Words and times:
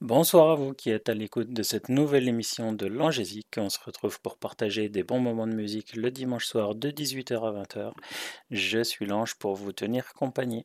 Bonsoir 0.00 0.50
à 0.52 0.54
vous 0.54 0.72
qui 0.72 0.88
êtes 0.88 1.10
à 1.10 1.14
l'écoute 1.14 1.52
de 1.52 1.62
cette 1.62 1.90
nouvelle 1.90 2.26
émission 2.26 2.72
de 2.72 2.86
l'Angésique. 2.86 3.56
On 3.58 3.68
se 3.68 3.78
retrouve 3.84 4.18
pour 4.22 4.38
partager 4.38 4.88
des 4.88 5.02
bons 5.02 5.20
moments 5.20 5.46
de 5.46 5.54
musique 5.54 5.94
le 5.94 6.10
dimanche 6.10 6.46
soir 6.46 6.74
de 6.74 6.90
18h 6.90 7.34
à 7.34 7.62
20h. 7.62 7.92
Je 8.50 8.82
suis 8.82 9.04
l'Ange 9.04 9.34
pour 9.34 9.56
vous 9.56 9.72
tenir 9.72 10.14
compagnie. 10.14 10.64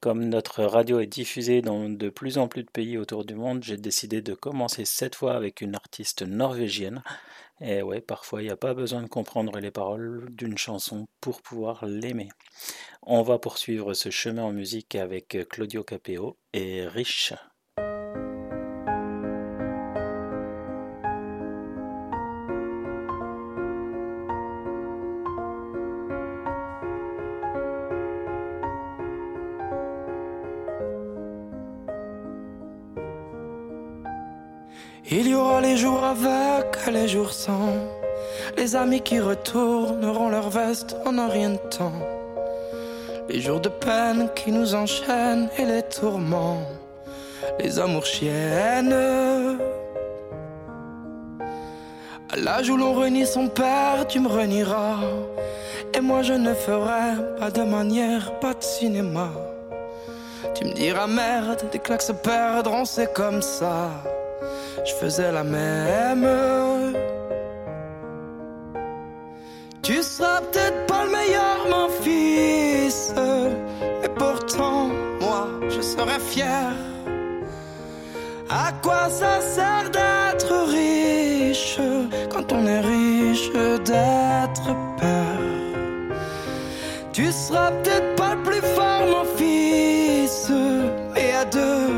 Comme 0.00 0.24
notre 0.30 0.64
radio 0.64 0.98
est 1.00 1.06
diffusée 1.06 1.60
dans 1.60 1.90
de 1.90 2.08
plus 2.08 2.38
en 2.38 2.48
plus 2.48 2.62
de 2.62 2.70
pays 2.70 2.96
autour 2.96 3.26
du 3.26 3.34
monde, 3.34 3.62
j'ai 3.62 3.76
décidé 3.76 4.22
de 4.22 4.32
commencer 4.32 4.86
cette 4.86 5.14
fois 5.14 5.34
avec 5.34 5.60
une 5.60 5.74
artiste 5.74 6.22
norvégienne. 6.22 7.02
Et 7.60 7.82
ouais, 7.82 8.00
parfois 8.00 8.40
il 8.40 8.46
n'y 8.46 8.50
a 8.50 8.56
pas 8.56 8.72
besoin 8.72 9.02
de 9.02 9.08
comprendre 9.08 9.60
les 9.60 9.70
paroles 9.70 10.26
d'une 10.30 10.56
chanson 10.56 11.06
pour 11.20 11.42
pouvoir 11.42 11.84
l'aimer. 11.84 12.30
On 13.02 13.20
va 13.20 13.38
poursuivre 13.38 13.92
ce 13.92 14.08
chemin 14.08 14.44
en 14.44 14.52
musique 14.52 14.94
avec 14.94 15.36
Claudio 15.50 15.84
Capeo 15.84 16.38
et 16.54 16.86
Rich. 16.86 17.34
Avec 36.10 36.86
les 36.92 37.06
jours 37.06 37.32
sans. 37.32 37.72
Les 38.56 38.74
amis 38.74 39.00
qui 39.00 39.20
retourneront 39.20 40.28
leur 40.28 40.50
veste 40.50 40.96
en 41.06 41.18
un 41.18 41.28
rien 41.28 41.50
de 41.50 41.62
temps. 41.78 42.00
Les 43.28 43.40
jours 43.40 43.60
de 43.60 43.68
peine 43.68 44.28
qui 44.34 44.50
nous 44.50 44.74
enchaînent 44.74 45.48
et 45.58 45.64
les 45.64 45.82
tourments. 45.82 46.62
les 47.58 47.78
amours 47.78 48.06
chiennes. 48.06 48.96
À 52.32 52.36
l'âge 52.36 52.68
où 52.70 52.76
l'on 52.76 52.92
renie 52.92 53.26
son 53.26 53.48
père, 53.48 54.06
tu 54.08 54.20
me 54.20 54.28
renieras. 54.28 54.98
Et 55.94 56.00
moi 56.00 56.22
je 56.22 56.34
ne 56.34 56.54
ferai 56.54 57.06
pas 57.38 57.50
de 57.50 57.62
manière, 57.62 58.38
pas 58.40 58.54
de 58.54 58.62
cinéma. 58.62 59.30
Tu 60.54 60.64
me 60.64 60.72
diras 60.72 61.06
merde, 61.06 61.62
des 61.72 61.78
claques 61.78 62.02
se 62.02 62.12
perdront, 62.12 62.84
c'est 62.84 63.12
comme 63.12 63.42
ça. 63.42 63.90
Je 64.84 64.94
faisais 64.94 65.30
la 65.32 65.44
même. 65.44 66.28
Tu 69.82 70.02
seras 70.02 70.40
peut-être 70.40 70.86
pas 70.86 71.04
le 71.04 71.10
meilleur, 71.10 71.58
mon 71.68 71.88
fils. 72.02 73.14
Mais 74.02 74.08
pourtant, 74.08 74.88
moi, 75.20 75.48
je 75.68 75.80
serai 75.80 76.18
fier. 76.18 76.72
À 78.48 78.72
quoi 78.82 79.08
ça 79.08 79.40
sert 79.40 79.90
d'être 79.90 80.52
riche 80.68 81.78
quand 82.32 82.52
on 82.52 82.66
est 82.66 82.80
riche 82.80 83.50
d'être 83.84 84.66
père? 84.98 85.40
Tu 87.12 87.30
seras 87.30 87.70
peut-être 87.72 88.16
pas 88.16 88.34
le 88.34 88.42
plus 88.42 88.62
fort, 88.74 89.06
mon 89.06 89.24
fils, 89.36 90.50
mais 91.14 91.32
à 91.32 91.44
deux, 91.44 91.89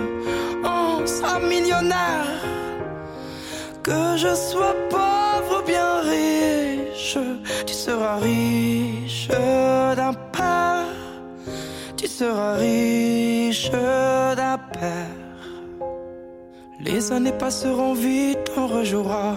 Que 3.83 4.17
je 4.17 4.33
sois 4.35 4.77
pauvre 4.89 5.61
ou 5.61 5.67
bien 5.67 6.01
riche, 6.03 7.19
tu 7.67 7.75
seras 7.75 8.17
riche 8.19 9.27
d'un 9.29 10.15
père. 10.31 10.87
Tu 11.97 12.07
seras 12.07 12.55
riche 12.55 13.71
d'un 13.71 14.59
père. 14.73 15.43
Les 16.79 17.11
années 17.11 17.33
passeront 17.33 17.95
vite, 17.95 18.53
on 18.57 18.69
rejouera. 18.69 19.37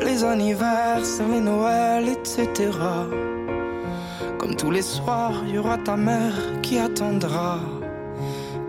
Les 0.00 0.22
anniversaires, 0.22 1.28
les 1.28 1.40
Noëls, 1.40 2.08
etc. 2.08 2.70
Comme 4.38 4.54
tous 4.54 4.70
les 4.70 4.82
soirs, 4.82 5.42
il 5.48 5.56
y 5.56 5.58
aura 5.58 5.78
ta 5.78 5.96
mère 5.96 6.36
qui 6.62 6.78
attendra 6.78 7.58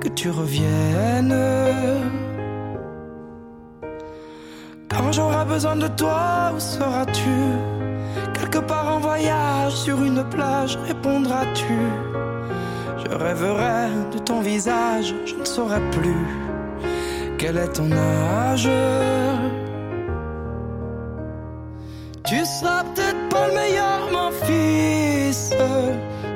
que 0.02 0.10
tu 0.10 0.32
reviennes. 0.32 2.29
Quand 4.90 5.12
j'aurai 5.12 5.46
besoin 5.46 5.76
de 5.76 5.88
toi, 5.88 6.52
où 6.56 6.60
seras-tu? 6.60 7.40
Quelque 8.34 8.60
part 8.60 8.88
en 8.96 9.00
voyage, 9.00 9.74
sur 9.74 10.04
une 10.04 10.24
plage, 10.30 10.78
répondras-tu? 10.88 11.78
Je 12.98 13.16
rêverai 13.16 13.90
de 14.14 14.20
ton 14.20 14.42
visage, 14.42 15.14
je 15.26 15.36
ne 15.36 15.46
saurais 15.46 15.82
plus 15.92 16.26
quel 17.40 17.58
est 17.58 17.72
ton 17.72 17.90
âge? 17.92 18.70
Tu 22.26 22.46
seras 22.46 22.84
peut-être 22.84 23.30
pas 23.30 23.48
le 23.48 23.54
meilleur, 23.54 24.00
mon 24.12 24.32
fils, 24.46 25.54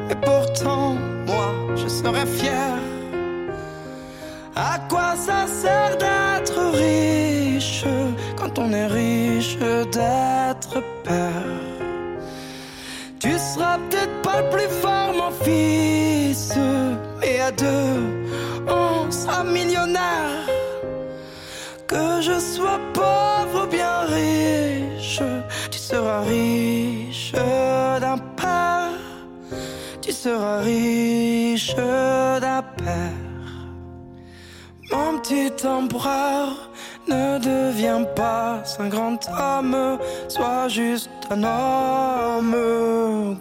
mais 0.07 0.15
pourtant, 0.15 0.95
moi, 1.27 1.53
je 1.75 1.87
serai 1.87 2.25
fier. 2.25 2.77
À 4.55 4.77
quoi 4.87 5.15
ça 5.15 5.47
sert 5.47 5.97
d'être 5.97 6.59
riche 6.73 7.85
quand 8.35 8.59
on 8.59 8.71
est 8.71 8.87
riche 8.87 9.57
d'être 9.57 10.81
père? 11.03 11.49
Tu 13.19 13.31
seras 13.39 13.77
peut-être 13.89 14.21
pas 14.21 14.41
le 14.41 14.49
plus 14.49 14.69
fort, 14.81 15.13
mon 15.13 15.31
fils, 15.43 16.53
mais 17.19 17.39
à 17.39 17.51
deux, 17.51 18.27
on 18.67 19.09
sera 19.11 19.43
millionnaire. 19.43 20.45
Que 21.87 22.21
je 22.21 22.39
sois 22.39 22.79
pauvre 22.93 23.63
ou 23.63 23.67
bien 23.67 24.01
riche, 24.01 25.21
tu 25.71 25.79
seras 25.79 26.21
riche 26.21 27.31
d'un 27.31 28.17
père. 28.35 28.91
Tu 30.01 30.11
seras 30.11 30.59
riche 30.59 31.75
d'un 31.75 32.61
père. 32.77 33.22
Mon 34.93 35.17
petit 35.17 35.65
empereur, 35.65 36.69
ne 37.07 37.39
deviens 37.39 38.03
pas 38.03 38.61
un 38.77 38.89
grand 38.89 39.17
homme, 39.39 39.97
sois 40.27 40.67
juste 40.67 41.09
un 41.31 41.43
homme 41.43 42.55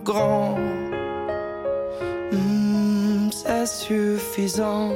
grand. 0.03 0.57
Hmm, 2.33 3.29
C'est 3.31 3.67
suffisant. 3.67 4.93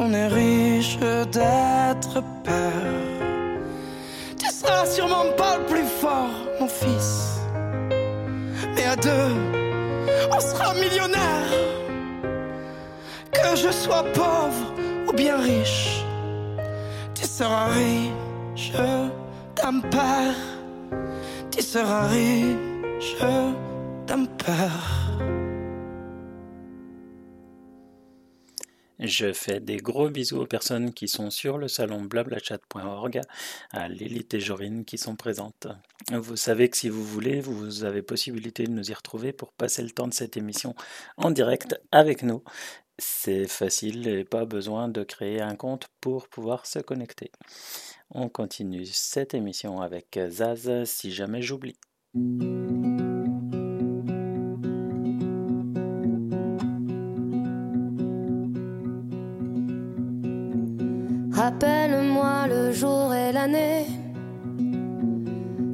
On 0.00 0.12
est 0.12 0.26
riche 0.26 0.98
d'être 1.36 2.14
père? 2.42 2.90
Tu 4.36 4.46
seras 4.50 4.86
sûrement 4.86 5.26
pas 5.36 5.58
le 5.58 5.66
plus 5.66 5.88
fort, 6.02 6.34
mon 6.58 6.66
fils, 6.66 7.40
mais 8.74 8.86
à 8.86 8.96
deux, 8.96 9.32
on 10.32 10.40
sera 10.40 10.74
millionnaire. 10.74 11.50
Que 13.32 13.56
je 13.56 13.70
sois 13.70 14.04
pauvre 14.12 14.66
ou 15.08 15.12
bien 15.12 15.36
riche 15.38 16.04
tu 17.20 17.26
seras 17.26 17.66
riche 17.66 18.72
d'un 19.56 19.80
père. 19.80 20.34
Tu 21.50 21.62
seras 21.62 22.06
riche 22.06 23.16
d'un 24.06 24.24
père. 24.24 24.99
Je 29.10 29.32
fais 29.32 29.58
des 29.58 29.78
gros 29.78 30.08
bisous 30.08 30.40
aux 30.40 30.46
personnes 30.46 30.94
qui 30.94 31.08
sont 31.08 31.30
sur 31.30 31.58
le 31.58 31.66
salon 31.66 32.00
blablachat.org, 32.00 33.20
à 33.72 33.88
Lilith 33.88 34.34
et 34.34 34.40
Jorine 34.40 34.84
qui 34.84 34.98
sont 34.98 35.16
présentes. 35.16 35.66
Vous 36.12 36.36
savez 36.36 36.68
que 36.68 36.76
si 36.76 36.88
vous 36.88 37.02
voulez, 37.04 37.40
vous 37.40 37.82
avez 37.82 38.02
possibilité 38.02 38.62
de 38.62 38.70
nous 38.70 38.88
y 38.88 38.94
retrouver 38.94 39.32
pour 39.32 39.52
passer 39.52 39.82
le 39.82 39.90
temps 39.90 40.06
de 40.06 40.14
cette 40.14 40.36
émission 40.36 40.76
en 41.16 41.32
direct 41.32 41.74
avec 41.90 42.22
nous. 42.22 42.44
C'est 42.98 43.48
facile 43.48 44.06
et 44.06 44.24
pas 44.24 44.44
besoin 44.44 44.86
de 44.86 45.02
créer 45.02 45.40
un 45.40 45.56
compte 45.56 45.88
pour 46.00 46.28
pouvoir 46.28 46.64
se 46.64 46.78
connecter. 46.78 47.32
On 48.10 48.28
continue 48.28 48.86
cette 48.86 49.34
émission 49.34 49.80
avec 49.80 50.20
Zaz 50.28 50.84
si 50.84 51.10
jamais 51.10 51.42
j'oublie. 51.42 51.76
Le 62.70 62.76
jour 62.76 63.12
et 63.12 63.32
l'année. 63.32 63.84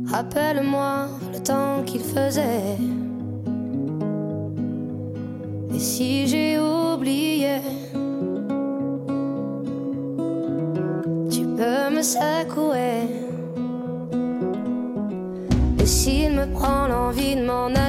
Rappelle-moi 0.06 1.08
le 1.30 1.40
temps 1.40 1.82
qu'il 1.84 2.00
faisait. 2.00 2.78
Et 5.74 5.78
si 5.78 6.26
j'ai 6.26 6.58
oublié, 6.58 7.56
tu 11.34 11.42
peux 11.58 11.84
me 11.96 12.02
secouer. 12.14 13.02
Et 15.78 15.86
s'il 15.86 16.32
me 16.32 16.46
prend 16.50 16.86
l'envie 16.88 17.36
de 17.36 17.44
m'en 17.44 17.66
aller, 17.66 17.85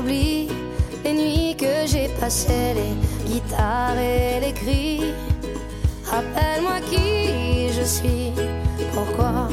j'oublie 0.00 0.48
les 1.04 1.12
nuits 1.12 1.56
que 1.56 1.86
j'ai 1.86 2.08
passées, 2.20 2.74
les 2.74 3.30
guitares 3.30 3.98
et 3.98 4.40
les 4.40 4.52
cris, 4.52 5.00
rappelle-moi 6.04 6.80
qui 6.90 7.68
je 7.76 7.84
suis, 7.84 8.32
pourquoi 8.94 9.48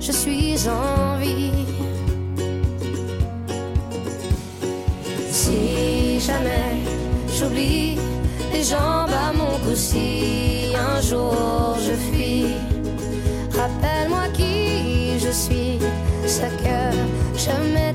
je 0.00 0.12
suis 0.12 0.56
en 0.68 1.18
vie. 1.18 1.66
Si 5.30 6.20
jamais 6.20 6.76
j'oublie 7.36 7.98
les 8.52 8.62
jambes 8.62 9.16
à 9.28 9.32
mon 9.32 9.58
cou, 9.64 9.74
si 9.74 10.72
un 10.76 11.00
jour 11.00 11.76
je 11.86 11.92
fuis, 11.92 12.54
rappelle-moi 13.50 14.28
qui 14.34 15.18
je 15.18 15.30
suis, 15.30 15.78
ce 16.26 16.46
que 16.64 16.78
je 17.36 17.50
m'étais 17.72 17.91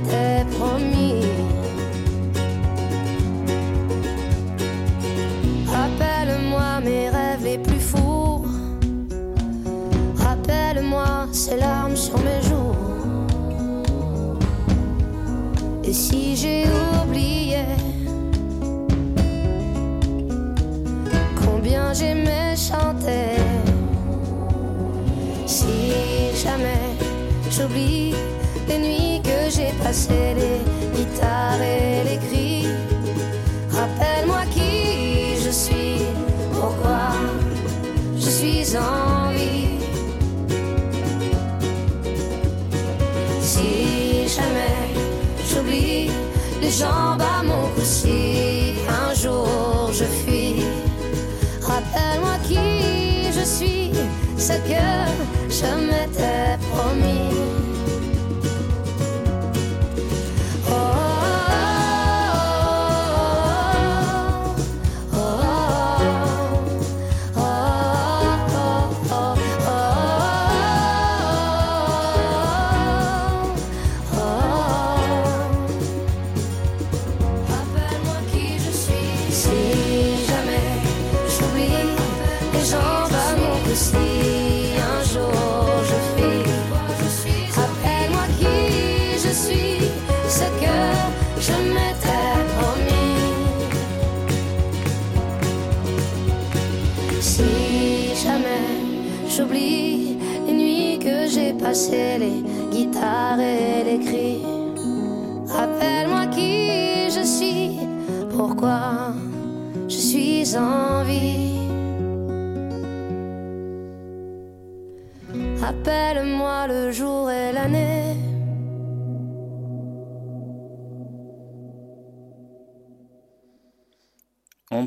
Larmes 11.56 11.96
sur 11.96 12.18
mes 12.20 12.42
joues. 12.42 12.76
Et 15.84 15.94
si 15.94 16.36
j'ai 16.36 16.66
oublié 17.02 17.64
combien 21.46 21.94
j'aimais 21.94 22.56
chanter, 22.56 23.38
si 25.46 26.36
jamais 26.44 26.84
j'oublie 27.50 28.14
les 28.68 28.80
nuits 28.80 29.22
que 29.24 29.50
j'ai 29.50 29.72
passées, 29.82 30.36
les 30.36 30.98
guitares 30.98 31.62
et 31.62 32.04
les 32.04 32.18
cris, 32.18 32.37
jambes 46.78 47.24
mon 47.44 47.68
cou, 47.74 47.82
un 48.88 49.14
jour 49.16 49.90
je 49.92 50.04
fuis, 50.04 50.64
rappelle-moi 51.62 52.38
qui 52.48 53.32
je 53.32 53.44
suis, 53.44 53.92
ce 54.38 54.54
que 54.54 54.86
je 55.50 55.70
m'étais 55.88 56.58
promis. 56.72 57.57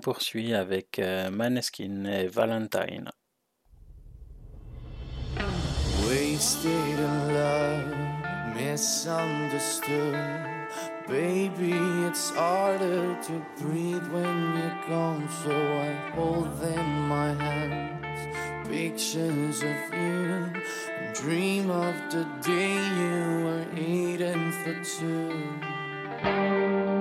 Poursuit 0.00 0.54
avec 0.54 0.99
euh, 0.99 1.30
Maneskin 1.30 2.04
et 2.04 2.26
Valentine. 2.26 3.11
Wasted 6.09 6.99
in 6.99 7.35
love, 7.35 7.95
misunderstood. 8.57 10.16
Baby, 11.07 11.75
it's 12.07 12.30
harder 12.30 13.16
to 13.23 13.42
breathe 13.61 14.07
when 14.12 14.57
you're 14.57 14.80
gone, 14.88 15.28
so 15.45 15.50
I 15.50 15.92
hold 16.14 16.49
in 16.62 17.09
my 17.09 17.35
hands 17.35 18.00
pictures 18.71 19.62
of 19.62 19.76
you 19.92 20.50
dream 21.14 21.71
of 21.71 21.95
the 22.11 22.25
day 22.40 22.76
you 23.00 23.45
were 23.45 23.66
eating 23.76 24.52
for 24.52 24.75
two. 24.85 27.00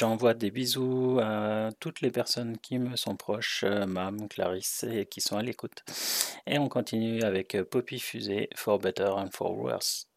J'envoie 0.00 0.32
des 0.32 0.50
bisous 0.50 1.18
à 1.22 1.68
toutes 1.78 2.00
les 2.00 2.10
personnes 2.10 2.56
qui 2.56 2.78
me 2.78 2.96
sont 2.96 3.16
proches, 3.16 3.64
euh, 3.64 3.84
Mam, 3.84 4.28
Clarisse, 4.30 4.86
et 4.90 5.04
qui 5.04 5.20
sont 5.20 5.36
à 5.36 5.42
l'écoute. 5.42 5.84
Et 6.46 6.58
on 6.58 6.70
continue 6.70 7.22
avec 7.22 7.54
euh, 7.54 7.64
Poppy 7.64 7.98
Fusée, 7.98 8.48
For 8.56 8.78
Better 8.78 9.10
and 9.10 9.28
For 9.30 9.54
Worse. 9.54 10.09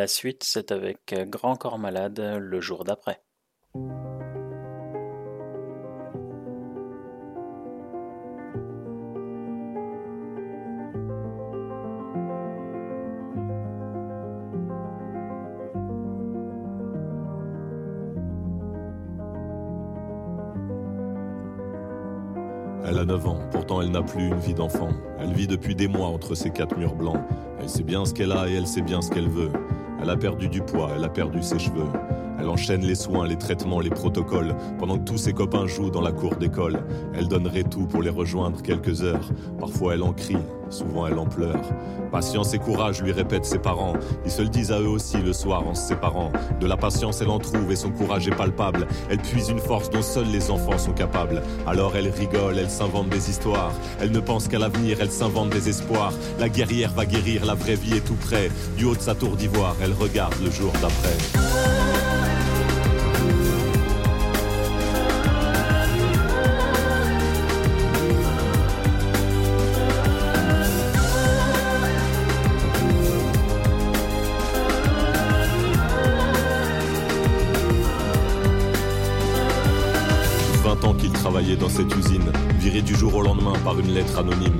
La 0.00 0.06
suite, 0.06 0.44
c'est 0.44 0.72
avec 0.72 1.12
euh, 1.12 1.26
Grand 1.26 1.56
Corps 1.56 1.78
Malade 1.78 2.38
le 2.40 2.60
jour 2.62 2.84
d'après. 2.84 3.20
Elle 22.86 22.96
a 22.96 23.04
9 23.04 23.26
ans, 23.26 23.38
pourtant 23.50 23.82
elle 23.82 23.90
n'a 23.90 24.00
plus 24.00 24.28
une 24.28 24.38
vie 24.38 24.54
d'enfant. 24.54 24.88
Elle 25.18 25.34
vit 25.34 25.46
depuis 25.46 25.74
des 25.74 25.88
mois 25.88 26.06
entre 26.06 26.34
ces 26.34 26.48
quatre 26.48 26.74
murs 26.78 26.94
blancs. 26.94 27.20
Elle 27.60 27.68
sait 27.68 27.82
bien 27.82 28.06
ce 28.06 28.14
qu'elle 28.14 28.32
a 28.32 28.48
et 28.48 28.54
elle 28.54 28.66
sait 28.66 28.80
bien 28.80 29.02
ce 29.02 29.10
qu'elle 29.10 29.28
veut. 29.28 29.52
Elle 30.02 30.10
a 30.10 30.16
perdu 30.16 30.48
du 30.48 30.62
poids, 30.62 30.90
elle 30.96 31.04
a 31.04 31.08
perdu 31.08 31.42
ses 31.42 31.58
cheveux. 31.58 31.88
Elle 32.40 32.48
enchaîne 32.48 32.80
les 32.80 32.94
soins, 32.94 33.26
les 33.26 33.36
traitements, 33.36 33.80
les 33.80 33.90
protocoles. 33.90 34.56
Pendant 34.78 34.98
que 34.98 35.04
tous 35.04 35.18
ses 35.18 35.34
copains 35.34 35.66
jouent 35.66 35.90
dans 35.90 36.00
la 36.00 36.12
cour 36.12 36.36
d'école, 36.36 36.82
elle 37.14 37.28
donnerait 37.28 37.64
tout 37.64 37.86
pour 37.86 38.02
les 38.02 38.08
rejoindre 38.10 38.62
quelques 38.62 39.02
heures. 39.02 39.28
Parfois 39.58 39.94
elle 39.94 40.02
en 40.02 40.14
crie, 40.14 40.38
souvent 40.70 41.06
elle 41.06 41.18
en 41.18 41.26
pleure. 41.26 41.60
Patience 42.10 42.54
et 42.54 42.58
courage, 42.58 43.02
lui 43.02 43.12
répètent 43.12 43.44
ses 43.44 43.58
parents. 43.58 43.92
Ils 44.24 44.30
se 44.30 44.40
le 44.40 44.48
disent 44.48 44.72
à 44.72 44.80
eux 44.80 44.88
aussi 44.88 45.18
le 45.18 45.34
soir 45.34 45.66
en 45.66 45.74
se 45.74 45.88
séparant. 45.88 46.32
De 46.60 46.66
la 46.66 46.78
patience, 46.78 47.20
elle 47.20 47.28
en 47.28 47.38
trouve 47.38 47.70
et 47.70 47.76
son 47.76 47.90
courage 47.90 48.26
est 48.26 48.34
palpable. 48.34 48.86
Elle 49.10 49.18
puise 49.18 49.50
une 49.50 49.58
force 49.58 49.90
dont 49.90 50.02
seuls 50.02 50.30
les 50.30 50.50
enfants 50.50 50.78
sont 50.78 50.92
capables. 50.92 51.42
Alors 51.66 51.94
elle 51.94 52.08
rigole, 52.08 52.58
elle 52.58 52.70
s'invente 52.70 53.10
des 53.10 53.28
histoires. 53.28 53.72
Elle 54.00 54.12
ne 54.12 54.20
pense 54.20 54.48
qu'à 54.48 54.58
l'avenir, 54.58 54.96
elle 55.00 55.10
s'invente 55.10 55.50
des 55.50 55.68
espoirs. 55.68 56.14
La 56.38 56.48
guerrière 56.48 56.92
va 56.92 57.04
guérir, 57.04 57.44
la 57.44 57.54
vraie 57.54 57.76
vie 57.76 57.98
est 57.98 58.06
tout 58.06 58.14
près. 58.14 58.50
Du 58.78 58.86
haut 58.86 58.96
de 58.96 59.00
sa 59.00 59.14
tour 59.14 59.36
d'ivoire, 59.36 59.76
elle 59.82 59.92
regarde 59.92 60.34
le 60.42 60.50
jour 60.50 60.72
d'après. 60.80 61.79
Dans 81.60 81.68
cette 81.68 81.94
usine, 81.94 82.32
viré 82.58 82.80
du 82.80 82.94
jour 82.94 83.14
au 83.14 83.22
lendemain 83.22 83.52
par 83.62 83.78
une 83.78 83.92
lettre 83.92 84.18
anonyme. 84.18 84.58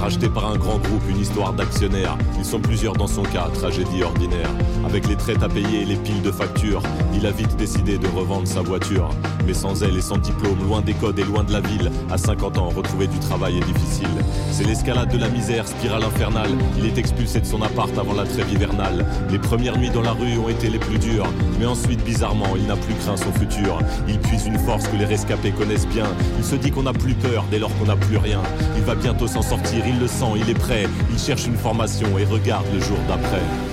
Racheté 0.00 0.28
par 0.28 0.50
un 0.50 0.56
grand 0.56 0.78
groupe, 0.78 1.02
une 1.08 1.20
histoire 1.20 1.52
d'actionnaire. 1.52 2.18
Ils 2.38 2.44
sont 2.44 2.60
plusieurs 2.60 2.94
dans 2.94 3.06
son 3.06 3.22
cas, 3.22 3.48
tragédie 3.54 4.02
ordinaire. 4.02 4.50
Avec 4.90 5.06
les 5.06 5.14
traites 5.14 5.44
à 5.44 5.48
payer 5.48 5.82
et 5.82 5.84
les 5.84 5.94
piles 5.94 6.20
de 6.20 6.32
factures, 6.32 6.82
il 7.14 7.24
a 7.24 7.30
vite 7.30 7.56
décidé 7.56 7.96
de 7.96 8.08
revendre 8.08 8.48
sa 8.48 8.60
voiture. 8.60 9.08
Mais 9.46 9.54
sans 9.54 9.84
elle 9.84 9.96
et 9.96 10.00
sans 10.00 10.18
diplôme, 10.18 10.58
loin 10.64 10.80
des 10.80 10.94
codes 10.94 11.16
et 11.20 11.22
loin 11.22 11.44
de 11.44 11.52
la 11.52 11.60
ville, 11.60 11.92
à 12.10 12.18
50 12.18 12.58
ans, 12.58 12.70
retrouver 12.70 13.06
du 13.06 13.20
travail 13.20 13.58
est 13.58 13.72
difficile. 13.72 14.08
C'est 14.50 14.64
l'escalade 14.64 15.12
de 15.12 15.18
la 15.18 15.28
misère, 15.28 15.68
spirale 15.68 16.02
infernale. 16.02 16.50
Il 16.76 16.86
est 16.86 16.98
expulsé 16.98 17.38
de 17.40 17.46
son 17.46 17.62
appart 17.62 17.96
avant 17.96 18.14
la 18.14 18.24
trêve 18.24 18.52
hivernale. 18.52 19.06
Les 19.30 19.38
premières 19.38 19.78
nuits 19.78 19.90
dans 19.90 20.02
la 20.02 20.10
rue 20.10 20.36
ont 20.38 20.48
été 20.48 20.68
les 20.68 20.80
plus 20.80 20.98
dures, 20.98 21.32
mais 21.60 21.66
ensuite, 21.66 22.02
bizarrement, 22.02 22.56
il 22.56 22.66
n'a 22.66 22.74
plus 22.74 22.94
craint 22.94 23.16
son 23.16 23.32
futur. 23.32 23.78
Il 24.08 24.18
puise 24.18 24.46
une 24.46 24.58
force 24.58 24.88
que 24.88 24.96
les 24.96 25.06
rescapés 25.06 25.52
connaissent 25.52 25.86
bien. 25.86 26.06
Il 26.36 26.44
se 26.44 26.56
dit 26.56 26.72
qu'on 26.72 26.82
n'a 26.82 26.92
plus 26.92 27.14
peur 27.14 27.44
dès 27.48 27.60
lors 27.60 27.72
qu'on 27.78 27.86
n'a 27.86 27.96
plus 27.96 28.16
rien. 28.16 28.42
Il 28.76 28.82
va 28.82 28.96
bientôt 28.96 29.28
s'en 29.28 29.42
sortir, 29.42 29.84
il 29.86 30.00
le 30.00 30.08
sent, 30.08 30.32
il 30.34 30.50
est 30.50 30.58
prêt. 30.58 30.88
Il 31.12 31.18
cherche 31.20 31.46
une 31.46 31.56
formation 31.56 32.18
et 32.18 32.24
regarde 32.24 32.66
le 32.74 32.80
jour 32.80 32.98
d'après. 33.06 33.69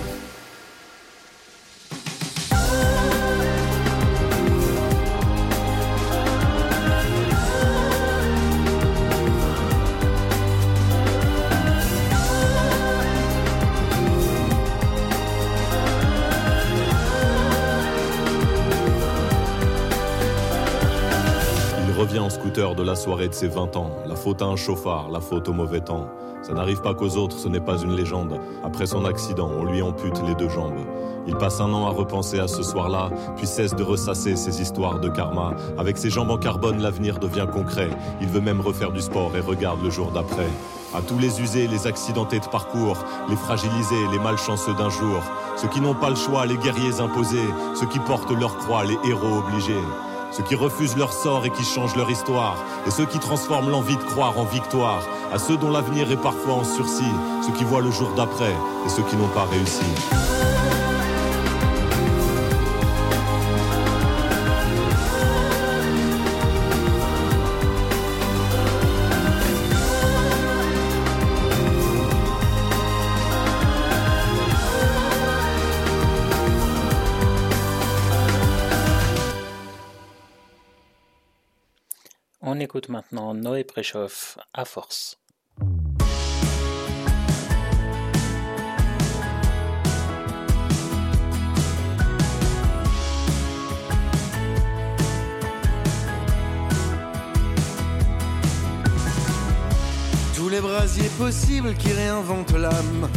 De 22.78 22.84
la 22.84 22.96
soirée 22.96 23.28
de 23.28 23.34
ses 23.34 23.48
20 23.48 23.76
ans. 23.76 23.90
La 24.06 24.16
faute 24.16 24.42
à 24.42 24.46
un 24.46 24.56
chauffard, 24.56 25.10
la 25.10 25.20
faute 25.20 25.50
au 25.50 25.54
mauvais 25.54 25.82
temps. 25.82 26.08
Ça 26.44 26.54
n'arrive 26.54 26.82
pas 26.82 26.94
qu'aux 26.94 27.18
autres, 27.18 27.38
ce 27.38 27.50
n'est 27.50 27.60
pas 27.60 27.80
une 27.80 27.96
légende. 27.96 28.40
Après 28.63 28.86
son 28.86 29.04
accident, 29.04 29.50
on 29.58 29.66
lui 29.66 29.82
ampute 29.82 30.22
les 30.26 30.36
deux 30.36 30.48
jambes. 30.48 30.86
Il 31.28 31.36
passe 31.36 31.60
un 31.60 31.74
an 31.74 31.88
à 31.88 31.90
repenser 31.90 32.40
à 32.40 32.48
ce 32.48 32.62
soir-là, 32.62 33.10
puis 33.36 33.48
cesse 33.48 33.76
de 33.76 33.84
ressasser 33.84 34.36
ses 34.36 34.62
histoires 34.62 35.00
de 35.00 35.10
karma. 35.10 35.56
Avec 35.78 35.98
ses 35.98 36.12
jambes 36.12 36.30
en 36.30 36.38
carbone, 36.38 36.80
l'avenir 36.80 37.18
devient 37.18 37.48
concret. 37.52 37.90
Il 38.22 38.28
veut 38.28 38.42
même 38.42 38.62
refaire 38.62 38.92
du 38.92 39.02
sport 39.02 39.36
et 39.36 39.42
regarde 39.42 39.84
le 39.84 39.90
jour 39.90 40.12
d'après. 40.12 40.48
À 40.94 41.02
tous 41.02 41.18
les 41.18 41.42
usés, 41.42 41.68
les 41.68 41.88
accidentés 41.88 42.40
de 42.40 42.46
parcours, 42.46 42.98
les 43.28 43.36
fragilisés, 43.36 44.08
les 44.12 44.20
malchanceux 44.20 44.76
d'un 44.76 44.90
jour, 44.90 45.22
ceux 45.58 45.68
qui 45.68 45.82
n'ont 45.82 45.96
pas 45.96 46.12
le 46.12 46.16
choix, 46.16 46.46
les 46.46 46.58
guerriers 46.58 47.02
imposés, 47.02 47.50
ceux 47.76 47.88
qui 47.88 48.00
portent 48.00 48.32
leur 48.32 48.56
croix, 48.58 48.86
les 48.86 48.98
héros 49.10 49.40
obligés 49.40 49.84
ceux 50.32 50.44
qui 50.44 50.56
refusent 50.56 50.98
leur 50.98 51.13
sort 51.13 51.46
et 51.46 51.50
qui 51.50 51.63
changent 51.63 51.96
leur 51.96 52.10
histoire, 52.10 52.58
et 52.86 52.92
ceux 52.92 53.06
qui 53.06 53.20
transforment 53.20 53.70
l'envie 53.70 53.98
de 53.98 54.04
croire 54.04 54.38
en 54.38 54.46
victoire, 54.46 55.02
à 55.34 55.40
ceux 55.40 55.58
dont 55.58 55.72
l'avenir 55.72 56.12
est 56.12 56.22
parfois 56.22 56.54
en 56.54 56.63
sursis, 56.63 57.13
ceux 57.46 57.54
qui 57.54 57.63
voient 57.63 57.82
le 57.82 57.92
jour 57.92 58.12
d'après 58.16 58.54
et 58.86 58.90
ceux 58.90 59.04
qui 59.04 59.16
n'ont 59.16 59.28
pas 59.30 59.46
réussi. 59.46 60.57
Maintenant 82.89 83.34
Noé 83.34 83.63
Préchoff 83.63 84.38
à 84.54 84.65
force. 84.65 85.17
Tous 100.36 100.50
les 100.50 100.62
brasiers 100.62 101.10
possibles 101.17 101.73
qui 101.76 101.91
réinventent 101.91 102.52
l'âme. 102.54 103.10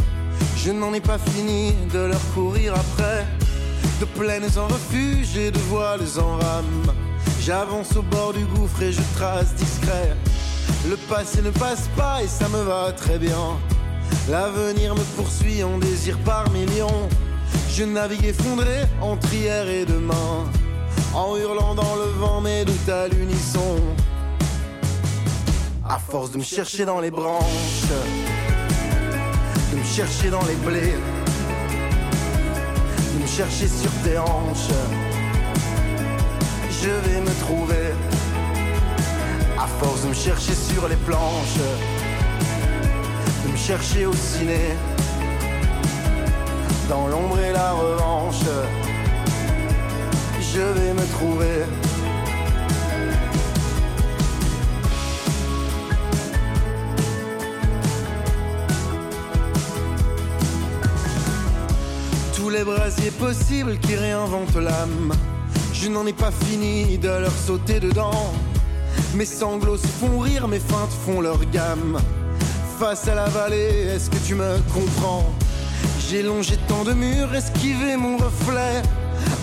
Je 0.57 0.71
n'en 0.71 0.93
ai 0.93 1.01
pas 1.01 1.17
fini 1.17 1.73
de 1.93 1.99
leur 1.99 2.33
courir 2.33 2.73
après. 2.73 3.25
De 3.99 4.05
plaines 4.05 4.57
en 4.57 4.67
refuge 4.67 5.37
et 5.37 5.51
de 5.51 5.59
voiles 5.59 6.19
en 6.19 6.37
rame. 6.37 7.10
J'avance 7.43 7.95
au 7.95 8.03
bord 8.03 8.33
du 8.33 8.45
gouffre 8.45 8.83
et 8.83 8.91
je 8.91 9.01
trace 9.15 9.55
discret. 9.55 10.15
Le 10.87 10.95
passé 10.95 11.41
ne 11.41 11.49
passe 11.49 11.89
pas 11.97 12.21
et 12.21 12.27
ça 12.27 12.47
me 12.49 12.61
va 12.61 12.91
très 12.91 13.17
bien. 13.17 13.57
L'avenir 14.29 14.93
me 14.93 15.01
poursuit 15.15 15.63
en 15.63 15.79
désir 15.79 16.19
par 16.19 16.51
millions. 16.51 17.09
Je 17.71 17.83
navigue 17.83 18.25
effondré 18.25 18.83
entre 19.01 19.33
hier 19.33 19.67
et 19.67 19.85
demain. 19.85 20.45
En 21.15 21.35
hurlant 21.35 21.73
dans 21.73 21.95
le 21.95 22.11
vent 22.19 22.41
mes 22.41 22.63
doutes 22.63 22.89
à 22.89 23.07
l'unisson? 23.07 23.79
À 25.89 25.97
force 25.97 26.29
de 26.29 26.37
me 26.37 26.43
chercher 26.43 26.85
dans 26.85 26.99
les 26.99 27.09
branches, 27.09 27.87
de 29.71 29.77
me 29.77 29.83
chercher 29.83 30.29
dans 30.29 30.45
les 30.45 30.55
blés, 30.63 30.93
de 33.15 33.19
me 33.19 33.27
chercher 33.27 33.67
sur 33.67 33.91
tes 34.03 34.19
hanches 34.19 35.20
je 36.81 36.89
vais 36.89 37.21
me 37.21 37.33
trouver. 37.41 37.93
À 39.59 39.67
force 39.67 40.01
de 40.03 40.07
me 40.07 40.13
chercher 40.13 40.55
sur 40.55 40.87
les 40.87 40.95
planches, 40.95 41.59
de 43.45 43.51
me 43.51 43.57
chercher 43.57 44.05
au 44.07 44.13
ciné, 44.13 44.75
dans 46.89 47.07
l'ombre 47.07 47.39
et 47.39 47.51
la 47.51 47.71
revanche, 47.73 48.43
je 50.53 50.59
vais 50.59 50.93
me 50.93 51.05
trouver. 51.17 51.65
Tous 62.35 62.49
les 62.49 62.63
brasiers 62.63 63.11
possibles 63.11 63.77
qui 63.77 63.95
réinventent 63.95 64.55
l'âme 64.55 65.13
je 65.81 65.89
n'en 65.89 66.05
ai 66.05 66.13
pas 66.13 66.31
fini 66.31 66.99
de 66.99 67.09
leur 67.09 67.31
sauter 67.31 67.79
dedans. 67.79 68.33
Mes 69.15 69.25
sanglots 69.25 69.77
se 69.77 69.87
font 69.87 70.19
rire, 70.19 70.47
mes 70.47 70.59
feintes 70.59 70.95
font 71.05 71.21
leur 71.21 71.43
gamme. 71.45 71.99
Face 72.79 73.07
à 73.07 73.15
la 73.15 73.25
vallée, 73.25 73.87
est-ce 73.89 74.09
que 74.11 74.17
tu 74.27 74.35
me 74.35 74.57
comprends? 74.73 75.25
J'ai 76.07 76.21
longé 76.21 76.57
tant 76.67 76.83
de 76.83 76.93
murs, 76.93 77.33
esquivé 77.33 77.97
mon 77.97 78.17
reflet. 78.17 78.83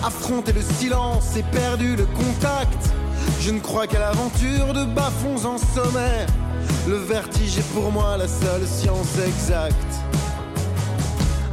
Affronté 0.03 0.53
le 0.53 0.61
silence 0.61 1.35
et 1.35 1.43
perdu 1.43 1.97
le 1.97 2.05
contact. 2.05 2.89
Je 3.41 3.51
ne 3.51 3.59
crois 3.59 3.87
qu'à 3.87 3.99
l'aventure 3.99 4.73
de 4.73 4.85
bas-fonds 4.85 5.45
en 5.45 5.57
sommet. 5.57 6.25
Le 6.87 6.95
vertige 6.95 7.57
est 7.57 7.73
pour 7.73 7.91
moi 7.91 8.15
la 8.17 8.27
seule 8.27 8.65
science 8.65 9.17
exacte. 9.27 9.75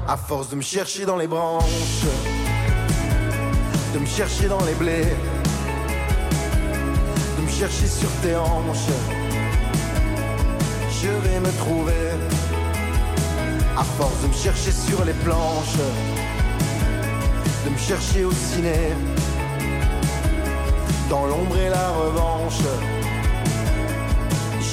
À 0.07 0.17
force 0.17 0.49
de 0.51 0.57
me 0.57 0.63
chercher 0.63 1.07
dans 1.07 1.17
les 1.17 1.27
branches 1.27 2.07
de 3.97 4.01
me 4.01 4.07
chercher 4.07 4.47
dans 4.47 4.63
les 4.67 4.75
blés, 4.75 5.09
de 7.39 7.43
me 7.43 7.49
chercher 7.49 7.87
sur 7.87 8.11
tes 8.23 8.37
hanches. 8.37 8.93
Je 11.01 11.09
vais 11.09 11.41
me 11.41 11.51
trouver, 11.63 12.07
à 13.75 13.85
force 13.85 14.21
de 14.23 14.29
me 14.29 14.35
chercher 14.35 14.71
sur 14.71 15.03
les 15.07 15.15
planches, 15.25 15.79
de 17.65 17.71
me 17.71 17.79
chercher 17.79 18.27
au 18.27 18.33
ciné, 18.33 18.93
dans 21.09 21.25
l'ombre 21.25 21.57
et 21.57 21.71
la 21.71 21.89
revanche. 22.03 22.65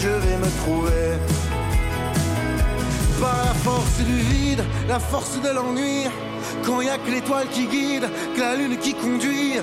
Je 0.01 0.09
vais 0.09 0.37
me 0.37 0.49
trouver 0.63 1.07
par 3.21 3.37
la 3.45 3.53
force 3.53 3.99
du 3.99 4.17
vide, 4.19 4.63
la 4.89 4.99
force 4.99 5.41
de 5.41 5.49
l'ennui 5.49 6.07
quand 6.65 6.81
y 6.81 6.89
a 6.89 6.97
que 6.97 7.11
l'étoile 7.11 7.47
qui 7.49 7.65
guide, 7.67 8.09
que 8.35 8.39
la 8.39 8.55
lune 8.55 8.77
qui 8.77 8.93
conduit, 8.93 9.55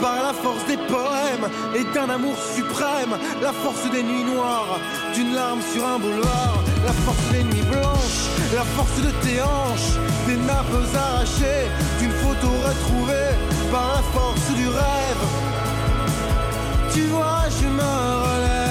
par 0.00 0.22
la 0.22 0.32
force 0.32 0.64
des 0.66 0.76
poèmes 0.76 1.48
et 1.74 1.84
d'un 1.94 2.08
amour 2.10 2.36
suprême, 2.54 3.16
la 3.42 3.52
force 3.52 3.90
des 3.90 4.02
nuits 4.02 4.24
noires, 4.24 4.78
d'une 5.14 5.34
larme 5.34 5.60
sur 5.72 5.86
un 5.86 5.98
boulevard, 5.98 6.62
la 6.84 6.92
force 6.92 7.26
des 7.32 7.44
nuits 7.44 7.68
blanches, 7.70 8.26
la 8.54 8.64
force 8.76 8.96
de 9.02 9.10
tes 9.24 9.42
hanches, 9.42 9.96
des 10.26 10.36
nappes 10.36 10.94
arrachées, 10.94 11.68
d'une 12.00 12.12
photo 12.12 12.48
retrouvée, 12.68 13.32
par 13.70 13.96
la 13.96 14.02
force 14.18 14.48
du 14.54 14.68
rêve. 14.68 15.24
Tu 16.92 17.02
vois, 17.08 17.44
je 17.60 17.66
me 17.68 17.82
relève. 17.82 18.65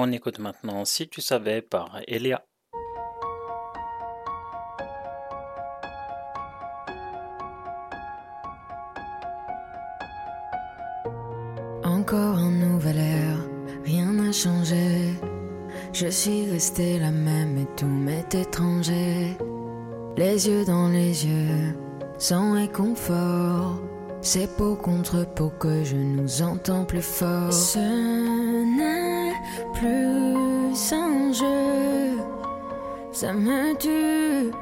On 0.00 0.12
écoute 0.12 0.38
maintenant 0.38 0.84
Si 0.84 1.08
tu 1.08 1.20
savais 1.20 1.60
par 1.60 1.98
Elia. 2.06 2.44
Encore 11.82 12.38
un 12.38 12.52
nouvel 12.52 12.98
air, 12.98 13.38
rien 13.84 14.12
n'a 14.12 14.30
changé. 14.30 15.18
Je 15.92 16.06
suis 16.06 16.48
restée 16.48 17.00
la 17.00 17.10
même 17.10 17.58
et 17.58 17.66
tout 17.76 17.86
m'est 17.86 18.32
étranger. 18.36 19.36
Les 20.16 20.46
yeux 20.46 20.64
dans 20.64 20.90
les 20.90 21.26
yeux, 21.26 21.74
sans 22.18 22.52
réconfort. 22.54 23.80
C'est 24.20 24.56
peau 24.56 24.76
contre 24.76 25.26
peau 25.34 25.50
que 25.58 25.82
je 25.82 25.96
nous 25.96 26.42
entends 26.42 26.84
plus 26.84 27.02
fort. 27.02 27.52
Plus 29.74 30.92
un 30.92 31.32
jeu, 31.32 32.18
ça 33.12 33.32
me 33.32 33.74
tue. 33.76 34.52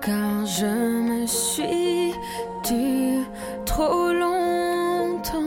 Car 0.00 0.44
je 0.44 0.66
me 0.66 1.26
suis 1.26 2.12
tue 2.62 3.24
trop 3.64 4.12
longtemps. 4.12 5.44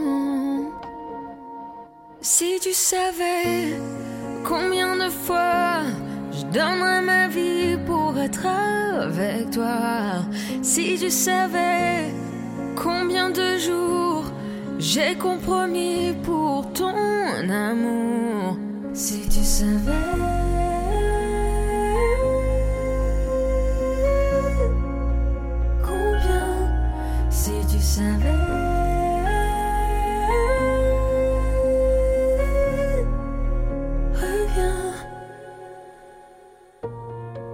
Si 2.20 2.58
tu 2.60 2.72
savais 2.72 3.78
combien 4.44 4.96
de 4.96 5.08
fois 5.08 5.82
je 6.32 6.44
donnerais 6.46 7.02
ma 7.02 7.28
vie 7.28 7.76
pour 7.86 8.18
être 8.18 8.46
avec 8.46 9.50
toi. 9.50 10.24
Si 10.62 10.96
tu 10.98 11.10
savais 11.10 12.12
combien 12.76 13.30
de 13.30 13.56
jours 13.58 14.17
j'ai 14.78 15.16
compromis 15.16 16.14
pour 16.22 16.72
ton 16.72 16.94
amour. 17.48 18.56
Si 18.92 19.20
tu 19.28 19.44
savais. 19.44 19.92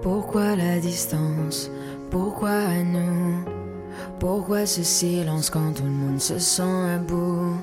Pourquoi 0.02 0.56
la 0.56 0.80
distance? 0.80 1.70
Pourquoi 2.10 2.50
à 2.50 2.82
nous? 2.82 3.53
Pourquoi 4.18 4.66
ce 4.66 4.83
silence 4.83 5.50
quand 5.50 5.72
tout 5.74 5.85
le 5.85 5.90
monde 5.90 6.20
se 6.20 6.38
sent 6.38 6.62
à 6.62 6.98
bout? 6.98 7.57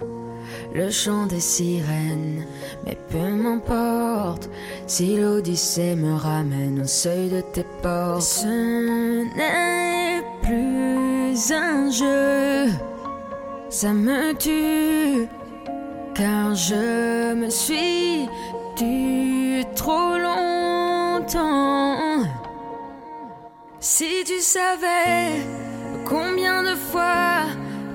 Le 0.74 0.90
chant 0.90 1.26
des 1.26 1.40
sirènes, 1.40 2.46
mais 2.86 2.98
peu 3.10 3.30
m'importe. 3.30 4.50
Si 4.88 5.18
l'Odyssée 5.18 5.96
me 5.96 6.16
ramène 6.16 6.82
au 6.82 6.88
seuil 6.88 7.30
de 7.30 7.42
tes 7.42 7.66
portes 7.82 8.22
Ce 8.22 8.46
n'est 9.36 10.24
plus 10.42 11.52
un 11.52 11.92
jeu, 11.92 12.72
ça 13.70 13.94
me 13.94 14.34
tue 14.34 15.28
Car 16.14 16.56
je 16.56 17.34
me 17.34 17.50
suis 17.50 18.28
tue 18.76 19.64
trop 19.76 20.18
longtemps. 20.18 21.92
Si 23.80 24.24
tu 24.26 24.40
savais 24.40 25.42
combien 26.06 26.64
de 26.64 26.76
fois 26.76 27.46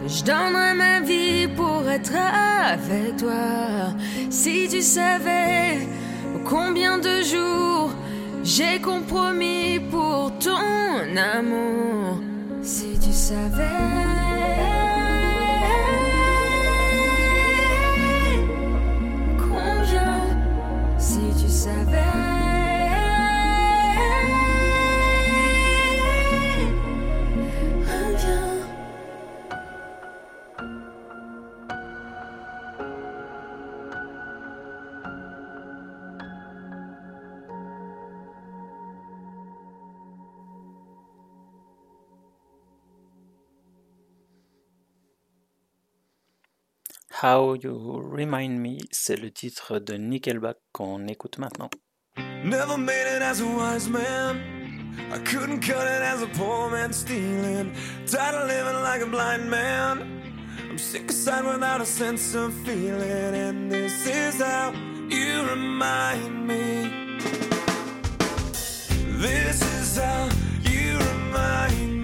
je 0.07 0.23
donnerais 0.23 0.75
ma 0.75 1.01
vie 1.01 1.49
pour 1.49 1.88
être 1.88 2.12
avec 2.14 3.16
toi, 3.16 3.92
si 4.31 4.69
tu 4.69 4.83
savais 4.83 5.88
combien 6.45 6.99
de 6.99 7.23
jours 7.23 7.90
j'ai 8.45 8.81
compromis 8.81 9.81
pour 9.90 10.33
ton 10.38 11.16
amour, 11.16 12.21
si 12.62 12.99
tu 13.01 13.12
savais 13.12 14.86
How 47.22 47.55
You 47.55 47.98
Remind 48.12 48.61
Me, 48.61 48.76
c'est 48.90 49.16
le 49.16 49.31
titre 49.31 49.79
de 49.79 49.94
Nickelback 49.94 50.59
qu'on 50.72 51.09
écoute 51.09 51.38
maintenant. 51.38 51.70
Never 52.44 52.76
made 52.76 53.07
it 53.16 53.22
as 53.22 53.40
a 53.40 53.46
wise 53.46 53.88
man. 53.88 54.37
I 55.11 55.18
couldn't 55.20 55.61
cut 55.61 55.87
it 55.87 56.02
as 56.02 56.20
a 56.20 56.26
poor 56.37 56.70
man 56.70 56.92
stealing. 56.92 57.72
Tired 58.07 58.35
of 58.35 58.48
living 58.48 58.83
like 58.83 59.00
a 59.00 59.07
blind 59.07 59.50
man. 59.50 60.22
I'm 60.68 60.76
sick 60.76 61.09
aside 61.09 61.46
without 61.46 61.81
a 61.81 61.87
sense 61.87 62.35
of 62.35 62.52
feeling. 62.66 63.35
And 63.35 63.72
this 63.72 64.07
is 64.07 64.42
how 64.42 64.72
you 65.09 65.48
remind 65.48 66.46
me. 66.46 67.16
This 69.16 69.62
is 69.62 69.96
how 69.96 70.29
you 70.70 70.98
remind 70.98 71.90
me 71.92 71.95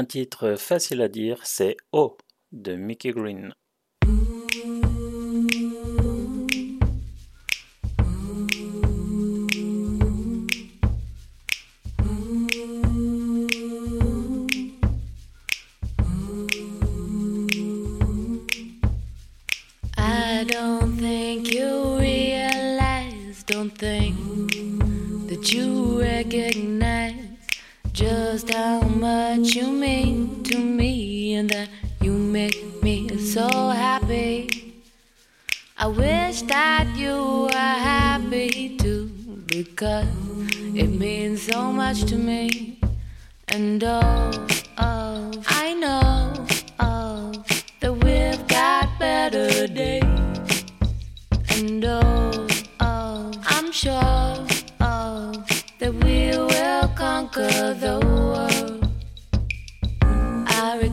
Un 0.00 0.06
titre 0.06 0.56
facile 0.56 1.02
à 1.02 1.08
dire, 1.08 1.44
c'est 1.44 1.76
Oh 1.92 2.16
de 2.52 2.74
Mickey 2.74 3.10
Green. 3.10 3.52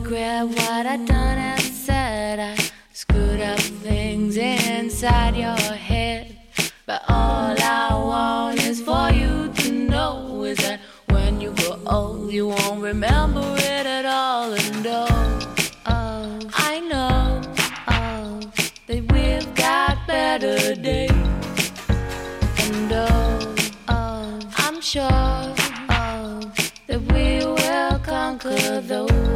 regret 0.08 0.46
what 0.46 0.86
I 0.86 0.96
done 0.96 1.38
and 1.38 1.60
said. 1.60 2.38
I 2.40 2.56
screwed 2.94 3.40
up 3.42 3.58
things 3.58 4.38
inside 4.38 5.36
your 5.36 5.74
head. 5.76 6.34
But 6.86 7.02
all 7.08 7.54
I 7.60 7.88
want 7.92 8.62
is 8.64 8.80
for 8.80 9.10
you 9.10 9.52
to 9.52 9.70
know 9.70 10.44
is 10.44 10.56
that 10.58 10.80
when 11.10 11.42
you 11.42 11.50
grow 11.50 11.78
old, 11.86 12.32
you 12.32 12.48
won't 12.48 12.82
remember 12.82 13.54
it 13.58 13.86
at 13.86 14.06
all. 14.06 14.54
And 14.54 14.86
oh, 14.86 15.50
oh 15.86 16.40
I 16.54 16.80
know 16.80 17.42
oh, 17.88 18.40
that 18.86 19.12
we've 19.12 19.54
got 19.54 20.06
better 20.06 20.74
days. 20.74 21.10
And 22.64 22.92
oh, 22.92 23.54
oh 23.88 24.40
I'm 24.56 24.80
sure 24.80 25.54
oh, 25.90 26.40
that 26.86 27.00
we 27.12 27.44
will 27.44 27.98
conquer 27.98 28.80
those. 28.80 29.27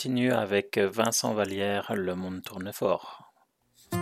Continue 0.00 0.32
avec 0.32 0.78
Vincent 0.78 1.34
Vallière, 1.34 1.92
Le 1.94 2.14
monde 2.14 2.40
tourne 2.42 2.72
fort. 2.72 3.34
T'es 3.90 3.98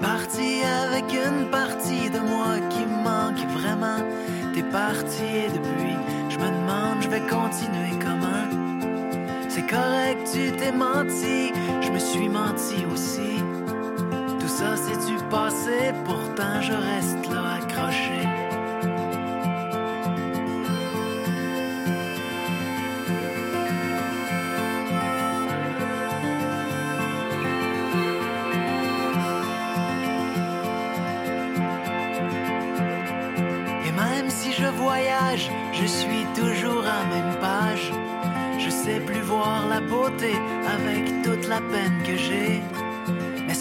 parti 0.00 0.62
avec 0.64 1.04
une 1.12 1.48
partie 1.52 2.10
de 2.10 2.18
moi 2.18 2.58
qui 2.68 2.84
manque 2.84 3.46
vraiment. 3.52 3.98
T'es 4.52 4.64
parti 4.64 5.22
et 5.22 5.50
depuis, 5.50 5.98
je 6.30 6.38
me 6.38 6.46
demande, 6.46 7.00
je 7.00 7.08
vais 7.08 7.20
continuer 7.20 7.96
comment? 8.00 8.48
C'est 9.48 9.68
correct, 9.68 10.28
tu 10.32 10.50
t'es 10.56 10.72
menti, 10.72 11.52
je 11.80 11.92
me 11.92 11.98
suis 12.00 12.28
menti 12.28 12.84
aussi. 12.92 13.51
Ça 14.62 14.76
c'est 14.76 15.06
du 15.10 15.18
passé, 15.24 15.92
pourtant 16.04 16.60
je 16.60 16.72
reste 16.72 17.28
là 17.32 17.54
accroché. 17.54 18.22
Et 33.84 33.90
même 33.90 34.30
si 34.30 34.52
je 34.52 34.66
voyage, 34.66 35.50
je 35.72 35.86
suis 35.86 36.24
toujours 36.36 36.84
à 36.86 37.04
même 37.12 37.34
page. 37.40 37.92
Je 38.60 38.70
sais 38.70 39.00
plus 39.00 39.22
voir 39.22 39.66
la 39.68 39.80
beauté 39.80 40.34
avec 40.76 41.22
toute 41.24 41.48
la 41.48 41.60
peine 41.60 42.00
que 42.06 42.16
j'ai. 42.16 42.62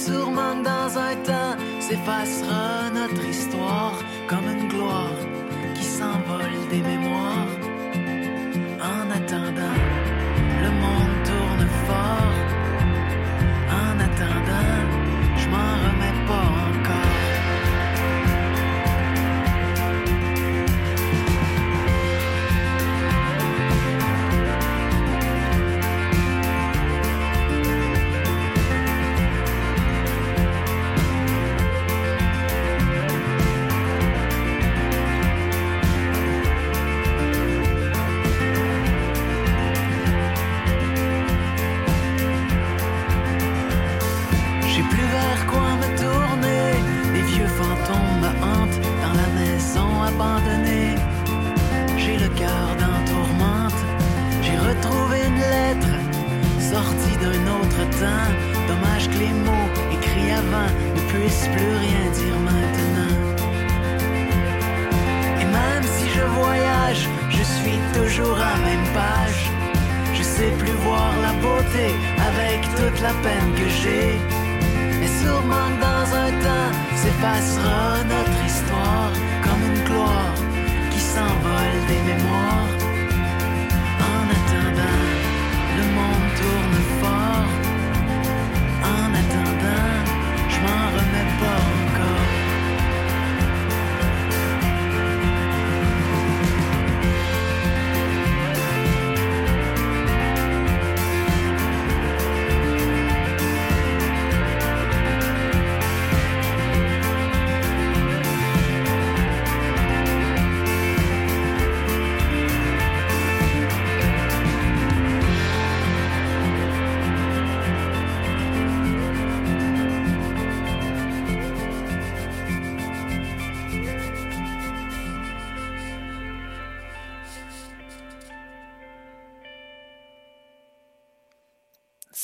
Sûrement 0.05 0.55
dans 0.63 0.97
un 0.97 1.15
temps 1.17 1.55
s'effacera 1.79 2.89
notre 2.91 3.23
histoire 3.23 3.93
comme 4.27 4.45
une 4.49 4.67
gloire 4.67 5.21
qui 5.75 5.83
s'envole 5.83 6.57
des 6.71 6.81
mémoires. 6.81 7.55
En 8.81 9.11
attendant, 9.11 9.77
le 10.63 10.71
monde 10.83 11.15
tourne 11.23 11.67
fort. 11.85 12.30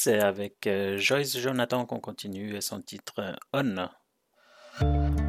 C'est 0.08 0.22
avec 0.22 0.68
euh, 0.68 0.97
Joyce 0.97 1.38
Jonathan 1.38 1.86
qu'on 1.86 1.99
continue 1.99 2.55
et 2.55 2.62
son 2.62 2.82
titre 2.82 3.16
euh, 3.20 3.34
On. 3.51 3.89
On 4.80 5.26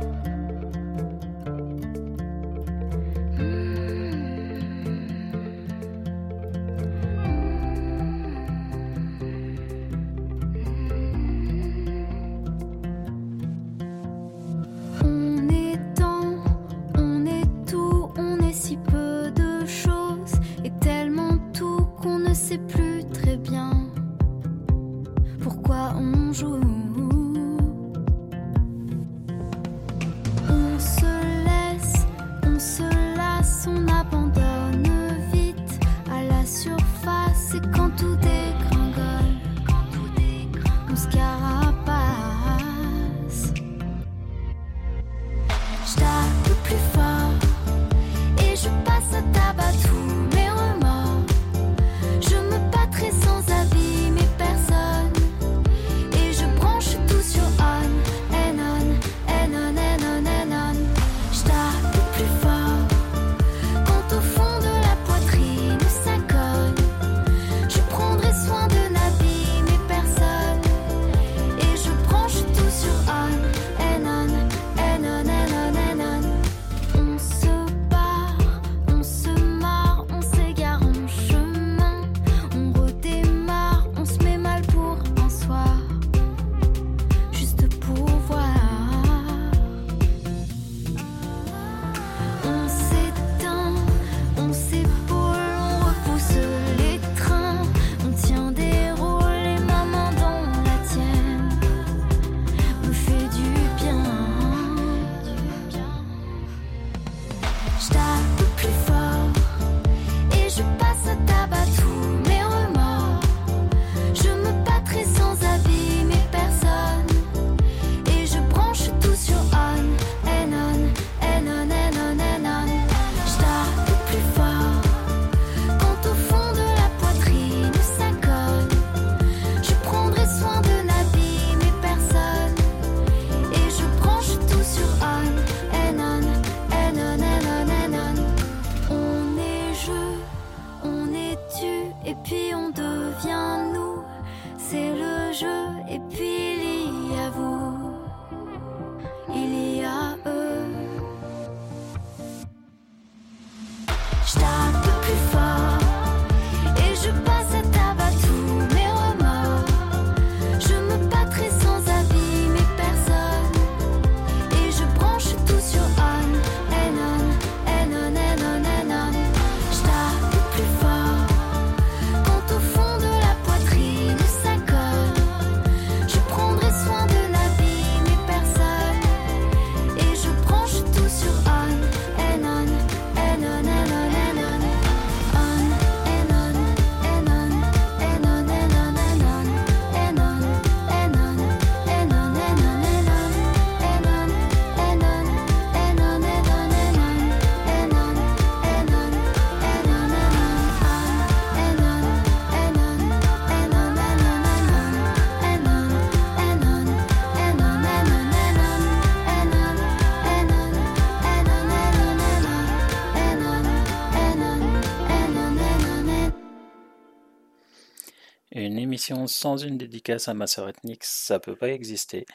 sans 219.26 219.56
une 219.56 219.78
dédicace 219.78 220.28
à 220.28 220.34
ma 220.34 220.46
sœur 220.46 220.68
ethnique, 220.68 221.04
ça 221.04 221.40
peut 221.40 221.56
pas 221.56 221.70
exister. 221.70 222.26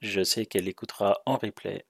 Je 0.00 0.22
sais 0.22 0.46
qu'elle 0.46 0.68
écoutera 0.68 1.20
en 1.26 1.36
replay. 1.36 1.84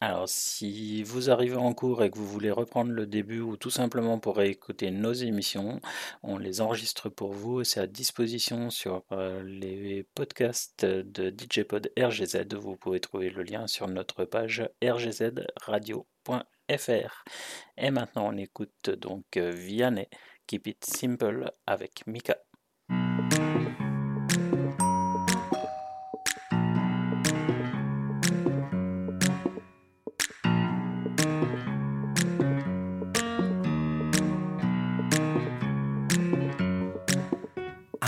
Alors, 0.00 0.28
si 0.28 1.02
vous 1.04 1.30
arrivez 1.30 1.56
en 1.56 1.72
cours 1.72 2.04
et 2.04 2.10
que 2.10 2.18
vous 2.18 2.26
voulez 2.26 2.50
reprendre 2.50 2.92
le 2.92 3.06
début 3.06 3.40
ou 3.40 3.56
tout 3.56 3.70
simplement 3.70 4.18
pour 4.18 4.42
écouter 4.42 4.90
nos 4.90 5.14
émissions, 5.14 5.80
on 6.22 6.36
les 6.36 6.60
enregistre 6.60 7.08
pour 7.08 7.32
vous 7.32 7.62
et 7.62 7.64
c'est 7.64 7.80
à 7.80 7.86
disposition 7.86 8.68
sur 8.68 9.04
euh, 9.12 9.42
les 9.42 10.02
podcasts 10.14 10.84
de 10.84 11.30
DJPod 11.30 11.90
RGZ. 11.98 12.54
Vous 12.56 12.76
pouvez 12.76 13.00
trouver 13.00 13.30
le 13.30 13.42
lien 13.42 13.66
sur 13.66 13.88
notre 13.88 14.26
page 14.26 14.68
rgzradio.fr. 14.84 16.04
Et 17.78 17.90
maintenant, 17.90 18.28
on 18.34 18.36
écoute 18.36 18.90
donc 18.90 19.24
euh, 19.38 19.50
Vianney, 19.50 20.08
Keep 20.46 20.66
It 20.66 20.84
Simple 20.84 21.50
avec 21.66 22.06
Mika. 22.06 22.36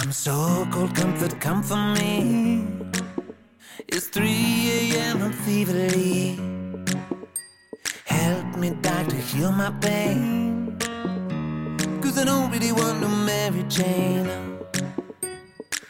I'm 0.00 0.12
so 0.12 0.64
cold, 0.70 0.94
comfort, 0.94 1.40
come 1.40 1.60
for 1.60 1.76
me. 1.76 2.64
It's 3.88 4.06
3 4.06 4.28
a.m. 4.28 5.22
I'm 5.24 5.32
feverly. 5.32 6.38
Help 8.04 8.56
me, 8.58 8.70
doctor, 8.80 9.16
heal 9.16 9.50
my 9.50 9.72
pain. 9.80 10.78
Cause 12.00 12.16
I 12.16 12.24
don't 12.26 12.48
really 12.52 12.70
want 12.70 13.00
no 13.00 13.08
Mary 13.08 13.64
Jane. 13.68 14.30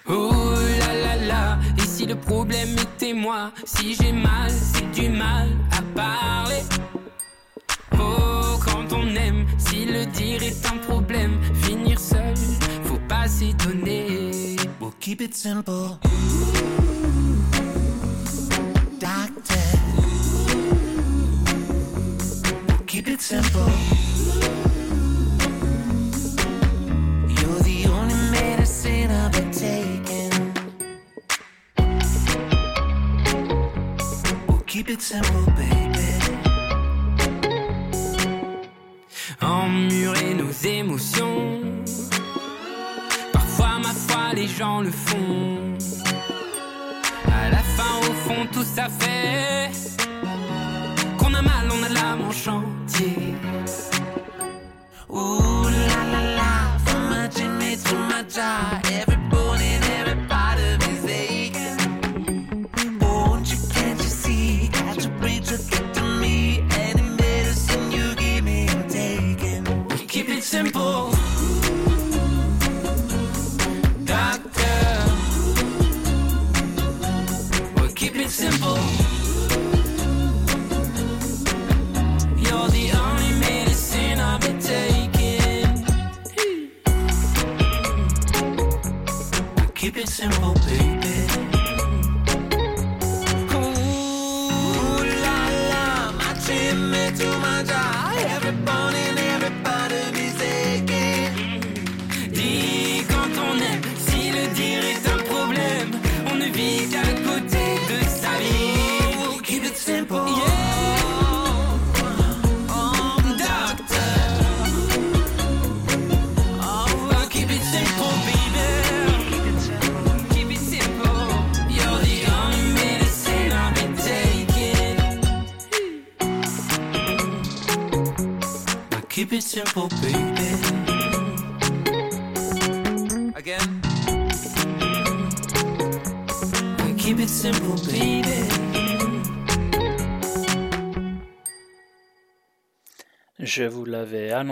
Oh 0.07 0.57
là 0.81 0.95
là 1.05 1.17
là, 1.27 1.59
et 1.77 1.87
si 1.87 2.07
le 2.07 2.15
problème 2.15 2.77
était 2.79 3.13
moi, 3.13 3.53
si 3.67 3.95
j'ai 3.95 4.13
mal, 4.13 4.51
c'est 4.51 4.91
du 4.91 5.11
mal 5.11 5.49
à 5.71 5.83
parler. 5.95 6.63
Oh, 7.93 8.59
quand 8.65 8.91
on 8.91 9.07
aime, 9.17 9.45
si 9.59 9.85
le 9.85 10.07
dire 10.07 10.43
est 10.43 10.67
un 10.67 10.79
problème, 10.79 11.39
finir 11.63 11.98
seul 13.39 13.55
We'll 14.81 14.95
keep 14.99 15.21
it 15.21 15.33
simple. 15.33 16.01
Doctor. 18.99 19.65
We'll 22.67 22.87
keep 22.87 23.07
it 23.07 23.21
simple. 23.21 23.71
You're 27.37 27.63
the 27.63 27.87
only 27.93 28.15
medicine 28.33 29.11
I've 29.11 29.33
been 29.33 29.53
taking. 29.53 30.33
We'll 34.49 34.65
keep 34.67 34.91
it 34.91 35.01
simple, 35.01 35.47
baby. 35.55 35.88
Le 44.59 44.91
font. 44.91 45.77
À 47.27 47.49
la 47.51 47.59
fin, 47.59 47.99
au 48.01 48.13
fond, 48.13 48.47
tout 48.53 48.65
ça 48.65 48.89
fait 48.89 49.71
qu'on 51.17 51.33
a 51.33 51.43
mal, 51.43 51.69
on 51.71 51.83
a 51.85 51.89
l'âme 51.89 52.23
en 52.29 52.33
chantier. 52.33 52.68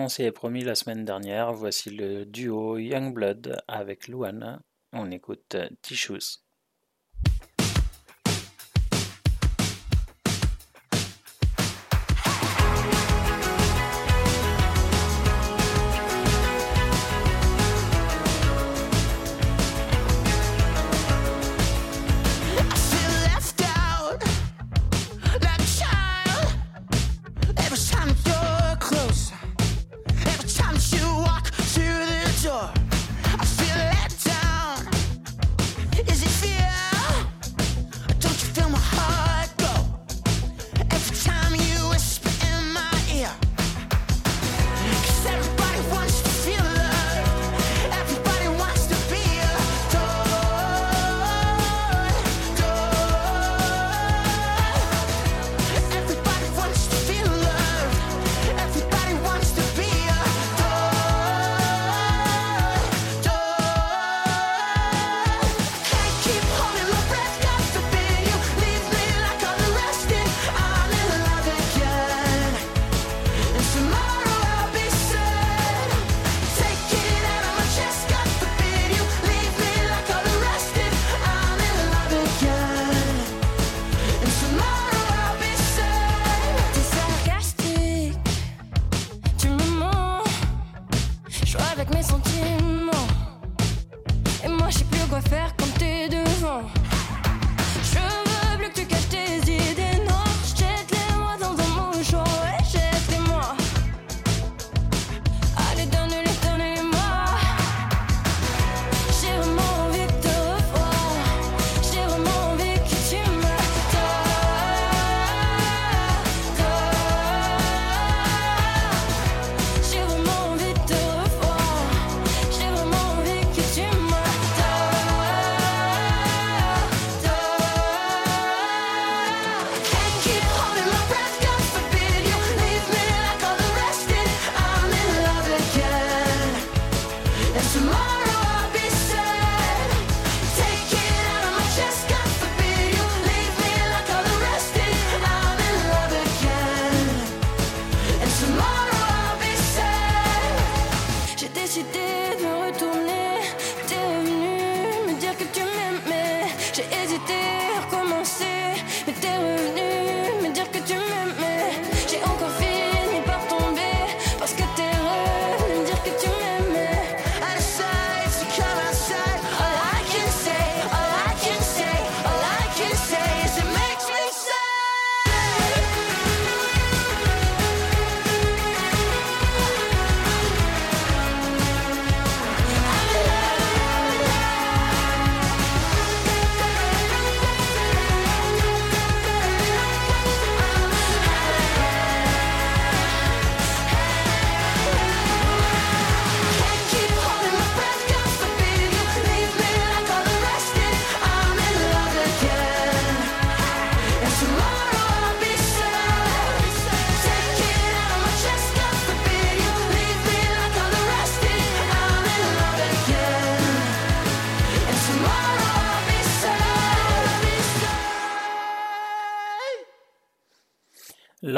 et 0.08 0.30
promis 0.30 0.62
la 0.62 0.74
semaine 0.74 1.04
dernière, 1.04 1.52
voici 1.52 1.90
le 1.90 2.24
duo 2.24 2.78
Youngblood 2.78 3.60
avec 3.66 4.06
Luan. 4.08 4.60
On 4.92 5.10
écoute 5.10 5.56
Tissues. 5.82 6.45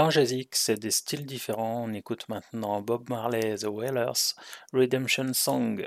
Dans 0.09 0.15
c'est 0.53 0.81
des 0.81 0.91
styles 0.91 1.27
différents. 1.27 1.85
On 1.85 1.93
écoute 1.93 2.31
maintenant 2.31 2.81
Bob 2.81 3.11
Marley, 3.11 3.57
The 3.57 3.67
Wailers, 3.67 4.33
Redemption 4.73 5.35
Song. 5.35 5.87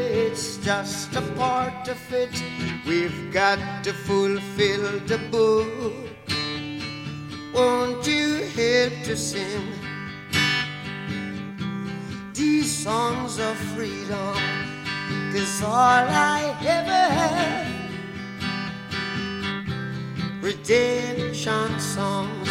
just 0.61 1.15
a 1.15 1.21
part 1.35 1.87
of 1.87 2.13
it. 2.13 2.43
We've 2.85 3.33
got 3.33 3.83
to 3.83 3.93
fulfill 3.93 4.99
the 5.07 5.17
book. 5.31 5.93
Won't 7.53 8.05
you 8.07 8.43
help 8.55 8.93
to 9.05 9.17
sing 9.17 9.67
these 12.33 12.71
songs 12.71 13.39
of 13.39 13.57
freedom? 13.73 14.37
Cause 15.33 15.63
all 15.63 15.73
I 15.73 16.55
ever 16.61 17.03
had, 17.19 17.67
redemption 20.41 21.79
songs, 21.79 22.49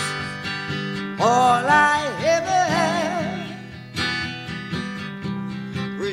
all 1.21 1.65
I 1.65 2.11
ever 2.25 2.51
had 2.51 3.20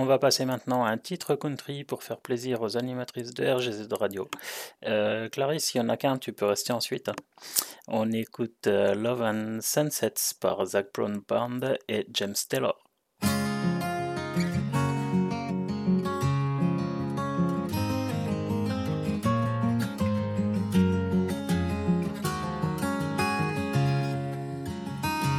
On 0.00 0.04
va 0.04 0.20
passer 0.20 0.44
maintenant 0.44 0.84
à 0.84 0.90
un 0.90 0.96
titre 0.96 1.34
country 1.34 1.82
pour 1.82 2.04
faire 2.04 2.20
plaisir 2.20 2.62
aux 2.62 2.76
animatrices 2.76 3.34
de 3.34 3.44
RGZ 3.44 3.88
Radio. 3.90 4.28
Euh, 4.86 5.28
Clarisse, 5.28 5.74
il 5.74 5.78
y 5.78 5.80
en 5.80 5.88
a 5.88 5.96
qu'un, 5.96 6.18
tu 6.18 6.32
peux 6.32 6.46
rester 6.46 6.72
ensuite. 6.72 7.10
On 7.88 8.12
écoute 8.12 8.68
euh, 8.68 8.94
Love 8.94 9.22
and 9.22 9.58
Sunsets 9.60 10.36
par 10.40 10.64
Zach 10.66 10.90
Brown 10.94 11.20
Band 11.26 11.74
et 11.88 12.06
James 12.14 12.36
Taylor. 12.48 12.76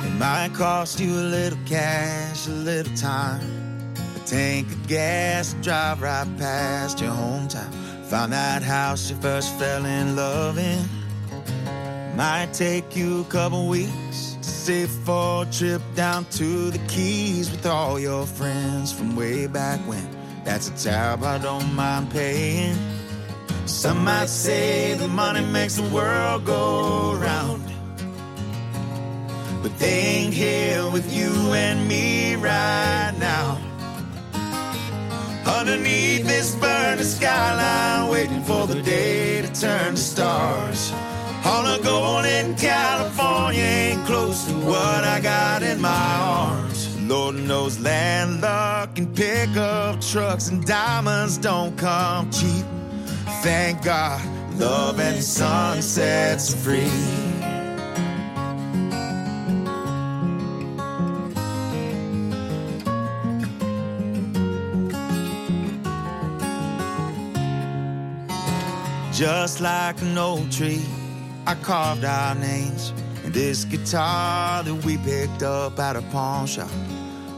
It 0.04 0.20
might 0.20 0.52
cost 0.54 1.00
you 1.00 1.18
a 1.18 1.24
little 1.24 1.58
cash, 1.66 2.46
a 2.48 2.52
little 2.52 2.94
time. 2.96 3.69
Tank 4.30 4.68
of 4.68 4.88
gas, 4.88 5.56
drive 5.64 6.04
right 6.04 6.28
past 6.38 7.02
your 7.02 7.10
hometown. 7.10 7.74
Found 8.12 8.32
that 8.32 8.62
house 8.62 9.10
you 9.10 9.16
first 9.16 9.58
fell 9.58 9.84
in 9.84 10.16
love 10.16 10.60
in. 10.60 10.86
Might 12.16 12.54
take 12.54 12.96
you 12.96 13.22
a 13.22 13.24
couple 13.24 13.68
weeks 13.68 14.38
to 14.40 14.44
save 14.44 14.90
for 14.90 15.42
a 15.42 15.46
trip 15.48 15.82
down 15.96 16.26
to 16.26 16.70
the 16.70 16.78
Keys 16.88 17.50
with 17.50 17.66
all 17.66 18.00
your 18.00 18.28
friends 18.28 18.92
from 18.92 19.16
way 19.16 19.48
back 19.48 19.80
when. 19.88 20.08
That's 20.44 20.70
a 20.70 20.78
tab 20.78 21.24
I 21.24 21.40
don't 21.40 21.74
mind 21.74 22.12
paying. 22.12 22.78
Some 23.66 24.04
might 24.04 24.30
say 24.30 24.94
the 24.94 25.08
money 25.08 25.42
makes 25.42 25.78
the 25.78 25.90
world 25.90 26.46
go 26.46 27.16
round. 27.16 27.64
But 29.64 29.76
they 29.80 30.02
ain't 30.18 30.36
here 30.36 30.88
with 30.92 31.12
you 31.12 31.32
and 31.54 31.88
me 31.88 32.36
right 32.36 33.16
now. 33.18 33.69
Underneath 35.58 36.26
this 36.28 36.56
burning 36.56 37.04
skyline, 37.04 38.10
waiting 38.10 38.44
for 38.44 38.68
the 38.68 38.82
day 38.82 39.42
to 39.42 39.48
turn 39.60 39.96
to 39.96 39.98
stars. 39.98 40.94
All 41.44 41.64
the 41.64 41.84
gold 41.84 42.26
in 42.26 42.56
California 42.56 43.62
ain't 43.62 44.06
close 44.06 44.46
to 44.46 44.54
what 44.54 45.04
I 45.04 45.20
got 45.20 45.64
in 45.64 45.82
my 45.82 46.16
arms. 46.20 47.00
Lord 47.02 47.36
knows 47.36 47.80
land 47.80 48.42
luck 48.42 48.98
and 49.00 49.16
pickup 49.16 50.02
trucks 50.02 50.50
and 50.50 50.64
diamonds 50.66 51.38
don't 51.38 51.76
come 51.78 52.30
cheap. 52.30 52.66
Thank 53.42 53.84
God, 53.84 54.22
love 54.60 55.00
and 55.00 55.24
sunsets 55.24 56.54
free. 56.54 57.29
Just 69.20 69.60
like 69.60 70.02
an 70.02 70.18
old 70.18 70.50
tree, 70.50 70.86
I 71.46 71.54
carved 71.56 72.06
our 72.06 72.36
names 72.36 72.94
in 73.26 73.34
this 73.34 73.66
guitar 73.66 74.64
that 74.64 74.86
we 74.86 74.98
picked 75.00 75.44
up 75.44 75.78
at 75.78 75.98
a 75.98 76.02
pawn 76.04 76.48
shop 76.48 76.72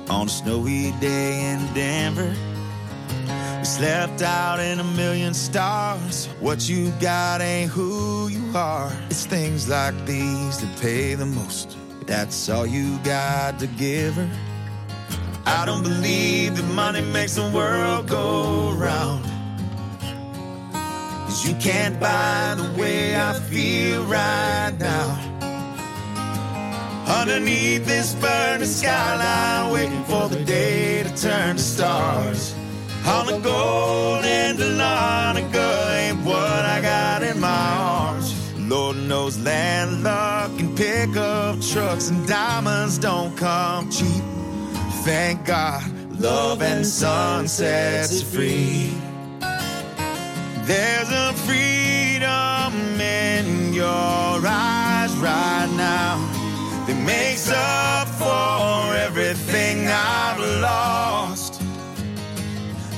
on 0.07 0.27
a 0.27 0.29
snowy 0.29 0.91
day 1.01 1.43
in 1.43 1.73
Denver. 1.73 2.35
We 3.57 3.65
slept 3.65 4.21
out 4.21 4.59
in 4.59 4.79
a 4.79 4.83
million 4.83 5.33
stars. 5.33 6.27
What 6.39 6.69
you 6.69 6.91
got 7.01 7.41
ain't 7.41 7.71
who 7.71 8.27
you 8.27 8.55
are. 8.55 8.93
It's 9.09 9.25
things 9.25 9.67
like 9.67 9.95
these 10.05 10.61
that 10.61 10.79
pay 10.79 11.15
the 11.15 11.25
most. 11.25 11.75
That's 12.05 12.47
all 12.47 12.67
you 12.67 12.99
got 12.99 13.57
to 13.57 13.65
give 13.65 14.13
her. 14.13 14.29
I 15.47 15.65
don't 15.65 15.81
believe 15.81 16.57
that 16.57 16.75
money 16.75 17.01
makes 17.01 17.37
the 17.37 17.49
world 17.49 18.07
go 18.07 18.71
round. 18.73 19.30
Cause 21.31 21.47
you 21.47 21.55
can't 21.55 21.97
buy 21.97 22.55
the 22.57 22.77
way 22.77 23.15
I 23.15 23.31
feel 23.31 24.03
right 24.03 24.75
now. 24.77 25.07
Underneath 27.07 27.85
this 27.85 28.15
burning 28.15 28.67
skyline, 28.67 29.71
waiting 29.71 30.03
for 30.03 30.27
the 30.27 30.43
day 30.43 31.03
to 31.03 31.15
turn 31.15 31.55
to 31.55 31.61
stars. 31.61 32.53
All 33.05 33.23
the 33.23 33.39
gold 33.39 34.25
and 34.25 34.57
the 34.57 34.71
ain't 36.01 36.25
what 36.25 36.65
I 36.75 36.81
got 36.81 37.23
in 37.23 37.39
my 37.39 37.47
arms. 37.47 38.35
Lord 38.59 38.97
knows 38.97 39.39
landlocked 39.39 40.59
and 40.59 40.75
pickup 40.75 41.61
trucks 41.61 42.09
and 42.09 42.27
diamonds 42.27 42.97
don't 42.97 43.37
come 43.37 43.89
cheap. 43.89 44.23
Thank 45.05 45.45
God, 45.45 45.81
love 46.19 46.61
and 46.61 46.85
sunsets 46.85 48.21
are 48.21 48.25
free. 48.25 49.10
There's 50.63 51.09
a 51.09 51.33
freedom 51.33 53.01
in 53.01 53.73
your 53.73 53.83
eyes 54.45 55.11
right 55.17 55.69
now 55.75 56.17
that 56.85 57.03
makes 57.03 57.49
up 57.49 58.07
for 58.07 58.95
everything 58.95 59.87
I've 59.87 60.39
lost. 60.61 61.61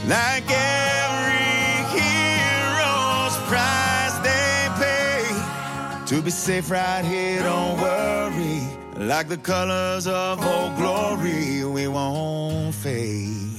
Like 0.07 0.43
every 0.49 1.87
hero's 1.95 3.35
price 3.47 4.17
they 4.27 4.67
pay 4.83 6.05
to 6.07 6.21
be 6.21 6.31
safe 6.31 6.69
right 6.69 7.05
here, 7.05 7.43
don't 7.43 7.79
worry. 7.79 8.61
Like 8.97 9.29
the 9.29 9.37
colors 9.37 10.05
of 10.05 10.45
old 10.45 10.75
glory, 10.75 11.63
we 11.63 11.87
won't 11.87 12.75
fade. 12.75 13.52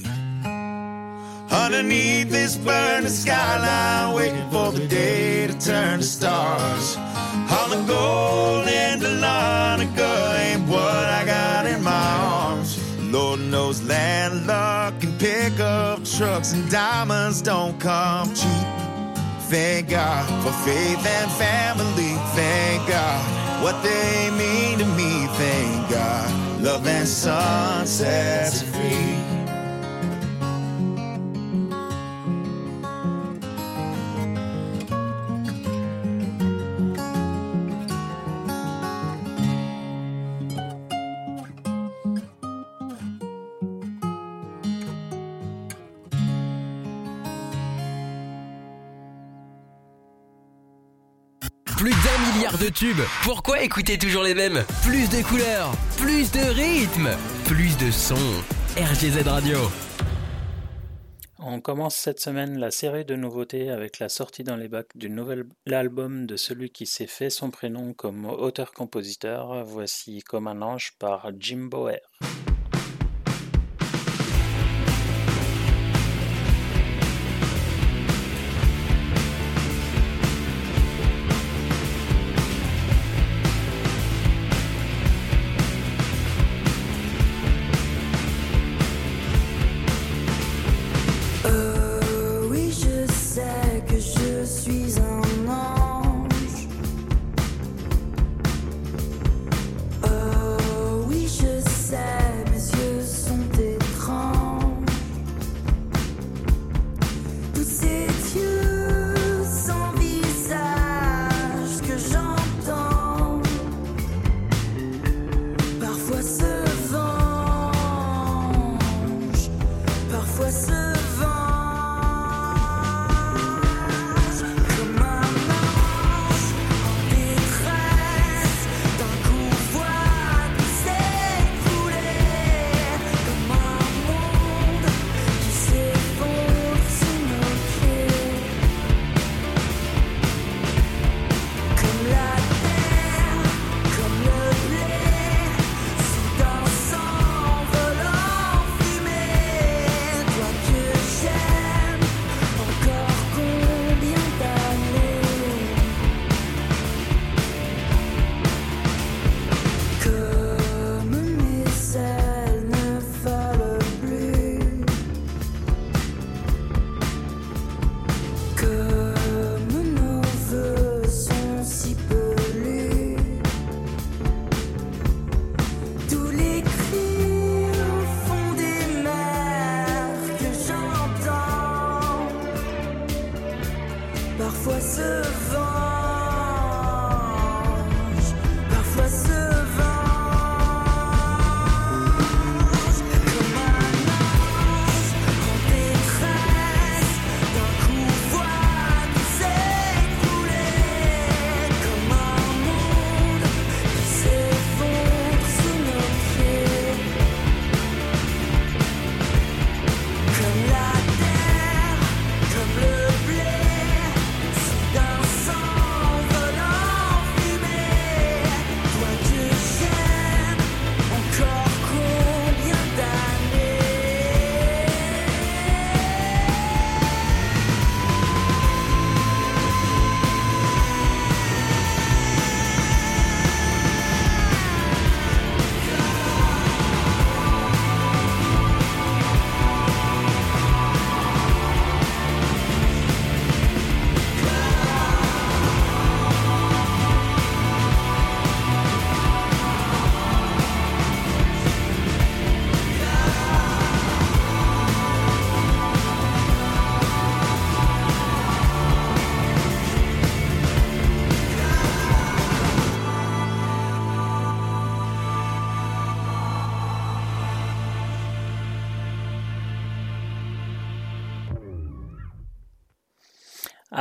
Underneath 1.54 2.30
this 2.30 2.56
burning 2.56 3.08
skyline, 3.08 4.12
waiting 4.12 4.50
for 4.50 4.72
the 4.72 4.86
day 4.88 5.46
to 5.46 5.56
turn 5.58 6.00
to 6.00 6.04
stars. 6.04 6.96
All 7.48 7.68
the 7.68 7.82
gold 7.86 8.66
and 8.66 9.00
the 9.00 9.08
Dahlonega 9.08 10.38
ain't 10.40 10.68
what 10.68 11.06
I 11.20 11.24
got 11.24 11.66
in 11.66 11.80
my 11.82 11.92
arms. 11.92 12.76
Lord 13.00 13.38
knows 13.38 13.82
land 13.84 14.46
luck 14.48 14.94
and 15.04 15.18
pickup 15.20 16.04
trucks 16.04 16.52
and 16.52 16.68
diamonds 16.70 17.40
don't 17.40 17.78
come 17.78 18.34
cheap. 18.34 18.66
Thank 19.48 19.90
God 19.90 20.26
for 20.42 20.52
faith 20.68 21.06
and 21.06 21.30
family. 21.32 22.14
Thank 22.34 22.88
God 22.88 23.62
what 23.62 23.80
they 23.84 24.30
mean 24.30 24.78
to 24.80 24.86
me. 24.96 25.26
Thank 25.38 25.88
God 25.88 26.60
love 26.60 26.86
and 26.86 27.06
sunsets 27.06 28.62
free. 28.62 29.23
De 52.52 52.68
tubes. 52.68 53.00
Pourquoi 53.22 53.62
écouter 53.62 53.96
toujours 53.98 54.22
les 54.22 54.34
mêmes? 54.34 54.64
Plus 54.82 55.08
de 55.08 55.22
couleurs, 55.26 55.72
plus 55.96 56.30
de 56.30 56.40
rythmes, 56.40 57.10
plus 57.46 57.76
de 57.78 57.90
sons. 57.90 58.14
RGZ 58.76 59.26
Radio. 59.26 59.58
On 61.38 61.60
commence 61.60 61.96
cette 61.96 62.20
semaine 62.20 62.58
la 62.58 62.70
série 62.70 63.04
de 63.04 63.16
nouveautés 63.16 63.70
avec 63.70 63.98
la 63.98 64.08
sortie 64.08 64.44
dans 64.44 64.56
les 64.56 64.68
bacs 64.68 64.94
du 64.94 65.08
nouvel 65.08 65.46
album 65.70 66.26
de 66.26 66.36
celui 66.36 66.70
qui 66.70 66.86
s'est 66.86 67.06
fait 67.06 67.30
son 67.30 67.50
prénom 67.50 67.94
comme 67.94 68.26
auteur-compositeur. 68.26 69.64
Voici 69.64 70.22
Comme 70.22 70.46
un 70.46 70.60
ange 70.60 70.92
par 70.98 71.30
Jimbo 71.38 71.88
Air. 71.88 72.00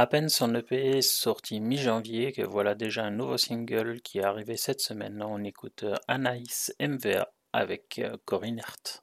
À 0.04 0.06
peine 0.06 0.28
son 0.28 0.54
EP 0.54 1.02
sorti 1.02 1.62
mi-janvier 1.62 2.34
que 2.34 2.42
voilà 2.42 2.76
déjà 2.76 3.06
un 3.06 3.12
nouveau 3.12 3.38
single 3.38 4.02
qui 4.02 4.18
est 4.18 4.24
arrivé 4.26 4.58
cette 4.58 4.82
semaine. 4.82 5.24
On 5.26 5.42
écoute 5.46 5.84
euh, 5.84 5.96
Anaïs 6.10 6.76
MVA 6.78 7.32
avec 7.54 8.00
euh, 8.00 8.18
Corinne 8.26 8.60
Hert. 8.60 9.02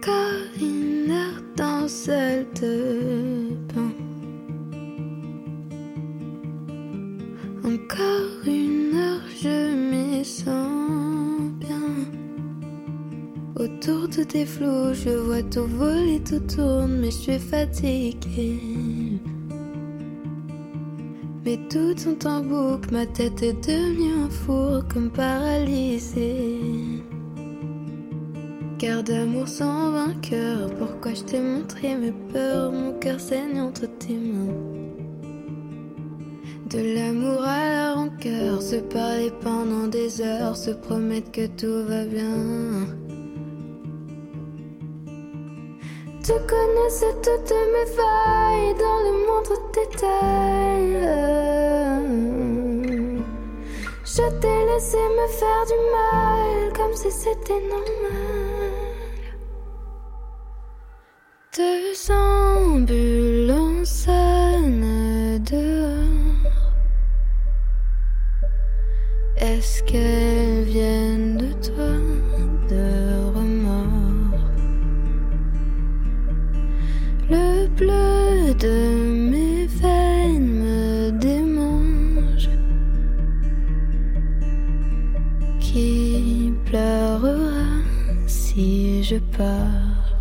Corinne 0.00 1.10
Hert 1.10 1.42
dans 1.58 1.86
salle 1.88 2.46
de 2.54 3.50
bain. 3.74 3.92
Encore 7.62 8.46
une 8.46 8.96
heure, 8.96 9.28
je 9.42 9.74
me 9.74 10.24
sens 10.24 10.46
bien. 10.46 10.85
Autour 13.58 14.06
de 14.08 14.22
tes 14.22 14.44
flots, 14.44 14.92
je 14.92 15.08
vois 15.08 15.42
tout 15.42 15.64
voler, 15.64 16.20
tout 16.20 16.40
tourne, 16.40 16.98
mais 17.00 17.10
je 17.10 17.16
suis 17.16 17.38
fatiguée. 17.38 18.60
Mes 21.42 21.56
doutes 21.56 22.00
sont 22.00 22.26
en 22.26 22.42
boucle, 22.42 22.92
ma 22.92 23.06
tête 23.06 23.42
est 23.42 23.54
devenue 23.66 24.12
un 24.26 24.28
four 24.28 24.82
comme 24.92 25.08
paralysée. 25.08 26.60
Cœur 28.78 29.02
d'amour 29.02 29.48
sans 29.48 29.90
vainqueur, 29.90 30.68
pourquoi 30.78 31.14
je 31.14 31.22
t'ai 31.22 31.40
montré 31.40 31.96
mes 31.96 32.12
peurs, 32.30 32.70
mon 32.72 32.92
cœur 32.98 33.18
saigne 33.18 33.58
entre 33.58 33.86
tes 33.86 34.18
mains. 34.18 34.52
De 36.68 36.94
l'amour 36.94 37.42
à 37.42 37.70
la 37.70 37.94
rancœur, 37.94 38.60
se 38.60 38.76
parler 38.76 39.32
pendant 39.40 39.86
des 39.86 40.20
heures, 40.20 40.58
se 40.58 40.72
promettre 40.72 41.30
que 41.30 41.46
tout 41.46 41.88
va 41.88 42.04
bien. 42.04 43.05
Tu 46.26 46.32
connaissais 46.32 47.14
toutes 47.22 47.54
mes 47.72 47.86
failles 47.86 48.74
dans 48.80 48.98
le 49.06 49.12
moindre 49.26 49.58
détail. 49.72 50.88
Je 54.04 54.24
t'ai 54.40 54.58
laissé 54.66 54.98
me 55.18 55.26
faire 55.28 55.64
du 55.70 55.78
mal 55.94 56.72
comme 56.74 56.94
si 56.96 57.10
c'était 57.12 57.62
normal. 57.68 58.72
Deux 61.56 61.96
ambulances 62.12 63.88
sonnent 63.88 65.38
dehors. 65.44 66.52
Est-ce 69.36 69.80
qu'elles 69.84 70.64
viennent 70.64 71.36
de 71.36 71.52
toi, 71.64 71.94
Le 77.28 77.66
bleu 77.76 78.54
de 78.54 78.76
mes 79.30 79.66
veines 79.66 80.48
me 80.62 81.10
démange. 81.10 82.48
Qui 85.58 86.52
pleurera 86.64 87.82
si 88.28 89.02
je 89.02 89.16
pars? 89.36 90.14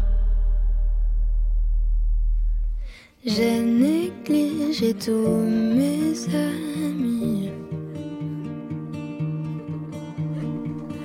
J'ai 3.24 3.62
négligé 3.62 4.94
tous 4.96 5.46
mes 5.78 6.14
amis. 6.34 7.52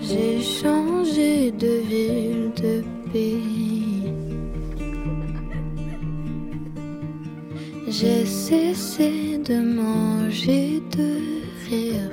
J'ai 0.01 0.41
changé 0.41 1.51
de 1.53 1.73
ville, 1.89 2.53
de 2.57 2.85
pays. 3.13 3.60
J'ai 8.01 8.25
cessé 8.25 9.37
de 9.47 9.61
manger, 9.61 10.83
de 10.97 11.11
rire. 11.69 12.11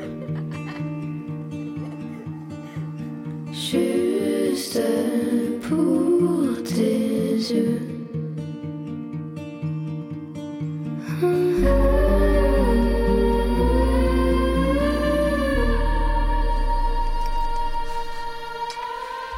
Juste 3.54 4.82
pour 5.62 6.62
tes 6.64 7.38
yeux. 7.38 7.80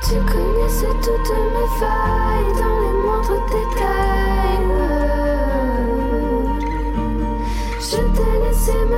Tu 0.02 0.16
connaissais 0.34 0.95
toutes 1.04 1.32
mes 1.54 1.70
failles 1.80 2.54
dans 2.58 2.78
les 2.82 2.95
moindres 3.04 3.45
détails. 3.50 3.68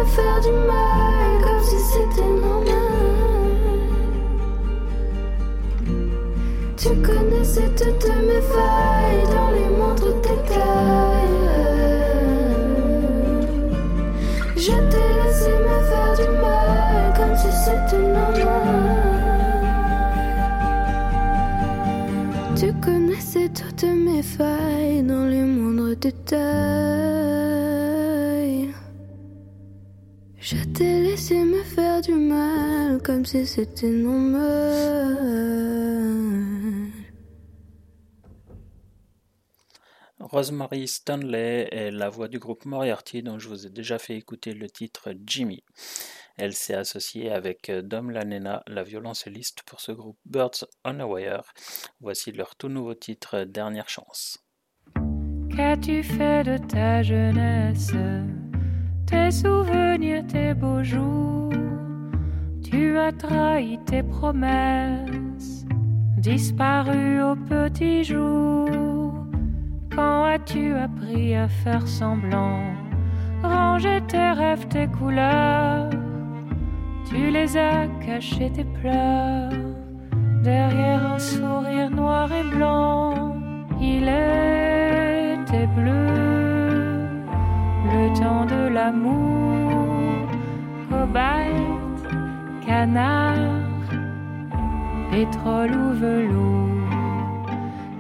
Faire 0.06 0.42
du 0.42 0.52
mal 0.52 1.42
comme 1.44 1.64
si 1.64 1.78
c'était 1.80 2.28
normal. 2.28 2.82
Tu 6.78 6.90
connaissais 7.02 7.70
toutes 7.78 8.10
mes 8.28 8.42
failles 8.42 9.24
dans 9.36 9.52
les 9.52 9.70
moindres 9.78 10.16
détails. 10.22 11.32
Je 14.56 14.72
t'ai 14.92 15.08
laissé 15.24 15.52
me 15.68 15.78
faire 15.90 16.14
du 16.18 16.28
mal 16.40 17.14
comme 17.16 17.36
si 17.38 17.52
c'était 17.52 18.08
normal. 18.08 19.12
Tu 22.56 22.74
connaissais 22.74 23.50
toutes 23.50 23.84
mes 23.84 24.24
failles 24.24 25.04
dans 25.04 25.26
les 25.26 25.42
moindres 25.42 25.96
détails. 25.96 27.11
Comme 33.12 33.26
si 33.26 33.46
c'était 33.46 33.90
normal. 33.90 34.40
Rosemary 40.20 40.88
Stanley 40.88 41.68
est 41.72 41.92
la 41.92 42.08
voix 42.08 42.30
du 42.30 42.40
groupe 42.40 42.64
Moriarty 42.64 43.22
dont 43.22 43.38
je 43.38 43.50
vous 43.50 43.68
ai 43.68 43.70
déjà 43.70 44.00
fait 44.00 44.16
écouter 44.16 44.54
le 44.54 44.70
titre 44.70 45.14
Jimmy. 45.26 45.62
Elle 46.38 46.54
s'est 46.54 46.74
associée 46.74 47.32
avec 47.32 47.70
Dom 47.70 48.12
Lanena, 48.12 48.64
la 48.66 48.84
violoncelliste 48.84 49.64
pour 49.64 49.82
ce 49.82 49.92
groupe 49.92 50.18
Birds 50.26 50.64
on 50.86 51.02
a 51.02 51.06
Wire. 51.06 51.52
Voici 52.00 52.32
leur 52.32 52.56
tout 52.56 52.70
nouveau 52.70 52.94
titre 52.94 53.44
Dernière 53.44 53.90
chance. 53.90 54.40
Qu'as-tu 55.54 56.02
fait 56.02 56.46
de 56.46 56.58
ta 56.66 57.04
jeunesse? 57.04 57.92
Tes 59.06 59.32
souvenirs, 59.32 60.26
tes 60.28 60.54
beaux 60.54 60.82
jours? 60.82 61.71
Tu 62.72 62.98
as 62.98 63.12
trahi 63.12 63.78
tes 63.86 64.02
promesses 64.02 65.66
Disparu 66.18 67.22
au 67.22 67.36
petit 67.36 68.06
jour. 68.06 68.70
Quand 69.94 70.24
as-tu 70.24 70.74
appris 70.76 71.36
à 71.36 71.50
faire 71.50 71.86
semblant? 71.86 72.64
Ranger 73.44 74.00
tes 74.08 74.32
rêves, 74.32 74.68
tes 74.70 74.88
couleurs. 74.88 75.90
Tu 77.10 77.30
les 77.30 77.58
as 77.58 77.88
cachés, 78.06 78.50
tes 78.52 78.64
pleurs. 78.64 79.52
Derrière 80.42 81.14
un 81.14 81.20
sourire 81.20 81.90
noir 81.90 82.30
et 82.32 82.56
blanc 82.56 83.36
Il 83.82 84.04
était 84.04 85.68
bleu. 85.76 86.08
Le 87.94 88.18
temps 88.18 88.46
de 88.46 88.74
l'amour 88.74 89.42
Cobalt, 90.90 91.71
canard 92.66 93.72
Pétrole 95.12 95.72
ou 95.72 95.94
velours. 95.94 96.90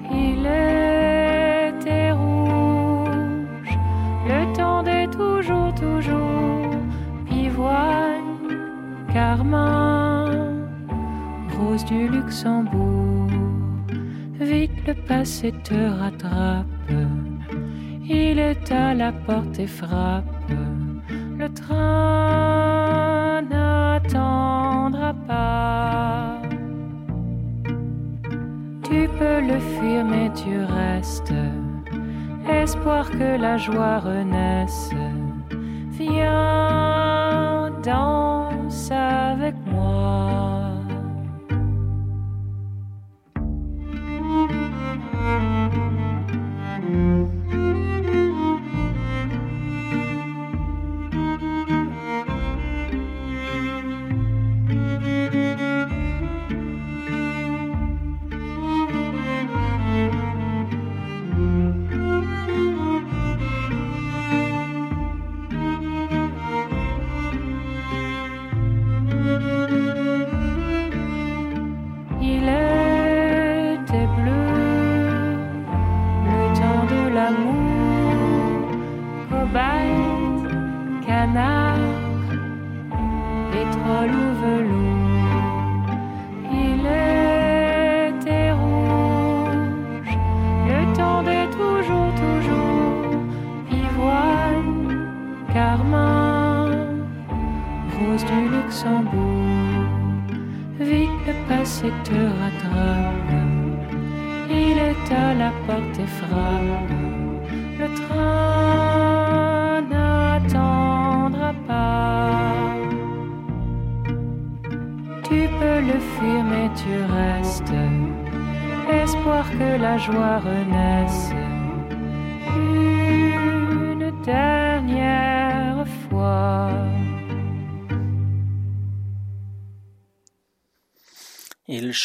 Il 0.09 0.45
était 0.45 2.11
rouge. 2.13 3.77
Le 4.27 4.53
temps 4.55 4.81
des 4.81 5.07
toujours, 5.07 5.73
toujours. 5.75 6.69
Pivoine, 7.25 8.37
carmin 9.13 10.31
Rose 11.59 11.83
du 11.83 12.07
Luxembourg. 12.07 13.27
Vite 14.39 14.87
le 14.87 14.93
passé 14.93 15.53
te 15.63 15.75
rattrape. 15.99 16.65
Il 18.05 18.39
est 18.39 18.71
à 18.71 18.93
la 18.93 19.11
porte 19.11 19.59
et 19.59 19.67
frappe 19.67 20.40
le 21.41 21.49
train 21.49 23.41
n'attendra 23.41 25.11
pas. 25.27 26.39
Tu 28.83 29.09
peux 29.17 29.41
le 29.41 29.57
fuir, 29.59 30.05
mais 30.05 30.29
tu 30.35 30.59
restes. 30.63 31.33
Espoir 32.47 33.09
que 33.09 33.41
la 33.41 33.57
joie 33.57 33.97
renaisse. 33.97 34.91
Viens, 35.97 37.71
danse 37.83 38.91
avec 38.91 39.55
moi. 39.65 40.11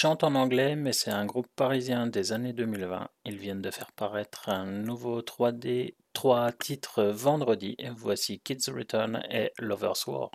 en 0.06 0.34
anglais, 0.36 0.76
mais 0.76 0.92
c'est 0.92 1.10
un 1.10 1.26
groupe 1.26 1.48
parisien 1.56 2.06
des 2.06 2.32
années 2.32 2.52
2020. 2.52 3.08
Ils 3.24 3.38
viennent 3.38 3.60
de 3.60 3.70
faire 3.70 3.90
paraître 3.92 4.48
un 4.48 4.64
nouveau 4.64 5.20
3D, 5.20 5.96
3 6.12 6.52
titres 6.52 7.04
vendredi. 7.04 7.76
Voici 7.96 8.38
Kids 8.40 8.70
Return 8.70 9.22
et 9.30 9.50
Lover's 9.58 10.06
War. 10.06 10.30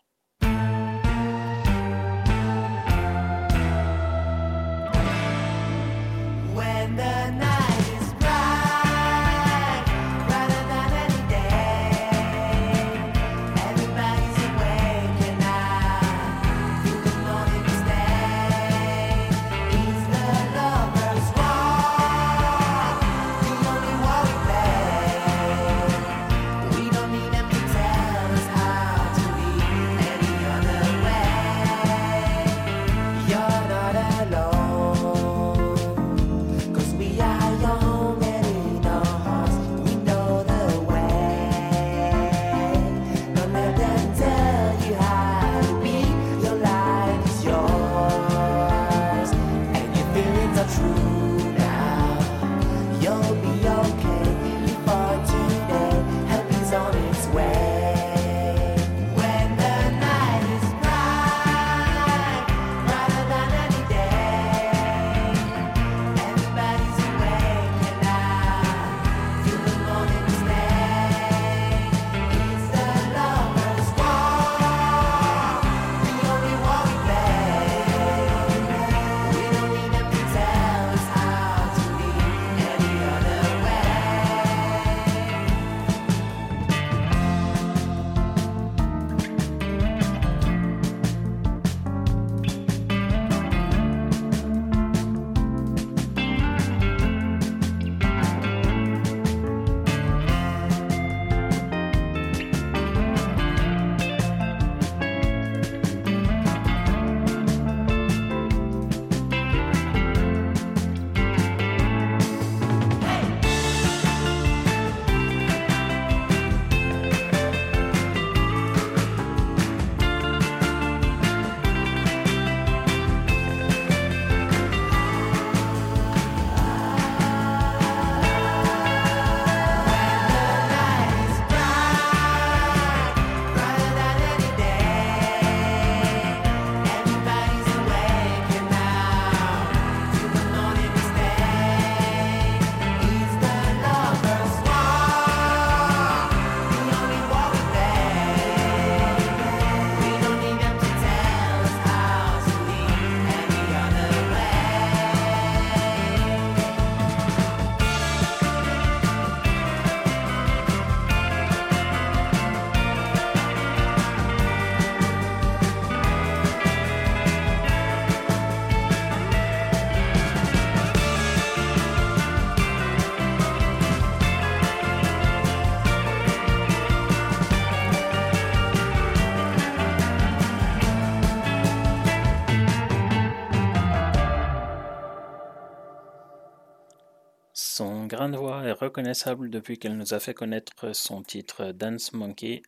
grande 188.21 188.35
voix 188.35 188.63
est 188.65 188.71
reconnaissable 188.73 189.49
depuis 189.49 189.79
qu'elle 189.79 189.97
nous 189.97 190.13
a 190.13 190.19
fait 190.19 190.35
connaître 190.35 190.93
son 190.93 191.23
titre 191.23 191.71
Dance 191.71 192.13
Monkey. 192.13 192.61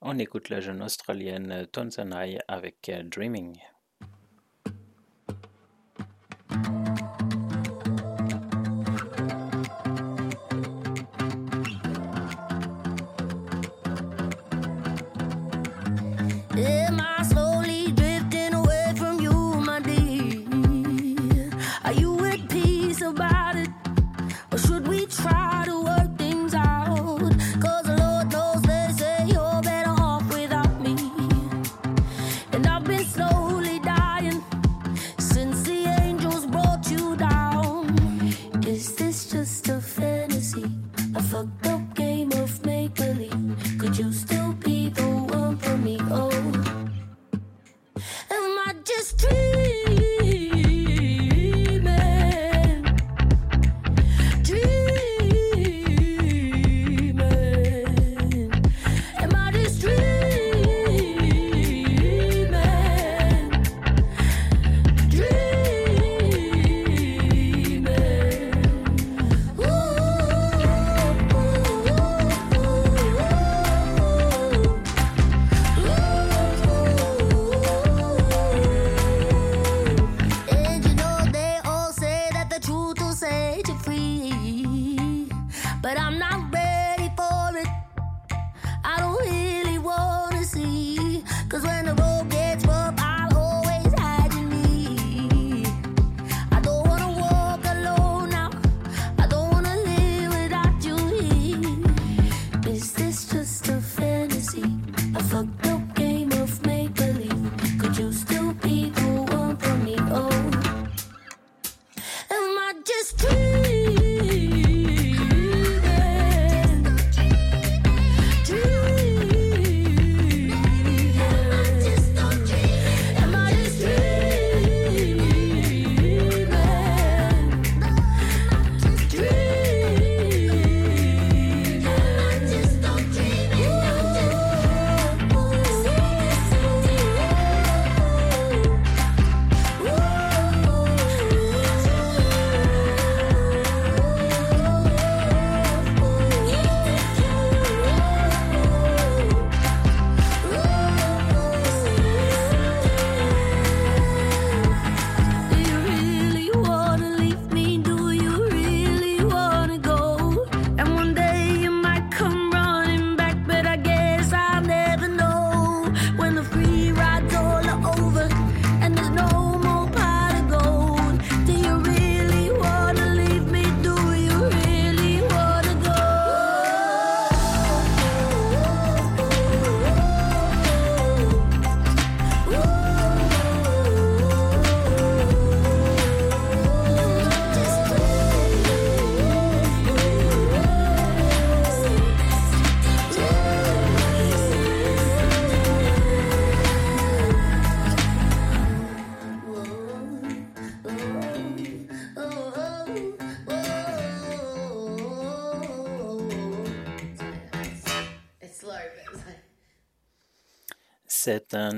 On 0.00 0.18
écoute 0.18 0.48
la 0.48 0.62
jeune 0.62 0.82
australienne 0.82 1.66
Tonsanai 1.70 2.38
avec 2.48 2.90
Dreaming. 3.04 3.58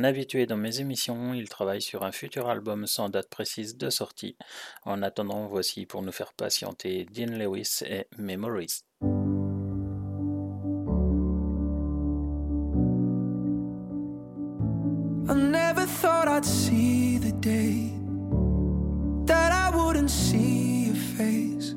Un 0.00 0.04
habitué 0.04 0.46
dans 0.46 0.56
mes 0.56 0.80
émissions, 0.80 1.34
il 1.34 1.50
travaille 1.50 1.82
sur 1.82 2.04
un 2.04 2.12
futur 2.12 2.48
album 2.48 2.86
sans 2.86 3.10
date 3.10 3.28
précise 3.28 3.76
de 3.76 3.90
sortie. 3.90 4.34
En 4.86 5.02
attendant, 5.02 5.46
voici 5.46 5.84
pour 5.84 6.00
nous 6.00 6.10
faire 6.10 6.32
patienter 6.32 7.04
Dean 7.04 7.36
Lewis 7.36 7.80
et 7.84 8.06
Memories. 8.16 8.82
I 15.28 15.34
never 15.34 15.84
thought 15.84 16.28
I'd 16.28 16.46
see 16.46 17.18
the 17.18 17.32
day 17.32 17.92
that 19.26 19.52
I 19.52 19.70
wouldn't 19.76 20.10
see 20.10 20.86
your 20.86 20.96
face. 21.18 21.74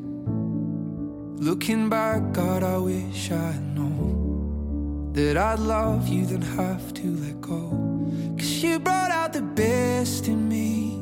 Looking 1.45 1.90
back, 1.90 2.32
God, 2.32 2.64
I 2.64 2.78
wish 2.78 3.32
I'd 3.32 3.76
known 3.76 5.12
that 5.12 5.36
I'd 5.36 5.60
love 5.60 6.08
you, 6.08 6.26
then 6.26 6.41
have 6.41 6.94
to 6.94 7.08
let 7.18 7.41
go. 7.41 7.93
Cause 8.38 8.64
you 8.64 8.80
brought 8.80 9.12
out 9.12 9.34
the 9.34 9.42
best 9.42 10.28
in 10.28 10.48
me. 10.48 11.02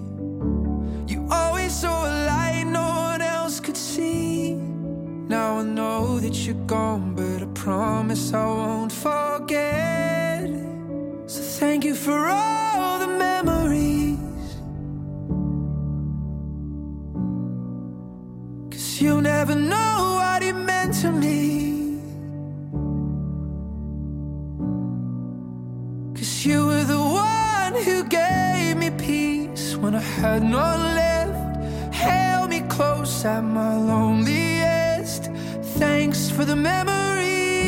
You 1.07 1.27
always 1.29 1.73
saw 1.73 2.05
a 2.05 2.13
light 2.27 2.63
no 2.65 2.87
one 3.11 3.21
else 3.21 3.59
could 3.59 3.77
see. 3.77 4.53
Now 4.53 5.59
I 5.59 5.63
know 5.63 6.19
that 6.19 6.35
you're 6.45 6.65
gone, 6.65 7.15
but 7.15 7.41
I 7.41 7.45
promise 7.53 8.33
I 8.33 8.45
won't 8.45 8.91
forget. 8.91 10.49
So 11.25 11.41
thank 11.59 11.83
you 11.83 11.95
for 11.95 12.27
all 12.27 12.99
the 12.99 13.07
memories. 13.07 14.17
Cause 18.71 19.01
you 19.01 19.21
never 19.21 19.55
know 19.55 20.17
what 20.19 20.43
it 20.43 20.53
meant 20.53 20.93
to 21.01 21.11
me. 21.11 21.80
You 26.43 26.65
were 26.65 26.83
the 26.83 26.97
one 26.97 27.75
who 27.83 28.03
gave 28.03 28.75
me 28.75 28.89
peace 28.89 29.75
when 29.75 29.93
I 29.93 29.99
had 29.99 30.41
none 30.41 30.95
left. 30.95 31.93
Held 31.93 32.49
me 32.49 32.61
close 32.61 33.23
at 33.23 33.43
my 33.43 33.77
loneliest. 33.77 35.25
Thanks 35.77 36.31
for 36.31 36.43
the 36.43 36.55
memories. 36.55 37.59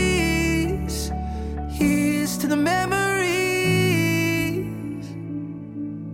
Here's 1.70 2.36
to 2.40 2.48
the 2.48 2.56
memories. 2.58 3.06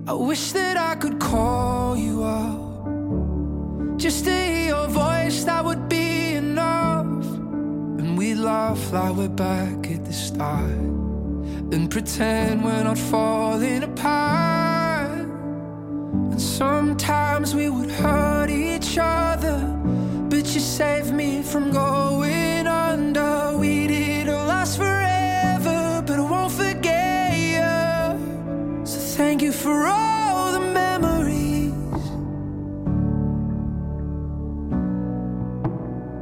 I 0.06 0.12
wish 0.12 0.52
that 0.52 0.76
I 0.76 0.96
could 0.96 1.18
call 1.18 1.96
you 1.96 2.24
up. 2.24 2.60
Just 3.98 4.26
to 4.26 4.34
hear 4.34 4.66
your 4.76 4.90
voice, 4.90 5.46
that 5.46 5.64
would 5.64 5.88
be 5.88 6.34
enough. 6.34 7.06
And 7.06 8.18
we'd 8.18 8.36
laugh 8.36 8.92
like 8.92 9.16
we're 9.16 9.30
back 9.30 9.90
at 9.90 10.04
the 10.04 10.12
start. 10.12 10.99
And 11.72 11.88
pretend 11.92 12.64
we're 12.64 12.84
not 12.84 12.98
falling 12.98 13.84
apart. 13.84 15.20
And 16.32 16.42
sometimes 16.42 17.54
we 17.54 17.70
would 17.70 17.92
hurt 17.92 18.50
each 18.50 18.98
other. 19.00 19.60
But 20.30 20.46
you 20.56 20.62
saved 20.62 21.14
me 21.14 21.44
from 21.44 21.72
going 21.72 22.66
under. 22.66 23.56
We 23.56 23.86
didn't 23.88 24.48
last 24.48 24.78
forever, 24.78 26.04
but 26.08 26.18
I 26.18 26.22
won't 26.22 26.52
forget 26.52 27.38
you. 27.38 28.86
So 28.86 29.00
thank 29.18 29.44
you 29.44 29.52
for 29.52 29.86
all 29.86 30.52
the 30.54 30.60
memories. 30.74 31.74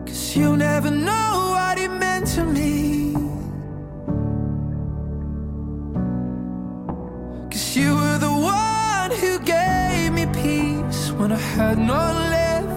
Cause 0.05 0.35
you 0.35 0.57
never 0.57 0.91
know 0.91 1.51
what 1.55 1.79
it 1.79 1.91
meant 1.91 2.27
to 2.35 2.43
me. 2.43 2.86
One 9.07 9.19
who 9.19 9.39
gave 9.39 10.11
me 10.11 10.25
peace 10.33 11.11
when 11.11 11.31
I 11.31 11.39
had 11.55 11.77
none 11.77 12.29
left. 12.29 12.67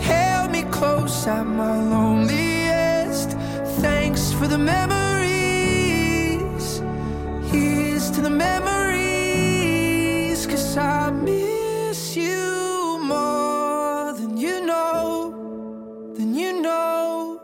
Held 0.00 0.52
me 0.52 0.62
close 0.70 1.26
at 1.26 1.44
my 1.44 1.76
loneliest. 1.94 3.30
Thanks 3.80 4.32
for 4.32 4.46
the 4.46 4.58
memories. 4.58 5.06
Here's 7.50 8.10
to 8.12 8.20
the 8.20 8.30
memories. 8.30 8.76
Cause 10.46 10.76
I 10.76 11.10
miss 11.10 12.16
you 12.16 12.98
more 13.02 14.12
than 14.12 14.36
you 14.36 14.64
know. 14.64 16.12
Than 16.16 16.34
you 16.34 16.60
know. 16.62 17.40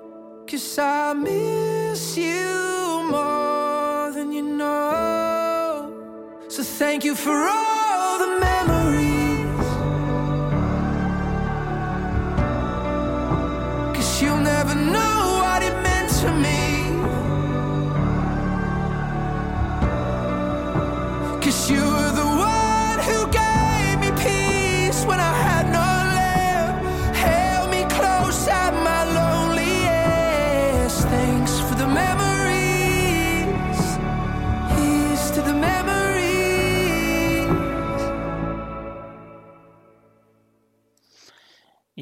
Cause 0.46 0.78
I 0.78 1.14
miss 1.14 2.16
you 2.16 3.02
more 3.10 4.12
than 4.12 4.30
you 4.32 4.42
know. 4.42 5.92
So 6.48 6.62
thank 6.62 7.04
you 7.04 7.14
for 7.16 7.48
all 7.48 7.79
Never 14.62 14.74
know 14.74 15.40
what 15.40 15.62
it 15.62 15.74
meant 15.82 16.10
to 16.20 16.30
me. 16.44 16.60
Cause 21.40 21.70
you 21.70 22.09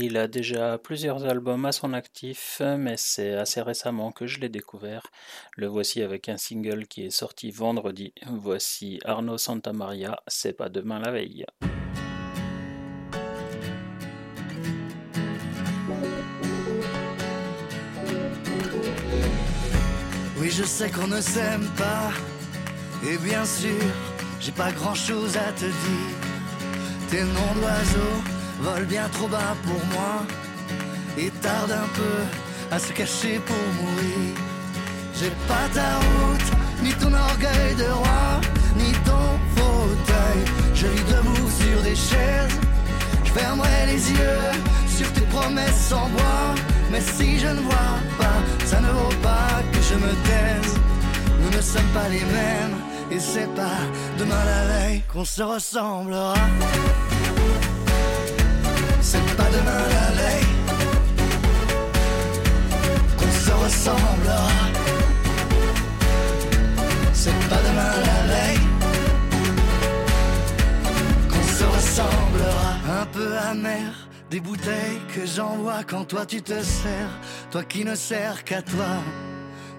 Il 0.01 0.16
a 0.16 0.29
déjà 0.29 0.79
plusieurs 0.79 1.25
albums 1.25 1.65
à 1.65 1.73
son 1.73 1.93
actif, 1.93 2.62
mais 2.79 2.95
c'est 2.97 3.33
assez 3.33 3.61
récemment 3.61 4.12
que 4.12 4.29
je 4.29 4.39
l'ai 4.39 4.49
découvert. 4.49 5.09
Le 5.57 5.66
voici 5.66 6.03
avec 6.03 6.29
un 6.29 6.37
single 6.37 6.87
qui 6.87 7.07
est 7.07 7.11
sorti 7.11 7.51
vendredi. 7.51 8.12
Voici 8.25 9.01
Arnaud 9.05 9.39
Santamaria, 9.39 10.20
C'est 10.29 10.53
pas 10.53 10.69
demain 10.69 11.01
la 11.01 11.11
veille. 11.11 11.45
Oui, 20.39 20.49
je 20.49 20.62
sais 20.62 20.93
qu'on 20.93 21.09
ne 21.09 21.20
s'aime 21.20 21.69
pas. 21.77 22.12
Et 23.05 23.19
bien 23.19 23.45
sûr, 23.45 23.83
j'ai 24.39 24.53
pas 24.53 24.70
grand 24.70 24.95
chose 24.95 25.37
à 25.37 25.51
te 25.55 25.65
dire. 25.65 26.16
Tes 27.11 27.25
noms 27.25 27.55
d'oiseaux 27.57 28.38
volent 28.60 28.86
bien 28.86 29.09
trop 29.09 29.28
bas 29.28 29.55
pour 29.64 29.85
moi. 29.94 30.22
Et 31.16 31.30
tardent 31.43 31.72
un 31.72 31.89
peu 31.94 32.18
à 32.74 32.78
se 32.78 32.93
cacher 32.93 33.40
pour 33.47 33.56
mourir. 33.80 34.36
J'ai 35.18 35.32
pas 35.48 35.66
ta 35.74 35.97
route, 36.06 36.51
ni 36.82 36.93
ton 36.94 37.12
orgueil 37.12 37.74
de 37.76 37.90
roi, 37.90 38.40
ni 38.76 38.93
ton 39.09 39.26
fauteuil. 39.56 40.40
Je 40.74 40.86
vis 40.86 41.05
debout 41.12 41.51
sur 41.60 41.82
des 41.82 41.97
chaises. 41.97 42.59
Je 43.24 43.32
fermerai 43.32 43.86
les 43.86 44.10
yeux 44.12 44.51
sur 44.97 45.12
tes 45.12 45.26
promesses 45.36 45.93
en 45.93 46.09
bois. 46.09 46.55
Mais 46.93 47.01
si 47.01 47.39
je 47.39 47.48
ne 47.48 47.60
vois 47.60 47.98
pas, 48.16 48.39
ça 48.64 48.80
ne 48.80 48.89
vaut 48.89 49.16
pas 49.22 49.62
que 49.72 49.80
je 49.82 49.94
me 49.94 50.12
taise. 50.28 50.74
Nous 51.43 51.56
ne 51.56 51.62
sommes 51.62 51.93
pas 51.93 52.09
les 52.09 52.24
mêmes, 52.24 52.76
et 53.10 53.18
c'est 53.18 53.52
pas 53.55 53.80
demain 54.18 54.44
la 54.44 54.66
veille 54.66 55.02
qu'on 55.12 55.24
se 55.24 55.43
ressemblera. 55.43 56.35
C'est 59.10 59.36
pas 59.39 59.48
demain 59.48 59.85
la 59.98 60.10
veille 60.20 60.52
qu'on 63.16 63.32
se 63.44 63.52
ressemblera. 63.64 64.51
C'est 67.14 67.39
pas 67.48 67.62
demain 67.68 67.94
la 68.10 68.20
veille 68.32 68.66
qu'on 71.30 71.47
se 71.59 71.64
ressemblera. 71.64 72.70
Un 73.01 73.06
peu 73.06 73.35
amer, 73.51 73.93
des 74.30 74.40
bouteilles 74.40 75.01
que 75.14 75.24
j'envoie 75.24 75.85
quand 75.86 76.05
toi 76.05 76.26
tu 76.26 76.43
te 76.43 76.62
sers, 76.62 77.12
toi 77.51 77.64
qui 77.64 77.86
ne 77.86 77.94
sers 77.94 78.44
qu'à 78.44 78.60
toi. 78.60 78.93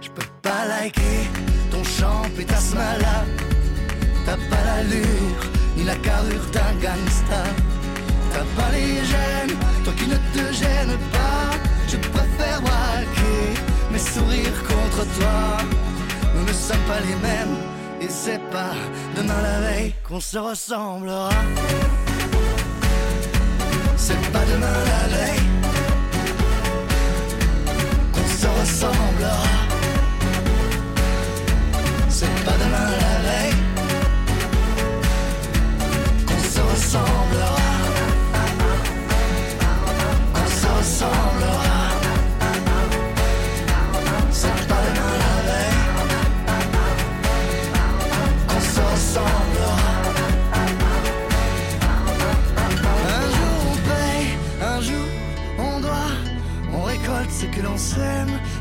Je 0.01 0.09
peux 0.09 0.25
pas 0.41 0.65
liker 0.65 1.29
ton 1.69 1.83
champ 1.83 2.23
et 2.39 2.45
ta 2.45 2.55
smala. 2.55 3.25
T'as 4.25 4.37
pas 4.49 4.63
l'allure 4.65 5.43
ni 5.77 5.83
la 5.83 5.97
carrure 5.97 6.47
d'un 6.51 6.73
gangsta. 6.81 7.43
T'as 8.33 8.47
pas 8.61 8.71
les 8.71 8.95
gènes, 9.11 9.57
toi 9.83 9.93
qui 9.97 10.07
ne 10.07 10.17
te 10.33 10.53
gênes 10.53 10.97
pas. 11.11 11.57
Je 11.87 11.97
préfère 11.97 12.61
braquer 12.61 13.45
mes 13.91 13.99
sourires 13.99 14.63
contre 14.67 15.05
toi. 15.17 15.57
Nous 16.35 16.45
ne 16.45 16.53
sommes 16.53 16.85
pas 16.87 16.99
les 16.99 17.15
mêmes, 17.27 17.57
et 18.01 18.09
c'est 18.09 18.41
pas 18.51 18.75
demain 19.15 19.41
la 19.41 19.59
veille 19.61 19.93
qu'on 20.07 20.19
se 20.19 20.37
ressemblera. 20.37 21.29
C'est 23.97 24.31
pas 24.31 24.45
demain 24.51 24.77
la 24.93 25.03
veille 25.15 25.41
qu'on 28.13 28.27
se 28.41 28.47
ressemblera. 28.59 29.43
C'est 32.09 32.45
pas 32.45 32.57
demain 32.63 32.89
la 32.91 32.97
veille 32.97 33.08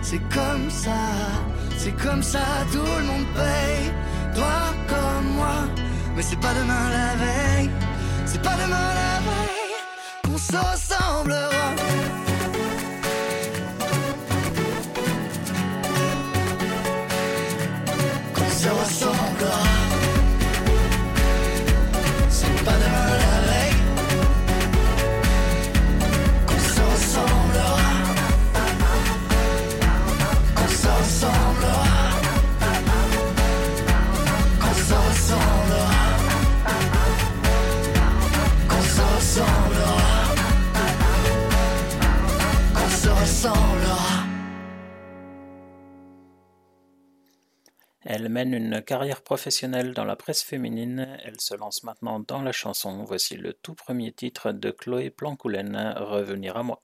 C'est 0.00 0.22
comme 0.32 0.70
ça, 0.70 1.00
c'est 1.76 1.96
comme 2.02 2.22
ça, 2.22 2.38
tout 2.72 2.78
le 2.78 3.04
monde 3.04 3.26
paye. 3.34 3.92
Toi 4.34 4.58
comme 4.86 5.34
moi, 5.34 5.66
mais 6.14 6.22
c'est 6.22 6.38
pas 6.38 6.54
demain 6.54 6.90
la 6.90 7.16
veille. 7.16 7.70
C'est 8.26 8.40
pas 8.40 8.54
demain 8.54 8.88
la 9.02 9.18
veille 9.26 9.74
qu'on 10.24 10.38
se. 10.38 10.88
Elle 48.20 48.30
mène 48.30 48.52
une 48.52 48.82
carrière 48.82 49.22
professionnelle 49.22 49.94
dans 49.94 50.04
la 50.04 50.16
presse 50.16 50.42
féminine. 50.42 51.06
Elle 51.22 51.40
se 51.40 51.54
lance 51.54 51.84
maintenant 51.84 52.18
dans 52.18 52.42
la 52.42 52.50
chanson. 52.50 53.04
Voici 53.04 53.36
le 53.36 53.52
tout 53.52 53.74
premier 53.74 54.10
titre 54.10 54.50
de 54.50 54.72
Chloé 54.72 55.10
Plancoulen, 55.10 55.94
Revenir 55.96 56.56
à 56.56 56.64
moi. 56.64 56.82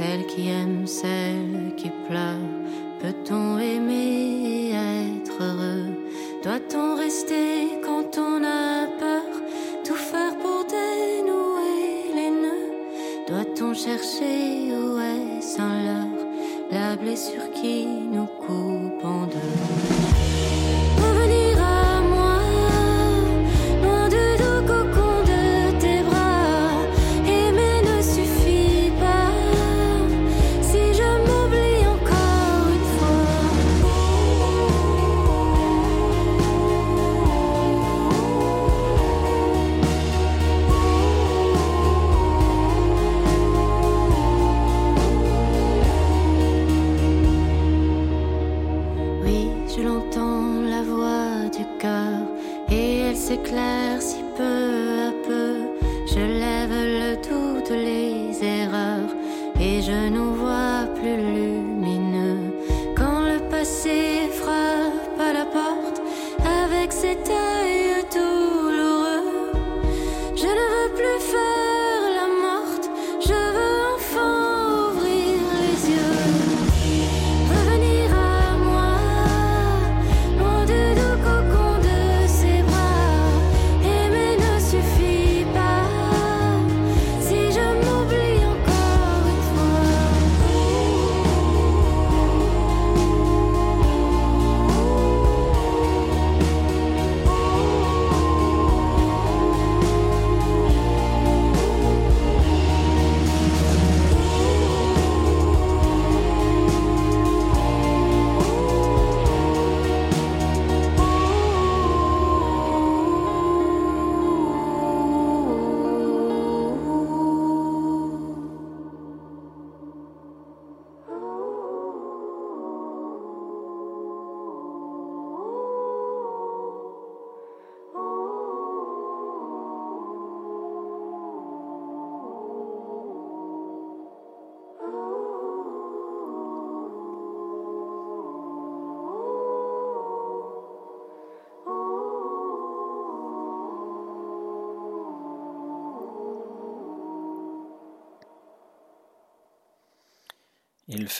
Celle 0.00 0.24
qui 0.24 0.48
aime, 0.48 0.86
celle 0.86 1.74
qui 1.76 1.90
pleure. 2.08 2.48
Peut-on 3.02 3.58
aimer 3.58 4.70
et 4.70 4.70
être 4.70 5.42
heureux? 5.42 5.92
Doit-on 6.42 6.96
rester 6.96 7.78
quand 7.84 8.16
on 8.16 8.42
a 8.42 8.86
peur? 8.98 9.28
Tout 9.84 10.02
faire 10.10 10.34
pour 10.38 10.64
dénouer 10.64 12.14
les 12.14 12.30
nœuds. 12.30 12.72
Doit-on 13.28 13.74
chercher 13.74 14.72
où 14.72 14.98
est-ce 14.98 15.60
un 15.60 15.84
leurre? 15.84 16.26
La 16.72 16.96
blessure 16.96 17.50
qui 17.52 17.84
nous 17.84 18.28
coupe 18.46 19.04
en 19.04 19.26
deux 19.26 19.59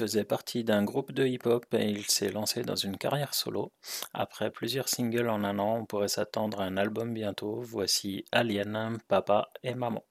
faisait 0.00 0.24
partie 0.24 0.64
d'un 0.64 0.82
groupe 0.82 1.12
de 1.12 1.26
hip-hop 1.26 1.66
et 1.74 1.90
il 1.90 2.06
s'est 2.06 2.30
lancé 2.32 2.62
dans 2.62 2.74
une 2.74 2.96
carrière 2.96 3.34
solo. 3.34 3.74
Après 4.14 4.50
plusieurs 4.50 4.88
singles 4.88 5.28
en 5.28 5.44
un 5.44 5.58
an, 5.58 5.76
on 5.80 5.84
pourrait 5.84 6.08
s'attendre 6.08 6.62
à 6.62 6.64
un 6.64 6.78
album 6.78 7.12
bientôt. 7.12 7.60
Voici 7.60 8.24
Alien, 8.32 8.96
Papa 9.08 9.50
et 9.62 9.74
Maman. 9.74 10.02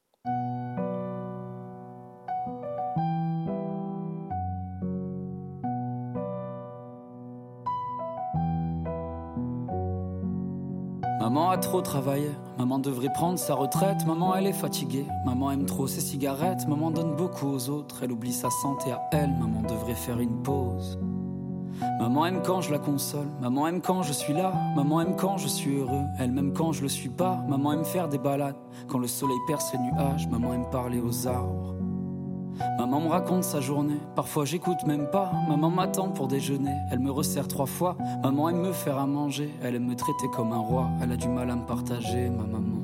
Trop 11.69 11.81
travaillé, 11.81 12.31
maman 12.57 12.79
devrait 12.79 13.13
prendre 13.13 13.37
sa 13.37 13.53
retraite, 13.53 14.03
maman 14.07 14.35
elle 14.35 14.47
est 14.47 14.53
fatiguée, 14.53 15.05
maman 15.23 15.51
aime 15.51 15.67
trop 15.67 15.85
ses 15.85 16.01
cigarettes, 16.01 16.67
maman 16.67 16.89
donne 16.89 17.15
beaucoup 17.15 17.45
aux 17.45 17.69
autres, 17.69 18.01
elle 18.01 18.11
oublie 18.11 18.33
sa 18.33 18.49
santé 18.49 18.91
à 18.91 18.99
elle, 19.11 19.29
maman 19.39 19.61
devrait 19.61 19.93
faire 19.93 20.19
une 20.19 20.41
pause. 20.41 20.97
Maman 21.99 22.25
aime 22.25 22.41
quand 22.43 22.61
je 22.61 22.71
la 22.71 22.79
console, 22.79 23.27
maman 23.39 23.67
aime 23.67 23.81
quand 23.81 24.01
je 24.01 24.13
suis 24.13 24.33
là, 24.33 24.51
maman 24.75 25.01
aime 25.01 25.15
quand 25.15 25.37
je 25.37 25.47
suis 25.47 25.75
heureux, 25.75 26.05
elle 26.17 26.31
m'aime 26.31 26.53
quand 26.53 26.71
je 26.71 26.81
le 26.81 26.89
suis 26.89 27.09
pas, 27.09 27.35
maman 27.47 27.73
aime 27.73 27.85
faire 27.85 28.09
des 28.09 28.17
balades, 28.17 28.57
quand 28.87 28.97
le 28.97 29.07
soleil 29.07 29.37
perce 29.45 29.71
les 29.73 29.79
nuages, 29.79 30.27
maman 30.27 30.55
aime 30.55 30.69
parler 30.71 30.99
aux 30.99 31.27
arbres. 31.27 31.78
Maman 32.77 33.01
me 33.01 33.07
raconte 33.07 33.43
sa 33.43 33.61
journée, 33.61 33.99
parfois 34.15 34.45
j'écoute 34.45 34.85
même 34.85 35.07
pas. 35.11 35.31
Maman 35.47 35.69
m'attend 35.69 36.09
pour 36.09 36.27
déjeuner, 36.27 36.75
elle 36.91 36.99
me 36.99 37.11
resserre 37.11 37.47
trois 37.47 37.65
fois. 37.65 37.97
Maman 38.23 38.49
aime 38.49 38.61
me 38.61 38.71
faire 38.71 38.97
à 38.97 39.05
manger, 39.05 39.53
elle 39.61 39.75
aime 39.75 39.85
me 39.85 39.95
traiter 39.95 40.27
comme 40.33 40.53
un 40.53 40.59
roi. 40.59 40.89
Elle 41.01 41.11
a 41.11 41.17
du 41.17 41.27
mal 41.27 41.49
à 41.49 41.55
me 41.55 41.65
partager, 41.65 42.29
ma 42.29 42.43
maman. 42.43 42.79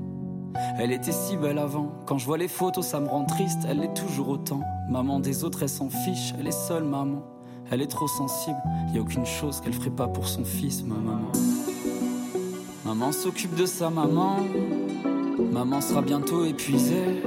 Elle 0.78 0.92
était 0.92 1.12
si 1.12 1.38
belle 1.38 1.58
avant, 1.58 1.92
quand 2.06 2.18
je 2.18 2.26
vois 2.26 2.38
les 2.38 2.48
photos 2.48 2.86
ça 2.86 3.00
me 3.00 3.08
rend 3.08 3.26
triste, 3.26 3.66
elle 3.68 3.80
l'est 3.80 3.94
toujours 3.94 4.30
autant. 4.30 4.62
Maman 4.90 5.20
des 5.20 5.44
autres 5.44 5.64
elle 5.64 5.70
s'en 5.70 5.90
fiche, 5.90 6.34
elle 6.40 6.48
est 6.48 6.52
seule 6.52 6.84
maman. 6.84 7.24
Elle 7.72 7.82
est 7.82 7.88
trop 7.88 8.08
sensible, 8.08 8.58
y 8.94 8.98
a 8.98 9.02
aucune 9.02 9.26
chose 9.26 9.60
qu'elle 9.60 9.74
ferait 9.74 9.90
pas 9.90 10.08
pour 10.08 10.28
son 10.28 10.46
fils, 10.46 10.84
ma 10.84 10.96
maman. 10.96 11.32
Maman 12.86 13.12
s'occupe 13.12 13.56
de 13.56 13.66
sa 13.66 13.90
maman, 13.90 14.38
maman 15.52 15.82
sera 15.82 16.02
bientôt 16.02 16.46
épuisée. 16.46 17.24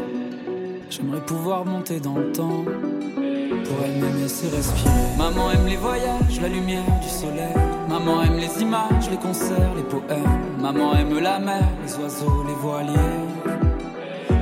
J'aimerais 0.90 1.20
pouvoir 1.20 1.66
monter 1.66 2.00
dans 2.00 2.14
le 2.14 2.32
temps 2.32 2.64
pour 2.64 3.76
elle 3.84 4.00
me 4.00 4.22
laisser 4.22 4.48
respirer. 4.48 4.90
Maman 5.18 5.52
aime 5.52 5.66
les 5.66 5.76
voyages, 5.76 6.40
la 6.40 6.48
lumière 6.48 6.82
du 7.02 7.08
soleil. 7.08 7.54
Maman 7.88 8.22
aime 8.22 8.38
les 8.38 8.62
images, 8.62 9.10
les 9.10 9.18
concerts, 9.18 9.74
les 9.76 9.82
poèmes. 9.82 10.40
Maman 10.58 10.94
aime 10.94 11.18
la 11.18 11.38
mer, 11.38 11.68
les 11.84 11.94
oiseaux, 12.02 12.42
les 12.46 12.54
voiliers. 12.54 12.94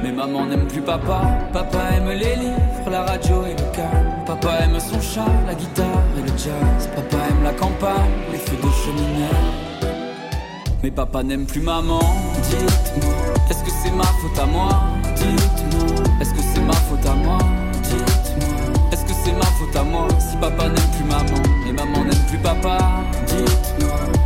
Mais 0.05 0.13
maman 0.13 0.47
n'aime 0.47 0.69
plus 0.69 0.83
papa. 0.83 1.23
Papa 1.53 1.79
aime 1.97 2.11
les 2.11 2.37
livres, 2.37 2.91
la 2.91 3.03
radio 3.03 3.43
et 3.45 3.61
le 3.61 3.75
calme. 3.75 4.25
Papa 4.25 4.61
aime 4.63 4.79
son 4.79 5.01
chat, 5.01 5.27
la 5.49 5.55
guitare 5.55 6.05
et 6.17 6.23
le 6.23 6.29
jazz. 6.39 6.89
Papa 6.95 7.17
aime 7.29 7.43
la 7.43 7.53
campagne, 7.55 8.13
les 8.31 8.39
feux 8.39 8.57
de 8.57 8.71
cheminée. 8.85 9.91
Mais 10.83 10.93
papa 10.93 11.25
n'aime 11.25 11.47
plus 11.47 11.61
maman. 11.61 11.99
Dites-moi, 12.49 13.15
est-ce 13.51 13.65
que 13.65 13.71
c'est 13.83 13.91
ma 13.91 14.05
faute 14.05 14.39
à 14.41 14.47
moi? 14.47 14.96
Est-ce 16.21 16.31
que 16.31 16.41
c'est 16.55 16.61
ma 16.61 16.73
faute 16.73 17.07
à 17.07 17.15
moi 17.15 17.39
est-ce 18.93 19.03
que 19.05 19.13
c'est 19.25 19.33
ma 19.33 19.47
faute 19.47 19.77
à 19.77 19.83
moi 19.83 20.09
Si 20.19 20.37
papa 20.37 20.69
n'aime 20.69 20.91
plus 20.97 21.05
maman 21.05 21.43
et 21.69 21.73
maman 21.73 22.05
n'aime 22.05 22.25
plus 22.29 22.39
papa 22.39 22.79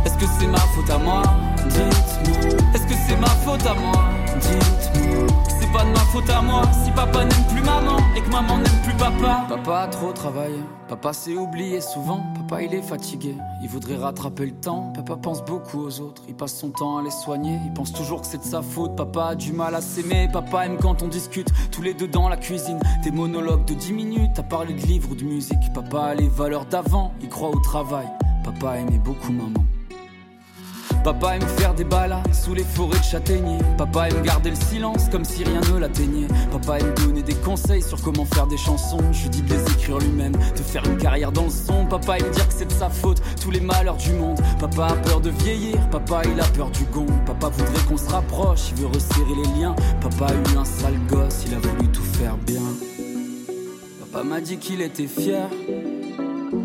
est-ce 0.05 0.13
que 0.15 0.25
c'est 0.39 0.47
ma 0.47 0.59
faute 0.59 0.89
à 0.89 0.97
moi 0.97 1.23
est-ce 2.73 2.83
que 2.83 2.93
c'est 3.07 3.17
ma 3.17 3.27
faute 3.27 3.65
à 3.65 3.73
moi 3.73 4.09
pas 5.71 5.85
de 5.85 5.91
ma 5.91 5.99
faute 5.99 6.29
à 6.29 6.41
moi. 6.41 6.63
Si 6.83 6.91
papa 6.91 7.23
n'aime 7.23 7.47
plus 7.49 7.61
maman 7.61 7.97
et 8.15 8.21
que 8.21 8.29
maman 8.29 8.57
n'aime 8.57 8.81
plus 8.83 8.93
papa. 8.95 9.45
Papa 9.47 9.79
a 9.79 9.87
trop 9.87 10.11
travaillé, 10.11 10.59
papa 10.87 11.13
s'est 11.13 11.35
oublié 11.35 11.81
souvent. 11.81 12.23
Papa 12.35 12.63
il 12.63 12.73
est 12.73 12.81
fatigué, 12.81 13.35
il 13.61 13.69
voudrait 13.69 13.97
rattraper 13.97 14.45
le 14.45 14.51
temps. 14.51 14.91
Papa 14.95 15.17
pense 15.17 15.43
beaucoup 15.43 15.79
aux 15.79 15.99
autres, 16.01 16.23
il 16.27 16.35
passe 16.35 16.57
son 16.57 16.69
temps 16.69 16.97
à 16.97 17.03
les 17.03 17.11
soigner. 17.11 17.59
Il 17.65 17.73
pense 17.73 17.93
toujours 17.93 18.21
que 18.21 18.27
c'est 18.27 18.39
de 18.39 18.43
sa 18.43 18.61
faute, 18.61 18.95
papa 18.95 19.29
a 19.29 19.35
du 19.35 19.53
mal 19.53 19.75
à 19.75 19.81
s'aimer. 19.81 20.29
Papa 20.31 20.65
aime 20.65 20.77
quand 20.77 21.01
on 21.01 21.07
discute, 21.07 21.49
tous 21.71 21.81
les 21.81 21.93
deux 21.93 22.07
dans 22.07 22.29
la 22.29 22.37
cuisine. 22.37 22.79
Des 23.03 23.11
monologues 23.11 23.65
de 23.65 23.73
10 23.73 23.93
minutes 23.93 24.39
à 24.39 24.43
parler 24.43 24.73
de 24.73 24.81
livres 24.81 25.09
ou 25.11 25.15
de 25.15 25.23
musique. 25.23 25.73
Papa 25.73 26.01
a 26.01 26.15
les 26.15 26.27
valeurs 26.27 26.65
d'avant, 26.65 27.13
il 27.21 27.29
croit 27.29 27.49
au 27.49 27.59
travail. 27.59 28.07
Papa 28.43 28.77
aimait 28.77 28.97
beaucoup 28.97 29.31
maman 29.31 29.63
Papa 31.03 31.35
aime 31.35 31.47
faire 31.57 31.73
des 31.73 31.83
balades 31.83 32.31
sous 32.31 32.53
les 32.53 32.63
forêts 32.63 32.99
de 32.99 33.03
châtaigniers. 33.03 33.57
Papa 33.75 34.09
aime 34.09 34.21
garder 34.21 34.51
le 34.51 34.55
silence 34.55 35.09
comme 35.11 35.25
si 35.25 35.43
rien 35.43 35.61
ne 35.73 35.79
l'atteignait. 35.79 36.27
Papa 36.51 36.77
aime 36.77 36.93
donner 37.03 37.23
des 37.23 37.33
conseils 37.33 37.81
sur 37.81 37.99
comment 38.01 38.25
faire 38.25 38.45
des 38.45 38.57
chansons. 38.57 38.99
Je 39.11 39.23
lui 39.23 39.29
dis 39.29 39.41
de 39.41 39.53
les 39.53 39.63
écrire 39.73 39.97
lui-même, 39.97 40.33
de 40.33 40.61
faire 40.61 40.85
une 40.85 40.97
carrière 40.97 41.31
dans 41.31 41.45
le 41.45 41.49
son. 41.49 41.87
Papa 41.87 42.19
aime 42.19 42.29
dire 42.29 42.47
que 42.47 42.53
c'est 42.53 42.67
de 42.67 42.71
sa 42.71 42.89
faute, 42.89 43.19
tous 43.41 43.49
les 43.49 43.59
malheurs 43.59 43.97
du 43.97 44.13
monde. 44.13 44.39
Papa 44.59 44.87
a 44.87 44.93
peur 44.93 45.21
de 45.21 45.31
vieillir, 45.31 45.77
papa 45.89 46.21
il 46.31 46.39
a 46.39 46.45
peur 46.45 46.69
du 46.69 46.83
gong. 46.85 47.07
Papa 47.25 47.49
voudrait 47.49 47.83
qu'on 47.89 47.97
se 47.97 48.09
rapproche, 48.09 48.69
il 48.69 48.81
veut 48.81 48.87
resserrer 48.87 49.35
les 49.43 49.59
liens. 49.59 49.75
Papa 50.01 50.27
a 50.27 50.33
eu 50.33 50.57
un 50.57 50.65
sale 50.65 50.99
gosse, 51.09 51.45
il 51.47 51.55
a 51.55 51.59
voulu 51.59 51.87
tout 51.89 52.03
faire 52.03 52.37
bien. 52.37 52.61
Papa 54.01 54.23
m'a 54.23 54.39
dit 54.39 54.57
qu'il 54.57 54.81
était 54.81 55.07
fier. 55.07 55.49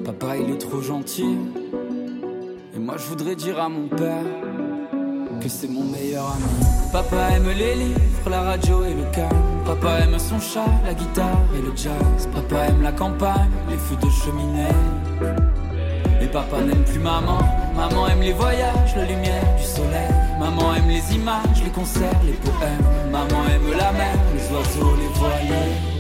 Papa 0.05 0.37
il 0.37 0.51
est 0.51 0.59
trop 0.59 0.83
gentil. 0.83 1.39
Et 2.87 2.89
moi 2.89 2.99
je 2.99 3.07
voudrais 3.09 3.35
dire 3.35 3.61
à 3.61 3.69
mon 3.69 3.89
père 3.89 4.23
que 5.41 5.49
c'est 5.49 5.67
mon 5.67 5.83
meilleur 5.83 6.25
ami. 6.25 6.93
Papa 6.93 7.17
aime 7.35 7.49
les 7.49 7.75
livres, 7.75 8.31
la 8.31 8.43
radio 8.43 8.85
et 8.85 8.95
le 8.95 9.03
calme. 9.13 9.65
Papa 9.65 10.03
aime 10.05 10.17
son 10.21 10.39
chat, 10.39 10.71
la 10.85 10.95
guitare 10.95 11.43
et 11.59 11.63
le 11.63 11.73
jazz. 11.75 12.29
Papa 12.33 12.67
aime 12.67 12.83
la 12.83 12.93
campagne, 12.93 13.51
les 13.69 13.77
feux 13.77 13.97
de 13.97 14.09
cheminée. 14.09 14.69
Mais 16.21 16.29
papa 16.29 16.61
n'aime 16.61 16.85
plus 16.85 17.01
maman. 17.01 17.41
Maman 17.75 18.07
aime 18.07 18.21
les 18.21 18.33
voyages, 18.33 18.95
la 18.95 19.07
lumière 19.07 19.57
du 19.57 19.65
soleil. 19.65 20.13
Maman 20.39 20.75
aime 20.77 20.89
les 20.89 21.17
images, 21.17 21.65
les 21.65 21.71
concerts, 21.71 22.21
les 22.25 22.35
poèmes. 22.35 23.11
Maman 23.11 23.47
aime 23.53 23.77
la 23.77 23.91
mer, 23.93 24.17
les 24.33 24.55
oiseaux, 24.55 24.95
les 24.97 25.19
voiliers. 25.19 25.96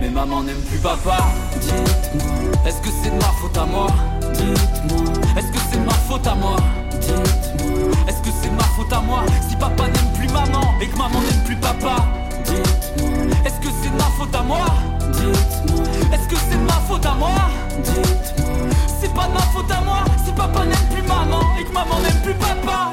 Mais 0.00 0.08
maman 0.10 0.42
n'aime 0.42 0.60
plus 0.68 0.78
papa. 0.78 1.16
Dites-moi, 1.60 2.66
est-ce 2.66 2.80
que 2.82 2.88
c'est 3.02 3.10
de 3.10 3.16
ma 3.16 3.32
faute 3.40 3.56
à 3.56 3.64
moi? 3.64 3.86
Dites-moi, 4.34 5.12
est-ce 5.36 5.46
que 5.46 5.58
c'est 5.70 5.78
de 5.80 5.84
ma 5.84 5.92
faute 5.92 6.26
à 6.26 6.34
moi? 6.34 6.56
Dites-moi, 6.90 7.92
est-ce 8.08 8.20
que 8.22 8.30
c'est 8.42 8.50
de 8.50 8.54
ma 8.54 8.64
faute 8.76 8.92
à 8.92 9.00
moi? 9.00 9.22
Si 9.48 9.56
papa 9.56 9.84
n'aime 9.84 10.12
plus 10.14 10.28
maman 10.28 10.74
et 10.80 10.86
que 10.86 10.96
maman 10.96 11.20
n'aime 11.20 11.44
plus 11.44 11.56
papa. 11.56 11.96
Dites-moi, 12.44 13.36
est-ce 13.46 13.60
que 13.60 13.68
c'est 13.82 13.90
de 13.90 13.96
ma 13.96 14.10
faute 14.18 14.34
à 14.34 14.42
moi? 14.42 14.66
Dites-moi, 15.12 15.84
est-ce 16.12 16.28
que 16.28 16.36
c'est 16.36 16.58
de 16.58 16.66
ma 16.66 16.78
faute 16.88 17.06
à 17.06 17.14
moi? 17.14 17.34
Dites-moi, 17.82 18.68
c'est 19.00 19.14
pas 19.14 19.26
de 19.28 19.32
ma 19.32 19.40
faute 19.40 19.70
à 19.70 19.80
moi. 19.80 20.04
Si 20.24 20.32
papa 20.32 20.64
n'aime 20.64 20.88
plus 20.92 21.02
maman 21.02 21.40
et 21.58 21.64
que 21.64 21.72
maman 21.72 22.00
n'aime 22.00 22.20
plus 22.22 22.34
papa 22.34 22.92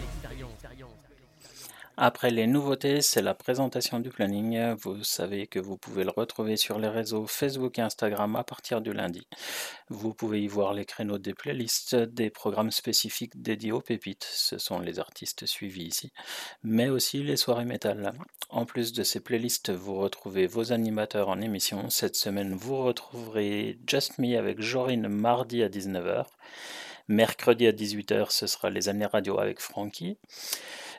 Après 2.03 2.31
les 2.31 2.47
nouveautés, 2.47 3.03
c'est 3.03 3.21
la 3.21 3.35
présentation 3.35 3.99
du 3.99 4.09
planning. 4.09 4.73
Vous 4.73 5.03
savez 5.03 5.45
que 5.45 5.59
vous 5.59 5.77
pouvez 5.77 6.03
le 6.03 6.09
retrouver 6.09 6.57
sur 6.57 6.79
les 6.79 6.87
réseaux 6.87 7.27
Facebook 7.27 7.77
et 7.77 7.83
Instagram 7.83 8.35
à 8.35 8.43
partir 8.43 8.81
du 8.81 8.91
lundi. 8.91 9.27
Vous 9.89 10.11
pouvez 10.11 10.41
y 10.41 10.47
voir 10.47 10.73
les 10.73 10.85
créneaux 10.85 11.19
des 11.19 11.35
playlists, 11.35 11.95
des 11.95 12.31
programmes 12.31 12.71
spécifiques 12.71 13.39
dédiés 13.39 13.71
aux 13.71 13.81
pépites, 13.81 14.27
ce 14.27 14.57
sont 14.57 14.79
les 14.79 14.97
artistes 14.97 15.45
suivis 15.45 15.83
ici, 15.83 16.11
mais 16.63 16.89
aussi 16.89 17.21
les 17.21 17.37
soirées 17.37 17.65
métal. 17.65 18.13
En 18.49 18.65
plus 18.65 18.93
de 18.93 19.03
ces 19.03 19.19
playlists, 19.19 19.69
vous 19.69 19.93
retrouvez 19.93 20.47
vos 20.47 20.73
animateurs 20.73 21.29
en 21.29 21.39
émission. 21.39 21.91
Cette 21.91 22.15
semaine, 22.15 22.55
vous 22.55 22.77
retrouverez 22.77 23.77
Just 23.85 24.17
Me 24.17 24.39
avec 24.39 24.59
Jorine 24.59 25.07
mardi 25.07 25.61
à 25.61 25.69
19h. 25.69 26.25
Mercredi 27.07 27.67
à 27.67 27.71
18h, 27.71 28.31
ce 28.31 28.47
sera 28.47 28.71
les 28.71 28.89
années 28.89 29.05
radio 29.05 29.37
avec 29.37 29.59
Frankie. 29.59 30.17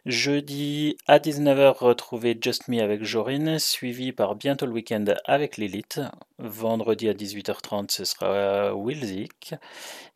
Jeudi 0.04 0.96
à 1.06 1.20
19h, 1.20 1.78
retrouvez 1.78 2.36
Just 2.40 2.66
Me 2.66 2.82
avec 2.82 3.04
Jorine, 3.04 3.60
suivi 3.60 4.10
par 4.10 4.34
Bientôt 4.34 4.66
le 4.66 4.72
week-end 4.72 5.04
avec 5.26 5.56
Lilith. 5.58 6.00
Vendredi 6.38 7.08
à 7.08 7.14
18h30, 7.14 7.92
ce 7.92 8.04
sera 8.04 8.74
Wilzik. 8.74 9.54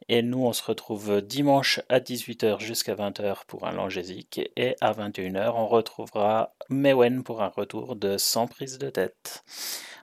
Et 0.09 0.23
nous, 0.23 0.45
on 0.45 0.53
se 0.53 0.65
retrouve 0.65 1.23
dimanche 1.23 1.81
à 1.89 2.01
18h 2.01 2.59
jusqu'à 2.59 2.97
20h 2.97 3.45
pour 3.47 3.65
un 3.65 3.71
Langésique. 3.71 4.41
Et 4.57 4.75
à 4.81 4.93
21h, 4.93 5.53
on 5.55 5.69
retrouvera 5.69 6.57
Mewen 6.69 7.23
pour 7.23 7.41
un 7.41 7.49
retour 7.49 7.95
de 7.95 8.17
Sans 8.19 8.49
prise 8.49 8.79
de 8.79 8.91
tête. 8.91 9.45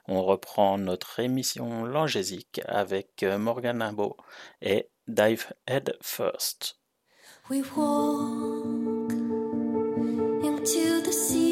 On 0.08 0.22
reprend 0.22 0.78
notre 0.78 1.20
émission 1.20 1.84
Langésique 1.84 2.62
avec 2.68 3.22
Morgan 3.22 3.82
Imbo 3.82 4.16
et 4.62 4.88
Dive 5.08 5.52
Head 5.66 5.94
First. 6.00 6.78
We 7.50 7.60
into 10.64 11.02
the 11.02 11.12
sea. 11.12 11.43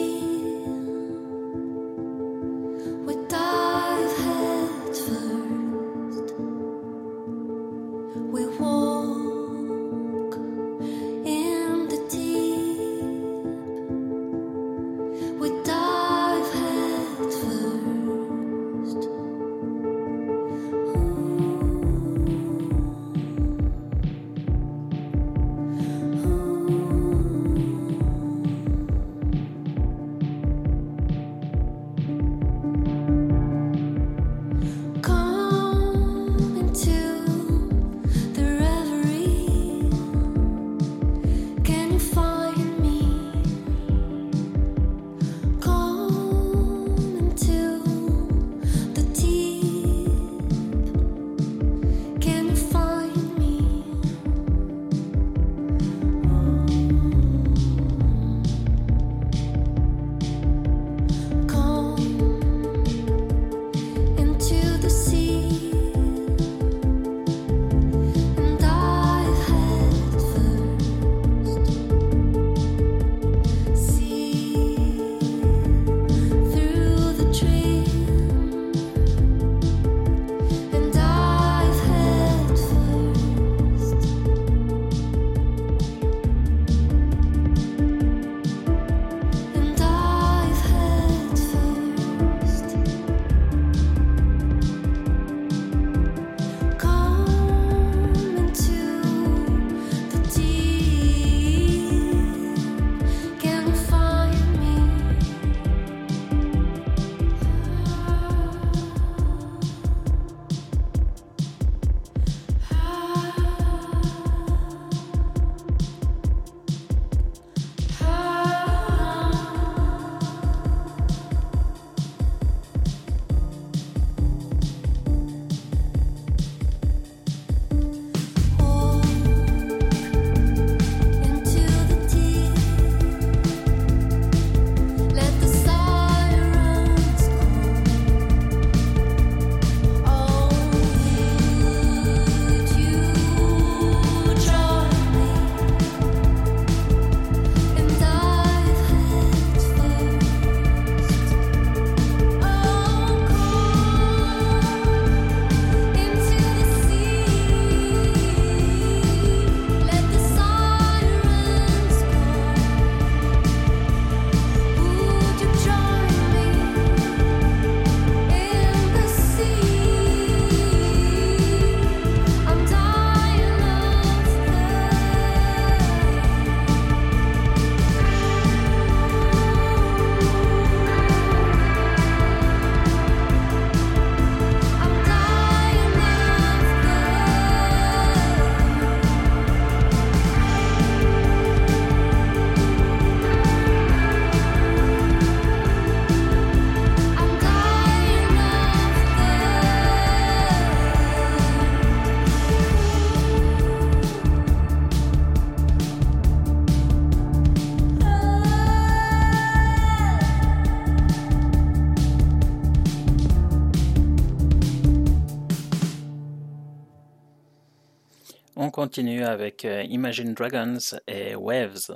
Continue 218.93 219.24
avec 219.24 219.64
euh, 219.64 219.82
Imagine 219.89 220.35
Dragons 220.35 220.98
et 221.09 221.35
Waves. 221.35 221.90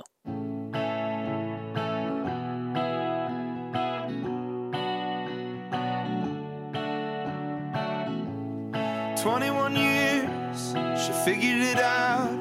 21 9.21 9.75
years, 9.75 10.73
she 10.97 11.11
figured 11.23 11.61
it 11.61 11.77
out. 11.77 12.35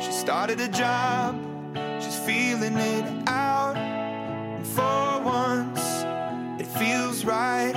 She 0.00 0.12
started 0.12 0.60
a 0.60 0.68
job, 0.68 1.34
she's 2.00 2.14
feeling 2.20 2.76
it 2.76 3.04
out. 3.26 3.76
And 3.76 4.64
for 4.64 5.20
once, 5.24 6.04
it 6.60 6.68
feels 6.78 7.24
right. 7.24 7.74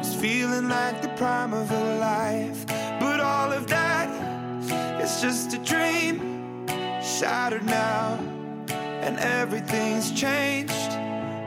It's 0.00 0.14
feeling 0.14 0.68
like 0.68 1.00
the 1.00 1.08
prime 1.16 1.54
of 1.54 1.70
her 1.70 1.98
life. 1.98 2.61
Is 5.12 5.20
just 5.20 5.52
a 5.54 5.58
dream, 5.58 6.66
shattered 7.02 7.64
now. 7.64 8.18
And 9.02 9.18
everything's 9.18 10.12
changed 10.12 10.92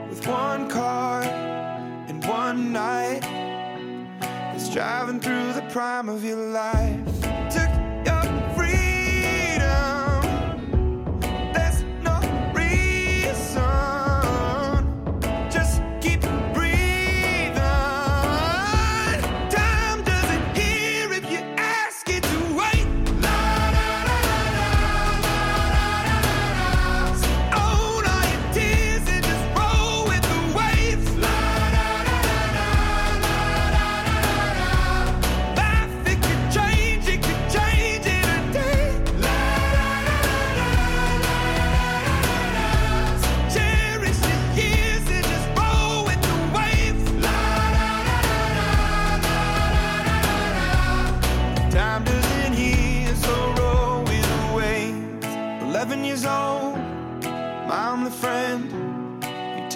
with 0.08 0.26
one 0.26 0.68
car 0.68 1.22
and 1.22 2.24
one 2.26 2.72
night. 2.72 3.22
It's 4.54 4.72
driving 4.72 5.20
through 5.20 5.52
the 5.54 5.66
prime 5.70 6.08
of 6.08 6.24
your 6.24 6.36
life. 6.36 7.15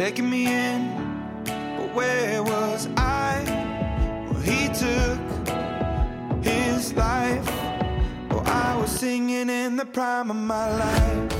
Taking 0.00 0.30
me 0.30 0.46
in, 0.46 0.80
but 1.44 1.94
where 1.94 2.42
was 2.42 2.88
I? 2.96 3.44
Well, 4.30 4.40
he 4.40 4.68
took 4.68 5.20
his 6.42 6.94
life. 6.94 7.46
Oh, 8.30 8.42
I 8.46 8.78
was 8.80 8.90
singing 8.90 9.50
in 9.50 9.76
the 9.76 9.84
prime 9.84 10.30
of 10.30 10.36
my 10.36 10.74
life. 10.74 11.39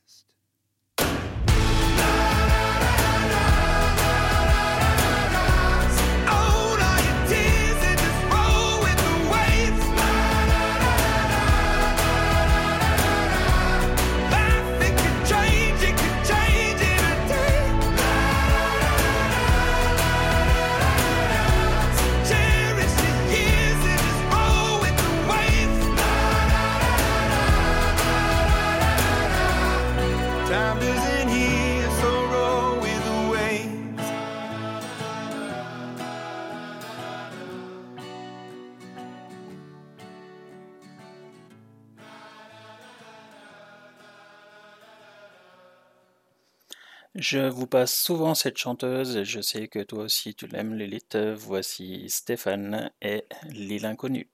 Je 47.15 47.39
vous 47.39 47.67
passe 47.67 47.93
souvent 47.93 48.35
cette 48.35 48.57
chanteuse 48.57 49.17
et 49.17 49.25
je 49.25 49.41
sais 49.41 49.67
que 49.67 49.83
toi 49.83 50.03
aussi 50.03 50.33
tu 50.33 50.47
l'aimes 50.47 50.75
Lilith. 50.75 51.17
Voici 51.17 52.09
Stéphane 52.09 52.89
et 53.01 53.25
l'île 53.49 53.85
inconnue. 53.85 54.29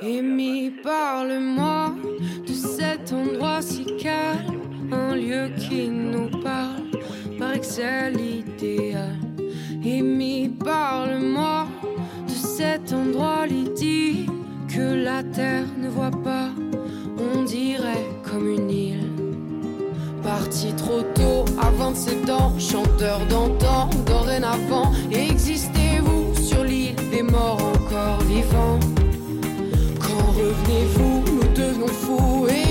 Amy, 0.00 0.72
parle-moi 0.82 1.94
de 2.44 2.52
cet 2.52 3.12
endroit 3.12 3.62
si 3.62 3.86
calme, 3.96 4.92
un 4.92 5.14
lieu 5.14 5.50
qui 5.56 5.88
nous 5.88 6.28
parle, 6.42 6.90
paraît 7.38 7.60
que 7.60 7.64
c'est 7.64 8.10
l'idéal. 8.10 9.20
Amy, 9.84 10.48
parle-moi 10.48 11.68
de 12.26 12.32
cet 12.32 12.92
endroit 12.92 13.46
lydie 13.46 14.26
que 14.68 15.04
la 15.04 15.22
terre 15.22 15.68
ne 15.78 15.88
voit 15.88 16.10
pas, 16.10 16.50
dirait 17.44 18.06
comme 18.22 18.48
une 18.48 18.70
île. 18.70 19.10
Parti 20.22 20.72
trop 20.76 21.02
tôt, 21.14 21.44
à 21.60 21.70
27 21.70 22.30
ans, 22.30 22.52
chanteur 22.58 23.20
d'antan, 23.28 23.90
dorénavant, 24.06 24.92
existez-vous 25.12 26.34
sur 26.34 26.64
l'île 26.64 26.96
des 27.10 27.22
morts 27.22 27.60
encore 27.62 28.20
vivants? 28.22 28.80
Quand 30.00 30.26
revenez-vous, 30.32 31.24
nous 31.32 31.48
devenons 31.54 31.86
fous. 31.88 32.46
Existez-vous 32.46 32.63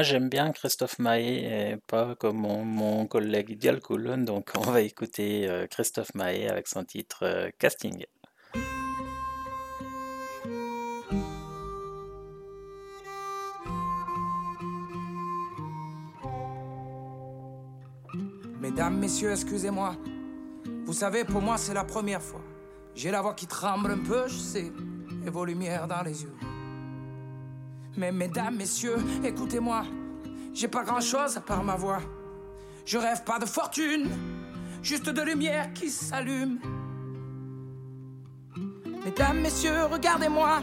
Moi, 0.00 0.04
j'aime 0.04 0.30
bien 0.30 0.50
Christophe 0.52 0.98
Maé, 0.98 1.72
et 1.72 1.76
pas 1.86 2.14
comme 2.14 2.38
mon, 2.38 2.64
mon 2.64 3.06
collègue 3.06 3.58
Dial 3.58 3.80
Coulon, 3.80 4.16
donc 4.16 4.50
on 4.56 4.62
va 4.62 4.80
écouter 4.80 5.46
euh, 5.46 5.66
Christophe 5.66 6.14
Maé 6.14 6.48
avec 6.48 6.68
son 6.68 6.84
titre 6.84 7.18
euh, 7.24 7.50
Casting. 7.58 8.06
Mesdames, 18.58 18.96
messieurs, 18.98 19.32
excusez-moi. 19.32 19.96
Vous 20.86 20.94
savez, 20.94 21.26
pour 21.26 21.42
moi, 21.42 21.58
c'est 21.58 21.74
la 21.74 21.84
première 21.84 22.22
fois. 22.22 22.40
J'ai 22.94 23.10
la 23.10 23.20
voix 23.20 23.34
qui 23.34 23.46
tremble 23.46 23.90
un 23.90 23.98
peu, 23.98 24.28
je 24.28 24.38
sais, 24.38 24.72
et 25.26 25.28
vos 25.28 25.44
lumières 25.44 25.86
dans 25.86 26.00
les 26.00 26.22
yeux. 26.22 26.49
Mais 27.96 28.12
mesdames, 28.12 28.56
messieurs, 28.56 28.96
écoutez-moi. 29.24 29.84
J'ai 30.54 30.68
pas 30.68 30.82
grand-chose 30.82 31.36
à 31.36 31.40
part 31.40 31.62
ma 31.62 31.76
voix. 31.76 32.00
Je 32.84 32.98
rêve 32.98 33.22
pas 33.24 33.38
de 33.38 33.46
fortune, 33.46 34.08
juste 34.82 35.08
de 35.08 35.22
lumière 35.22 35.72
qui 35.72 35.90
s'allume. 35.90 36.58
Mesdames, 39.04 39.40
messieurs, 39.40 39.84
regardez-moi. 39.90 40.62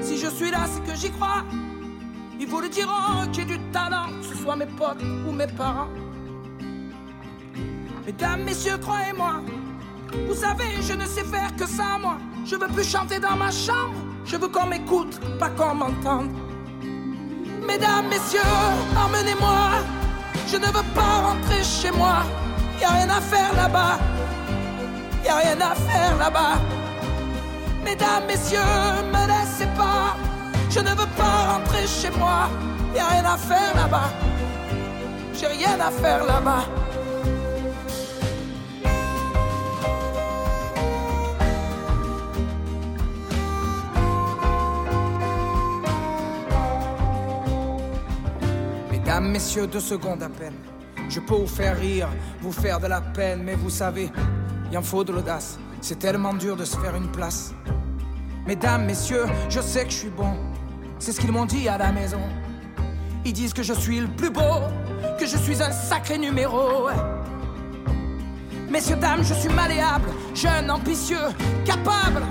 Si 0.00 0.18
je 0.18 0.28
suis 0.28 0.50
là, 0.50 0.66
c'est 0.66 0.82
que 0.84 0.96
j'y 0.96 1.10
crois. 1.10 1.44
Ils 2.38 2.46
vous 2.46 2.60
le 2.60 2.68
diront 2.68 3.32
j'ai 3.32 3.44
du 3.44 3.58
talent, 3.70 4.06
que 4.20 4.26
ce 4.26 4.42
soit 4.42 4.56
mes 4.56 4.66
potes 4.66 5.02
ou 5.26 5.32
mes 5.32 5.46
parents. 5.46 5.88
Mesdames, 8.06 8.42
messieurs, 8.42 8.78
croyez-moi. 8.78 9.42
Vous 10.26 10.34
savez, 10.34 10.80
je 10.82 10.92
ne 10.94 11.06
sais 11.06 11.24
faire 11.24 11.54
que 11.56 11.66
ça, 11.66 11.98
moi. 12.00 12.18
Je 12.44 12.56
veux 12.56 12.68
plus 12.68 12.88
chanter 12.88 13.18
dans 13.18 13.36
ma 13.36 13.50
chambre. 13.50 13.94
Je 14.24 14.36
veux 14.36 14.48
qu'on 14.48 14.66
m'écoute, 14.66 15.20
pas 15.38 15.50
qu'on 15.50 15.74
m'entende. 15.74 16.30
Mesdames, 17.72 18.06
messieurs, 18.10 18.40
emmenez-moi. 18.94 19.80
Je 20.46 20.58
ne 20.58 20.66
veux 20.66 20.88
pas 20.94 21.14
rentrer 21.28 21.64
chez 21.64 21.90
moi. 21.90 22.16
Y 22.78 22.84
a 22.84 22.90
rien 22.90 23.08
à 23.08 23.20
faire 23.32 23.52
là-bas. 23.56 23.98
Y 25.24 25.28
a 25.28 25.36
rien 25.36 25.58
à 25.58 25.74
faire 25.74 26.14
là-bas. 26.18 26.56
Mesdames, 27.82 28.26
messieurs, 28.28 28.60
me 29.14 29.22
laissez 29.26 29.68
pas. 29.74 30.14
Je 30.68 30.80
ne 30.80 30.90
veux 30.90 31.12
pas 31.16 31.38
rentrer 31.52 31.86
chez 31.86 32.10
moi. 32.10 32.50
Y 32.94 32.98
a 32.98 33.06
rien 33.06 33.24
à 33.24 33.38
faire 33.38 33.74
là-bas. 33.74 34.10
J'ai 35.32 35.46
rien 35.46 35.80
à 35.80 35.90
faire 35.90 36.26
là-bas. 36.26 36.64
Mesdames, 49.12 49.30
messieurs, 49.30 49.66
deux 49.66 49.78
secondes 49.78 50.22
à 50.22 50.30
peine. 50.30 50.54
Je 51.10 51.20
peux 51.20 51.34
vous 51.34 51.46
faire 51.46 51.78
rire, 51.78 52.08
vous 52.40 52.50
faire 52.50 52.80
de 52.80 52.86
la 52.86 53.02
peine, 53.02 53.42
mais 53.44 53.56
vous 53.56 53.68
savez, 53.68 54.10
il 54.70 54.78
en 54.78 54.80
faut 54.80 55.04
de 55.04 55.12
l'audace. 55.12 55.58
C'est 55.82 55.98
tellement 55.98 56.32
dur 56.32 56.56
de 56.56 56.64
se 56.64 56.78
faire 56.78 56.96
une 56.96 57.12
place. 57.12 57.52
Mesdames, 58.46 58.86
messieurs, 58.86 59.26
je 59.50 59.60
sais 59.60 59.84
que 59.84 59.90
je 59.90 59.96
suis 59.98 60.08
bon. 60.08 60.34
C'est 60.98 61.12
ce 61.12 61.20
qu'ils 61.20 61.30
m'ont 61.30 61.44
dit 61.44 61.68
à 61.68 61.76
la 61.76 61.92
maison. 61.92 62.22
Ils 63.26 63.34
disent 63.34 63.52
que 63.52 63.62
je 63.62 63.74
suis 63.74 64.00
le 64.00 64.08
plus 64.08 64.30
beau, 64.30 64.62
que 65.20 65.26
je 65.26 65.36
suis 65.36 65.62
un 65.62 65.72
sacré 65.72 66.16
numéro. 66.16 66.88
Messieurs, 68.70 68.96
dames, 68.96 69.24
je 69.24 69.34
suis 69.34 69.50
malléable, 69.50 70.08
jeune, 70.34 70.70
ambitieux, 70.70 71.28
capable. 71.66 72.22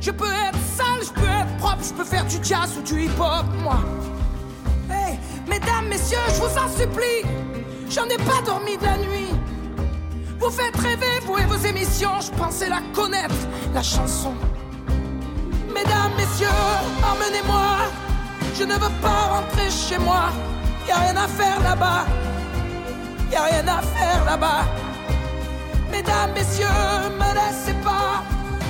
Je 0.00 0.10
peux 0.10 0.32
être 0.48 0.58
sale, 0.74 1.00
je 1.00 1.12
peux 1.12 1.28
être 1.28 1.56
propre, 1.58 1.84
je 1.84 1.94
peux 1.94 2.02
faire 2.02 2.26
du 2.26 2.38
jazz 2.42 2.76
ou 2.76 2.82
du 2.82 3.04
hip-hop, 3.04 3.44
moi. 3.62 3.78
Mesdames, 5.50 5.88
messieurs, 5.88 6.18
je 6.28 6.40
vous 6.40 6.56
en 6.56 6.68
supplie, 6.68 7.22
j'en 7.90 8.04
ai 8.04 8.16
pas 8.18 8.40
dormi 8.46 8.76
de 8.78 8.84
la 8.84 8.96
nuit. 8.98 9.34
Vous 10.38 10.50
faites 10.50 10.76
rêver, 10.76 11.18
vous 11.26 11.38
et 11.38 11.44
vos 11.44 11.56
émissions, 11.66 12.20
je 12.20 12.30
pensais 12.30 12.68
la 12.68 12.80
connaître, 12.94 13.34
la 13.74 13.82
chanson. 13.82 14.32
Mesdames, 15.74 16.12
messieurs, 16.16 16.46
emmenez-moi, 17.02 17.78
je 18.56 18.62
ne 18.62 18.74
veux 18.74 18.94
pas 19.02 19.22
rentrer 19.34 19.68
chez 19.70 19.98
moi. 19.98 20.30
Y 20.86 20.92
a 20.92 20.98
rien 20.98 21.16
à 21.16 21.26
faire 21.26 21.60
là-bas, 21.64 22.04
y 23.32 23.34
a 23.34 23.42
rien 23.42 23.66
à 23.66 23.82
faire 23.82 24.24
là-bas. 24.24 24.64
Mesdames, 25.90 26.32
messieurs, 26.32 26.66
me 27.18 27.34
laissez 27.34 27.74
pas, 27.82 28.22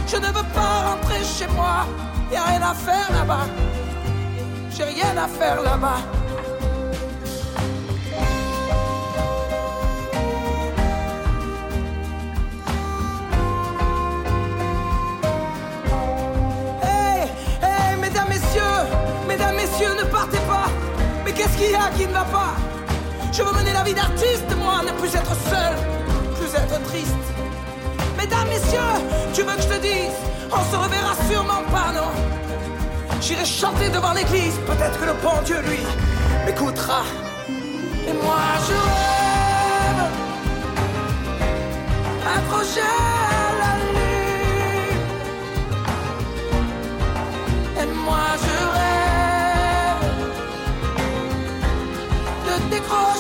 je 0.09 0.17
ne 0.17 0.27
veux 0.29 0.49
pas 0.55 0.91
rentrer 0.91 1.23
chez 1.23 1.47
moi. 1.49 1.85
Y 2.33 2.37
a 2.37 2.45
rien 2.45 2.63
à 2.63 2.75
faire 2.75 3.13
là-bas, 3.13 3.47
j'ai 4.75 4.85
rien 4.85 5.15
à 5.17 5.29
faire 5.29 5.61
là-bas. 5.63 6.01
Qu'est-ce 21.37 21.57
qu'il 21.57 21.71
y 21.71 21.75
a 21.75 21.89
qui 21.97 22.07
ne 22.07 22.13
va 22.13 22.25
pas? 22.25 22.55
Je 23.33 23.43
veux 23.43 23.53
mener 23.53 23.73
la 23.73 23.83
vie 23.83 23.95
d'artiste, 23.95 24.45
moi, 24.59 24.83
ne 24.85 24.93
plus 25.01 25.15
être 25.15 25.35
seul, 25.49 25.75
plus 26.39 26.55
être 26.55 26.83
triste. 26.85 27.15
Mesdames, 28.19 28.49
messieurs, 28.49 28.79
tu 29.33 29.43
veux 29.43 29.55
que 29.55 29.63
je 29.63 29.69
te 29.69 29.81
dise 29.81 30.17
On 30.51 30.63
se 30.71 30.77
reverra 30.77 31.15
sûrement 31.31 31.63
pas, 31.71 31.93
non? 31.95 32.11
J'irai 33.21 33.45
chanter 33.45 33.89
devant 33.91 34.13
l'église, 34.13 34.55
peut-être 34.67 34.99
que 34.99 35.07
le 35.07 35.15
bon 35.23 35.41
Dieu, 35.45 35.61
lui, 35.61 35.81
m'écoutera. 36.45 37.03
Et 38.09 38.13
moi, 38.13 38.41
je 38.67 38.75
rêve 38.75 40.11
accroché 42.37 42.81
à 42.81 43.40
de 52.91 53.20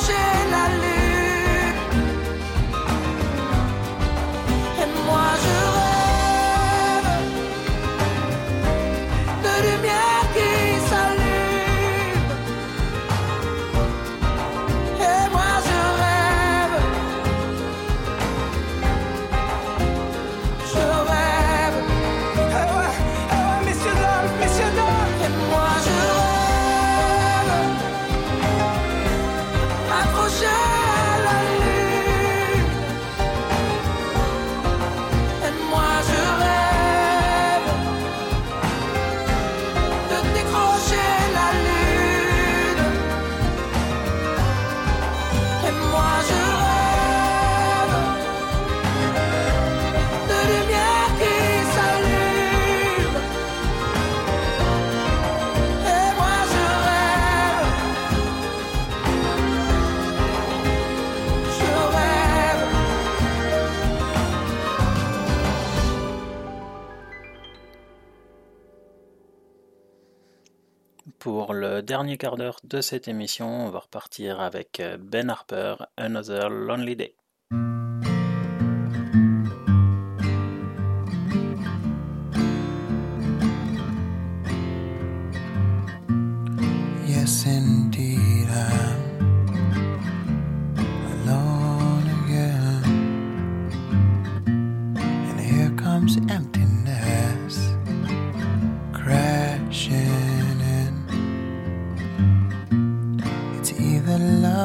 dernier 71.91 72.19
quart 72.19 72.37
d'heure 72.37 72.61
de 72.63 72.81
cette 72.83 73.09
émission, 73.09 73.67
on 73.67 73.71
va 73.71 73.81
repartir 73.81 74.39
avec 74.41 74.79
euh, 74.79 74.97
Ben 74.97 75.29
Harper, 75.29 75.75
Another 75.97 76.49
Lonely 76.49 76.95
Day. 76.95 77.17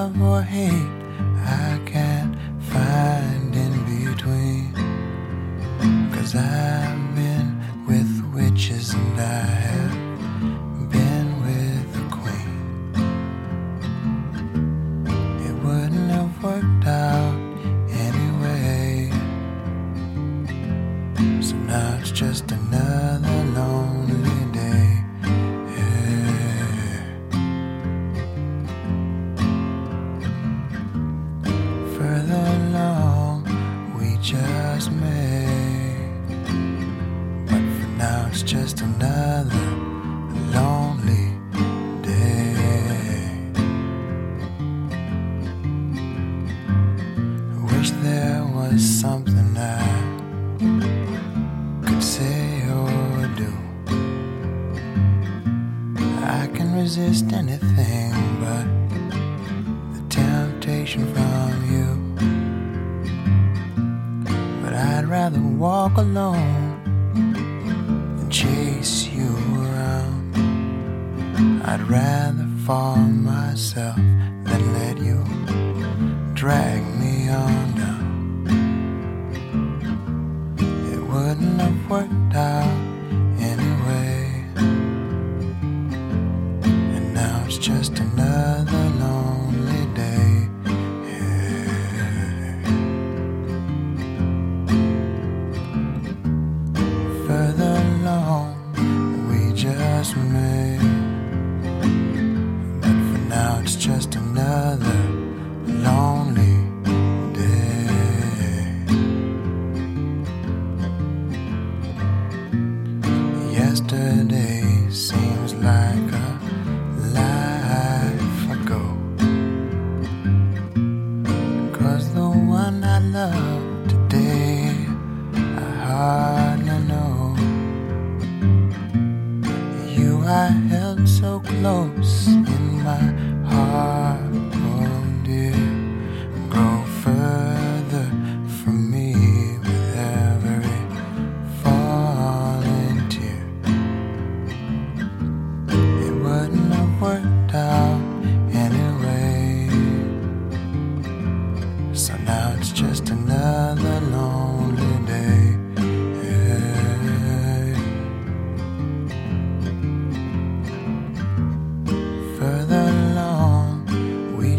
love 0.06 0.22
or 0.22 0.42
hate, 0.42 0.92
I 1.46 1.80
can't 1.86 2.36
find 2.72 3.56
in 3.56 3.74
between. 3.86 4.74
Cause 6.14 6.36
I've 6.36 7.16
been 7.16 7.50
with 7.88 8.12
witches 8.34 8.94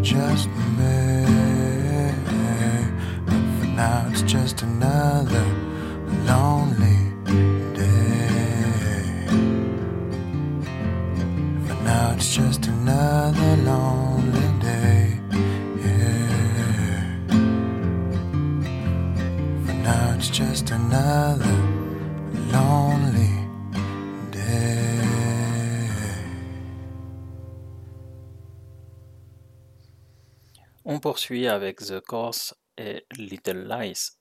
just 0.07 0.49
me. 0.79 1.25
And 3.27 3.59
for 3.59 3.67
now, 3.67 4.07
it's 4.09 4.23
just 4.23 4.63
another. 4.63 5.56
poursuit 31.17 31.49
avec 31.49 31.79
The 31.79 32.01
Course 32.01 32.55
et 32.77 33.07
Little 33.17 33.67
Lies. 33.67 34.19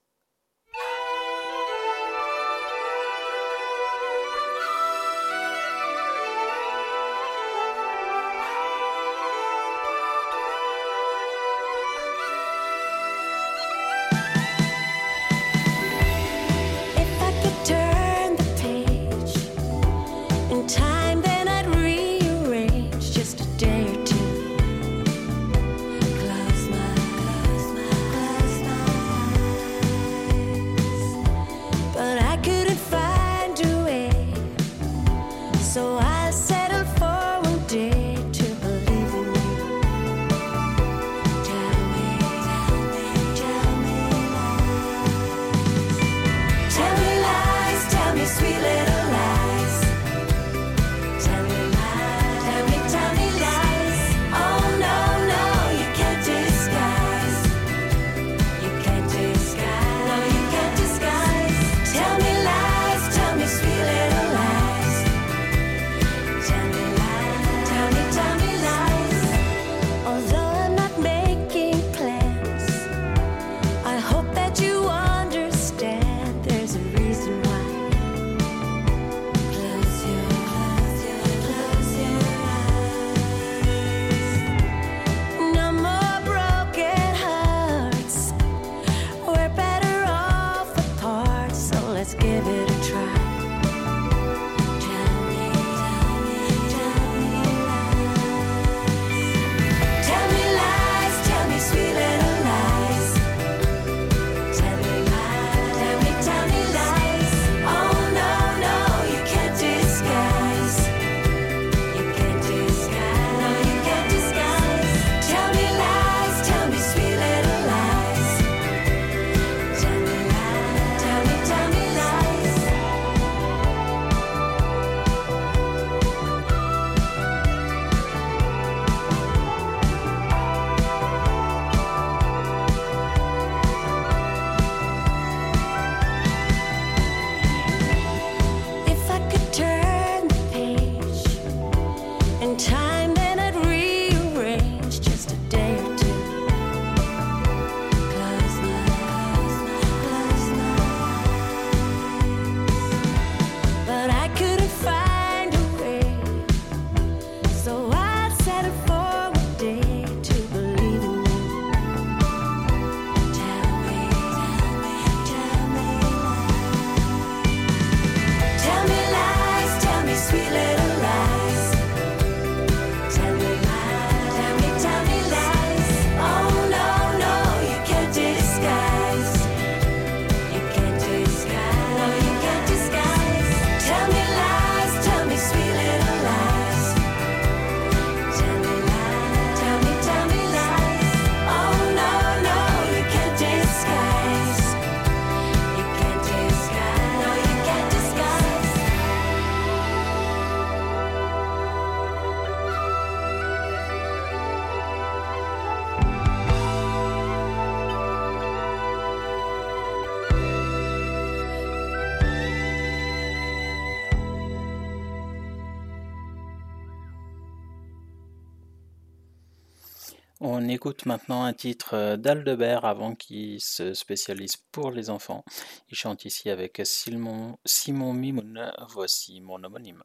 Écoute 220.76 221.06
maintenant 221.06 221.46
un 221.46 221.54
titre 221.54 221.94
euh, 221.94 222.18
d'Aldebert 222.18 222.84
avant 222.84 223.16
qu'il 223.16 223.62
se 223.62 223.94
spécialise 223.94 224.58
pour 224.74 224.92
les 224.92 225.10
enfants. 225.10 225.46
Il 225.90 225.96
chante 225.96 226.26
ici 226.26 226.50
avec 226.50 226.82
Simon, 226.84 227.58
Simon 227.64 228.12
Mimoun. 228.12 228.74
Voici 228.90 229.40
mon 229.40 229.64
homonyme. 229.64 230.04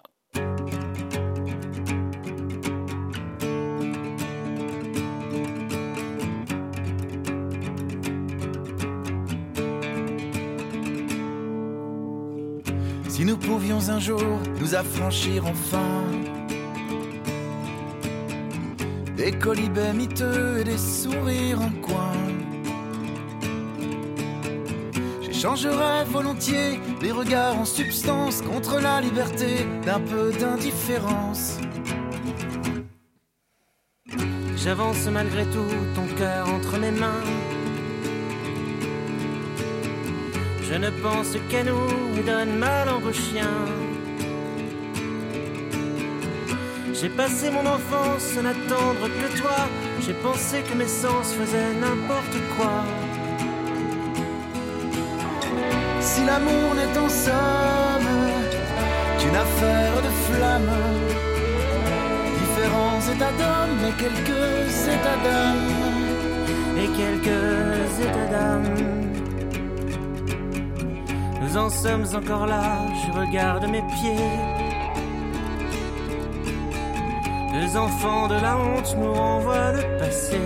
Si 13.09 13.25
nous 13.25 13.37
pouvions 13.37 13.89
un 13.89 13.99
jour 13.99 14.23
nous 14.61 14.77
affranchir 14.77 15.47
enfin 15.47 16.40
des 19.21 19.33
colibets 19.33 19.93
miteux 19.93 20.61
et 20.61 20.65
des 20.65 20.79
sourires 20.79 21.61
en 21.61 21.71
coin. 21.87 22.15
J'échangerais 25.21 26.05
volontiers 26.07 26.81
les 27.03 27.13
regards 27.13 27.59
en 27.59 27.67
substance 27.67 28.41
contre 28.41 28.81
la 28.81 29.03
liberté 29.03 29.67
d'un 29.85 30.01
peu 30.01 30.33
d'indifférence. 30.33 31.59
J'avance 34.57 35.07
malgré 35.13 35.45
tout 35.45 35.75
ton 35.95 36.07
cœur 36.17 36.49
entre 36.49 36.79
mes 36.79 36.91
mains. 36.91 37.25
Je 40.63 40.75
ne 40.77 40.91
pense 41.03 41.33
qu'à 41.51 41.63
nous 41.65 42.19
et 42.19 42.23
donne 42.23 42.57
ma 42.59 42.87
langue 42.87 43.05
au 43.05 43.13
chien. 43.13 43.90
J'ai 47.01 47.09
passé 47.09 47.51
mon 47.51 47.65
enfance 47.65 48.37
à 48.37 48.43
n'attendre 48.43 49.09
que 49.09 49.39
toi. 49.39 49.57
J'ai 50.05 50.13
pensé 50.13 50.61
que 50.61 50.75
mes 50.75 50.87
sens 50.87 51.33
faisaient 51.33 51.73
n'importe 51.81 52.37
quoi. 52.55 52.85
Si 56.03 56.27
l'amour 56.27 56.75
n'est 56.75 56.99
en 56.99 57.09
somme 57.09 58.11
qu'une 59.19 59.35
affaire 59.35 59.97
de 60.03 60.13
flamme, 60.27 60.73
différents 62.39 63.01
états 63.15 63.33
d'âme 63.39 63.81
et 63.89 64.03
quelques 64.03 64.89
états 64.97 65.21
d'âme. 65.25 65.69
Et 66.83 66.89
quelques 67.01 68.01
états 68.09 68.31
d'âme. 68.31 68.75
Nous 71.41 71.57
en 71.57 71.71
sommes 71.71 72.07
encore 72.15 72.47
là, 72.47 72.77
je 72.95 73.19
regarde 73.19 73.67
mes 73.71 73.83
pieds. 73.95 74.50
Les 77.61 77.77
enfants 77.77 78.27
de 78.27 78.37
la 78.37 78.57
honte 78.57 78.97
nous 78.97 79.13
renvoient 79.13 79.73
le 79.73 79.99
passé. 79.99 80.41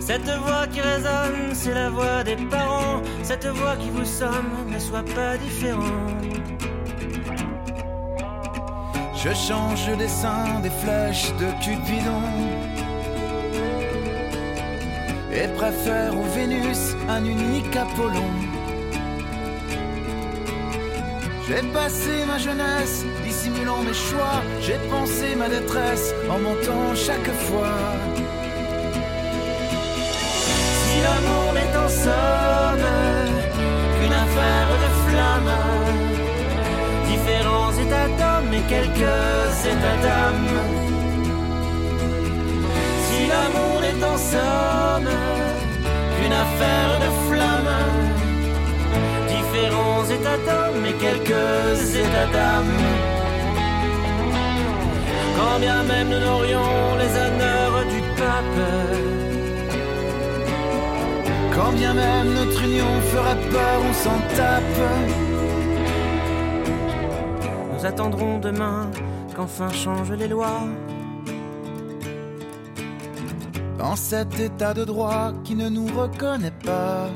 Cette 0.00 0.30
voix 0.44 0.66
qui 0.66 0.80
résonne, 0.80 1.52
c'est 1.52 1.74
la 1.74 1.90
voix 1.90 2.24
des 2.24 2.36
parents. 2.36 3.02
Cette 3.22 3.46
voix 3.46 3.76
qui 3.76 3.90
vous 3.90 4.06
somme, 4.06 4.52
ne 4.66 4.78
soit 4.78 5.04
pas 5.14 5.36
différent. 5.36 6.06
Je 9.14 9.34
change 9.34 9.86
le 9.90 9.96
dessin 9.96 10.60
des 10.62 10.70
flèches 10.70 11.30
de 11.34 11.48
Cupidon 11.62 12.22
et 15.30 15.48
préfère 15.58 16.18
au 16.18 16.22
Vénus 16.34 16.96
un 17.10 17.24
unique 17.24 17.76
Apollon. 17.76 18.51
J'ai 21.48 21.62
passé 21.72 22.24
ma 22.26 22.38
jeunesse 22.38 23.04
dissimulant 23.24 23.82
mes 23.82 23.92
choix, 23.92 24.42
j'ai 24.60 24.78
pensé 24.88 25.34
ma 25.36 25.48
détresse 25.48 26.14
en 26.30 26.38
montant 26.38 26.94
chaque 26.94 27.32
fois. 27.46 27.76
Si 30.84 30.94
l'amour 31.02 31.52
n'est 31.54 31.76
en 31.76 31.88
somme 31.88 32.88
qu'une 33.96 34.12
affaire 34.24 34.70
de 34.84 34.90
flamme, 35.04 35.54
différents 37.10 37.72
états 37.72 38.08
d'hommes 38.18 38.54
et 38.54 38.64
quelques 38.68 39.66
états 39.72 39.98
d'âme. 40.04 40.54
Si 43.06 43.26
l'amour 43.26 43.80
n'est 43.80 44.04
en 44.04 44.16
somme 44.16 45.12
qu'une 46.14 46.32
affaire 46.32 46.92
de 47.04 47.10
flamme, 47.28 48.11
différents 49.52 50.04
états 50.04 50.38
d'hommes 50.46 50.86
et 50.86 50.94
quelques 50.94 51.96
états 51.96 52.26
d'âme. 52.32 52.76
Quand 55.36 55.58
bien 55.60 55.82
même 55.82 56.08
nous 56.08 56.20
n'aurions 56.20 56.96
les 57.00 57.12
honneurs 57.20 57.84
du 57.92 58.00
pape. 58.18 58.62
Quand 61.54 61.72
bien 61.72 61.92
même 61.92 62.32
notre 62.34 62.62
union 62.64 63.00
ferait 63.10 63.40
peur, 63.50 63.78
on 63.88 63.92
s'en 63.92 64.18
tape. 64.36 64.80
Nous 67.74 67.86
attendrons 67.86 68.38
demain 68.38 68.90
qu'enfin 69.36 69.70
changent 69.70 70.12
les 70.12 70.28
lois. 70.28 70.62
Dans 73.78 73.96
cet 73.96 74.38
état 74.38 74.72
de 74.72 74.84
droit 74.84 75.32
qui 75.44 75.54
ne 75.56 75.68
nous 75.68 75.86
reconnaît 75.86 76.58
pas. 76.64 77.08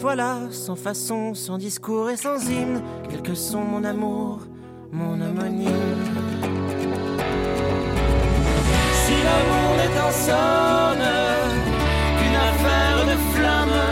Voilà, 0.00 0.38
sans 0.50 0.76
façon, 0.76 1.34
sans 1.34 1.58
discours 1.58 2.08
et 2.08 2.16
sans 2.16 2.48
hymne, 2.48 2.80
quel 3.10 3.20
que 3.20 3.34
sont 3.34 3.60
mon 3.60 3.84
amour, 3.84 4.38
mon 4.90 5.12
homonyme. 5.20 6.04
Si 9.02 9.12
l'amour 9.26 9.70
n'est 9.76 10.00
en 10.00 10.12
somme 10.26 11.06
qu'une 12.16 12.38
affaire 12.48 13.00
de 13.10 13.16
flamme, 13.34 13.82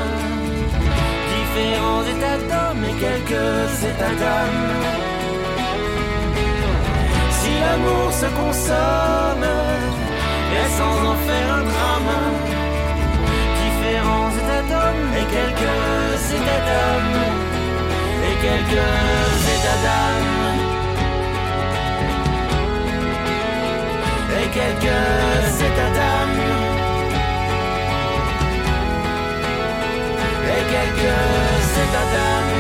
différents 1.37 2.05
états 2.15 2.41
d'hommes 2.49 2.85
et 2.89 2.97
quelques 3.05 3.85
états 3.85 4.17
d'âme. 4.21 4.65
Si 7.39 7.51
l'amour 7.61 8.11
se 8.11 8.29
consomme, 8.41 9.49
et 10.57 10.69
sans 10.79 10.97
en 11.11 11.17
faire 11.27 11.49
un 11.53 11.65
drame, 11.65 12.15
différents 13.61 14.31
états 14.31 14.65
d'hommes 14.71 15.13
et 15.21 15.27
quelques 15.35 15.98
états 16.37 16.63
d'âme, 16.69 17.15
et 18.29 18.37
quelques 18.43 19.41
états 19.55 19.81
d'âme. 19.85 20.39
et 24.41 24.49
quelques 24.51 25.61
états 25.69 25.91
d'âme 25.97 26.41
et 30.57 30.65
quelques 30.73 31.69
états 31.85 32.09
d'âme 32.13 32.57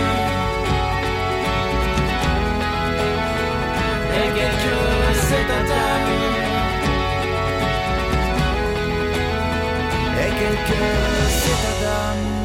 et 4.20 4.28
quelques 4.38 5.22
états 5.40 5.64
d'âme 5.70 6.10
et 10.20 10.30
quelques 10.40 11.46
états 11.52 11.76
d'âme 11.82 12.37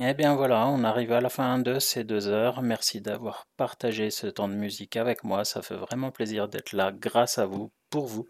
Eh 0.00 0.14
bien 0.14 0.36
voilà, 0.36 0.68
on 0.68 0.84
arrive 0.84 1.10
à 1.12 1.20
la 1.20 1.28
fin 1.28 1.58
de 1.58 1.80
ces 1.80 2.04
deux 2.04 2.28
heures. 2.28 2.62
Merci 2.62 3.00
d'avoir 3.00 3.46
partagé 3.56 4.10
ce 4.10 4.28
temps 4.28 4.48
de 4.48 4.54
musique 4.54 4.96
avec 4.96 5.24
moi. 5.24 5.44
Ça 5.44 5.60
fait 5.60 5.74
vraiment 5.74 6.12
plaisir 6.12 6.48
d'être 6.48 6.72
là 6.72 6.92
grâce 6.92 7.38
à 7.38 7.46
vous, 7.46 7.72
pour 7.90 8.06
vous. 8.06 8.28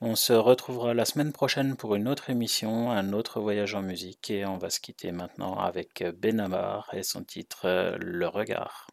On 0.00 0.14
se 0.14 0.32
retrouvera 0.32 0.94
la 0.94 1.04
semaine 1.04 1.32
prochaine 1.32 1.74
pour 1.74 1.96
une 1.96 2.06
autre 2.06 2.30
émission, 2.30 2.92
un 2.92 3.12
autre 3.12 3.40
voyage 3.40 3.74
en 3.74 3.82
musique. 3.82 4.30
Et 4.30 4.46
on 4.46 4.56
va 4.56 4.70
se 4.70 4.78
quitter 4.78 5.10
maintenant 5.10 5.58
avec 5.58 6.04
Benamar 6.16 6.88
et 6.92 7.02
son 7.02 7.24
titre 7.24 7.96
Le 7.98 8.28
regard. 8.28 8.86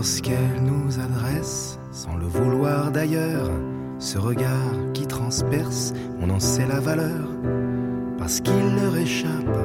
Lorsqu'elle 0.00 0.62
nous 0.62 0.98
adresse, 0.98 1.78
sans 1.92 2.16
le 2.16 2.24
vouloir 2.24 2.90
d'ailleurs, 2.90 3.50
ce 3.98 4.16
regard 4.16 4.72
qui 4.94 5.06
transperce, 5.06 5.92
on 6.22 6.30
en 6.30 6.40
sait 6.40 6.66
la 6.66 6.80
valeur, 6.80 7.28
parce 8.16 8.40
qu'il 8.40 8.76
leur 8.76 8.96
échappe, 8.96 9.58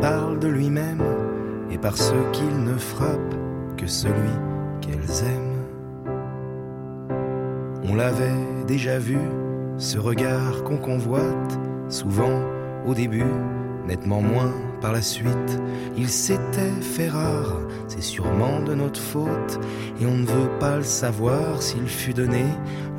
parle 0.00 0.40
de 0.40 0.48
lui-même, 0.48 1.04
et 1.70 1.78
parce 1.78 2.12
qu'il 2.32 2.64
ne 2.64 2.76
frappe 2.76 3.36
que 3.76 3.86
celui 3.86 4.34
qu'elles 4.80 5.22
aiment. 5.24 5.62
On 7.84 7.94
l'avait 7.94 8.64
déjà 8.66 8.98
vu, 8.98 9.20
ce 9.78 9.96
regard 9.96 10.64
qu'on 10.64 10.78
convoite, 10.78 11.56
souvent 11.88 12.40
au 12.84 12.94
début, 12.94 13.30
nettement 13.86 14.22
moins 14.22 14.52
par 14.86 14.92
la 14.92 15.02
suite, 15.02 15.60
il 15.96 16.08
s'était 16.08 16.80
fait 16.80 17.08
rare, 17.08 17.56
c'est 17.88 18.04
sûrement 18.04 18.60
de 18.60 18.72
notre 18.72 19.00
faute, 19.00 19.58
et 20.00 20.06
on 20.06 20.16
ne 20.16 20.24
veut 20.24 20.58
pas 20.60 20.76
le 20.76 20.84
savoir 20.84 21.60
s'il 21.60 21.88
fut 21.88 22.14
donné 22.14 22.44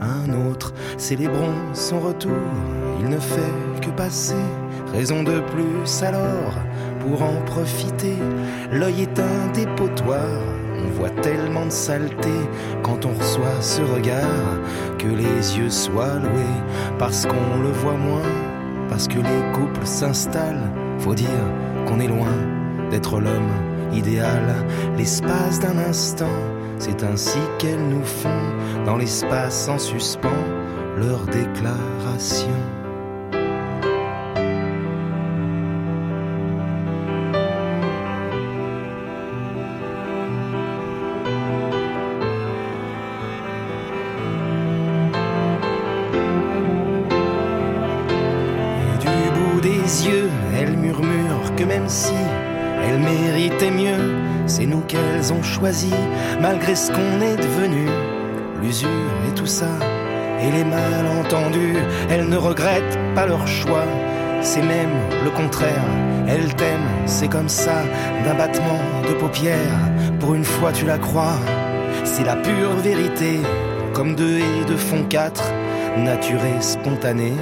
à 0.01 0.07
un 0.07 0.49
autre. 0.49 0.73
Célébrons 0.97 1.55
son 1.72 2.01
retour, 2.01 2.43
il 2.99 3.07
ne 3.07 3.18
fait 3.18 3.80
que 3.81 3.89
passer, 3.91 4.35
raison 4.91 5.23
de 5.23 5.39
plus 5.39 6.03
alors 6.03 6.55
pour 6.99 7.22
en 7.22 7.41
profiter. 7.45 8.18
L'œil 8.73 9.03
est 9.03 9.19
un 9.22 9.51
dépotoir, 9.53 10.27
on 10.85 10.89
voit 10.89 11.22
tellement 11.22 11.68
de 11.68 11.72
saleté 11.72 12.38
quand 12.84 13.05
on 13.05 13.18
reçoit 13.18 13.61
ce 13.61 13.81
regard 13.81 14.59
que 14.97 15.07
les 15.07 15.57
yeux 15.57 15.69
soient 15.69 16.19
loués 16.19 16.61
parce 16.99 17.26
qu'on 17.26 17.61
le 17.61 17.72
voit 17.72 17.95
moins, 17.95 18.34
parce 18.89 19.07
que 19.07 19.19
les 19.19 19.53
couples 19.53 19.85
s'installent. 19.85 20.69
Faut 20.99 21.14
dire 21.14 21.27
qu'on 21.88 21.99
est 21.99 22.07
loin 22.07 22.35
d'être 22.91 23.19
l'homme 23.19 23.51
idéal, 23.93 24.65
l'espace 24.97 25.59
d'un 25.59 25.77
instant. 25.77 26.26
C'est 26.80 27.03
ainsi 27.03 27.39
qu'elles 27.57 27.88
nous 27.89 28.03
font 28.03 28.84
dans 28.85 28.97
l'espace 28.97 29.68
en 29.68 29.80
suspens 29.80 30.43
leur 30.97 31.26
déclaration. 31.26 32.76
Ont 55.31 55.43
choisi, 55.43 55.93
malgré 56.41 56.75
ce 56.75 56.91
qu'on 56.91 57.21
est 57.21 57.37
devenu, 57.37 57.87
l'usure 58.61 58.89
et 59.27 59.33
tout 59.33 59.45
ça, 59.45 59.69
et 60.41 60.51
les 60.51 60.63
malentendus, 60.63 61.77
elles 62.09 62.27
ne 62.27 62.37
regrettent 62.37 62.97
pas 63.15 63.25
leur 63.25 63.47
choix. 63.47 63.85
C'est 64.41 64.61
même 64.61 64.91
le 65.23 65.29
contraire, 65.31 65.85
elles 66.27 66.53
t'aiment, 66.55 67.07
c'est 67.07 67.27
comme 67.27 67.49
ça, 67.49 67.83
d'un 68.23 68.35
battement 68.35 68.81
de 69.07 69.13
paupières, 69.13 69.91
pour 70.19 70.35
une 70.35 70.43
fois 70.43 70.71
tu 70.71 70.85
la 70.85 70.97
crois, 70.97 71.39
c'est 72.03 72.23
la 72.23 72.35
pure 72.35 72.75
vérité, 72.83 73.39
comme 73.93 74.15
deux 74.15 74.37
et 74.37 74.65
deux 74.67 74.77
font 74.77 75.03
quatre, 75.05 75.51
nature 75.97 76.43
et 76.45 76.61
spontanée, 76.61 77.33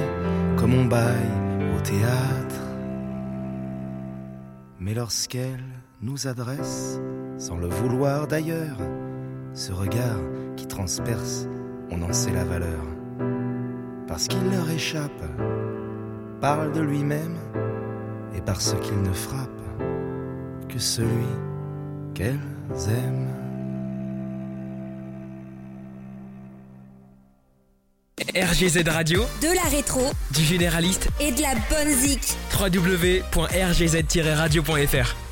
comme 0.56 0.74
on 0.74 0.84
baille 0.86 1.30
au 1.76 1.80
théâtre. 1.80 2.62
Mais 4.80 4.94
lorsqu'elle 4.94 5.64
nous 6.00 6.26
adresse, 6.26 7.00
sans 7.38 7.56
le 7.56 7.68
vouloir 7.68 8.26
d'ailleurs, 8.26 8.76
ce 9.54 9.72
regard 9.72 10.18
qui 10.56 10.66
transperce, 10.66 11.46
on 11.90 12.02
en 12.02 12.12
sait 12.12 12.32
la 12.32 12.44
valeur. 12.44 12.82
Parce 14.06 14.28
qu'il 14.28 14.50
leur 14.50 14.68
échappe, 14.70 15.22
parle 16.40 16.72
de 16.72 16.80
lui-même, 16.80 17.36
et 18.34 18.40
parce 18.40 18.74
qu'il 18.82 19.02
ne 19.02 19.12
frappe 19.12 19.50
que 20.68 20.78
celui 20.78 21.26
qu'elles 22.14 22.38
aiment. 22.88 23.28
RGZ 28.34 28.82
Radio, 28.88 29.22
De 29.40 29.54
la 29.54 29.62
rétro 29.62 30.00
du 30.32 30.42
généraliste, 30.42 31.08
et 31.20 31.30
de 31.32 31.40
la 31.40 31.54
bonne 31.70 31.92
zik. 31.92 32.36
www.rgz-radio.fr. 32.58 35.25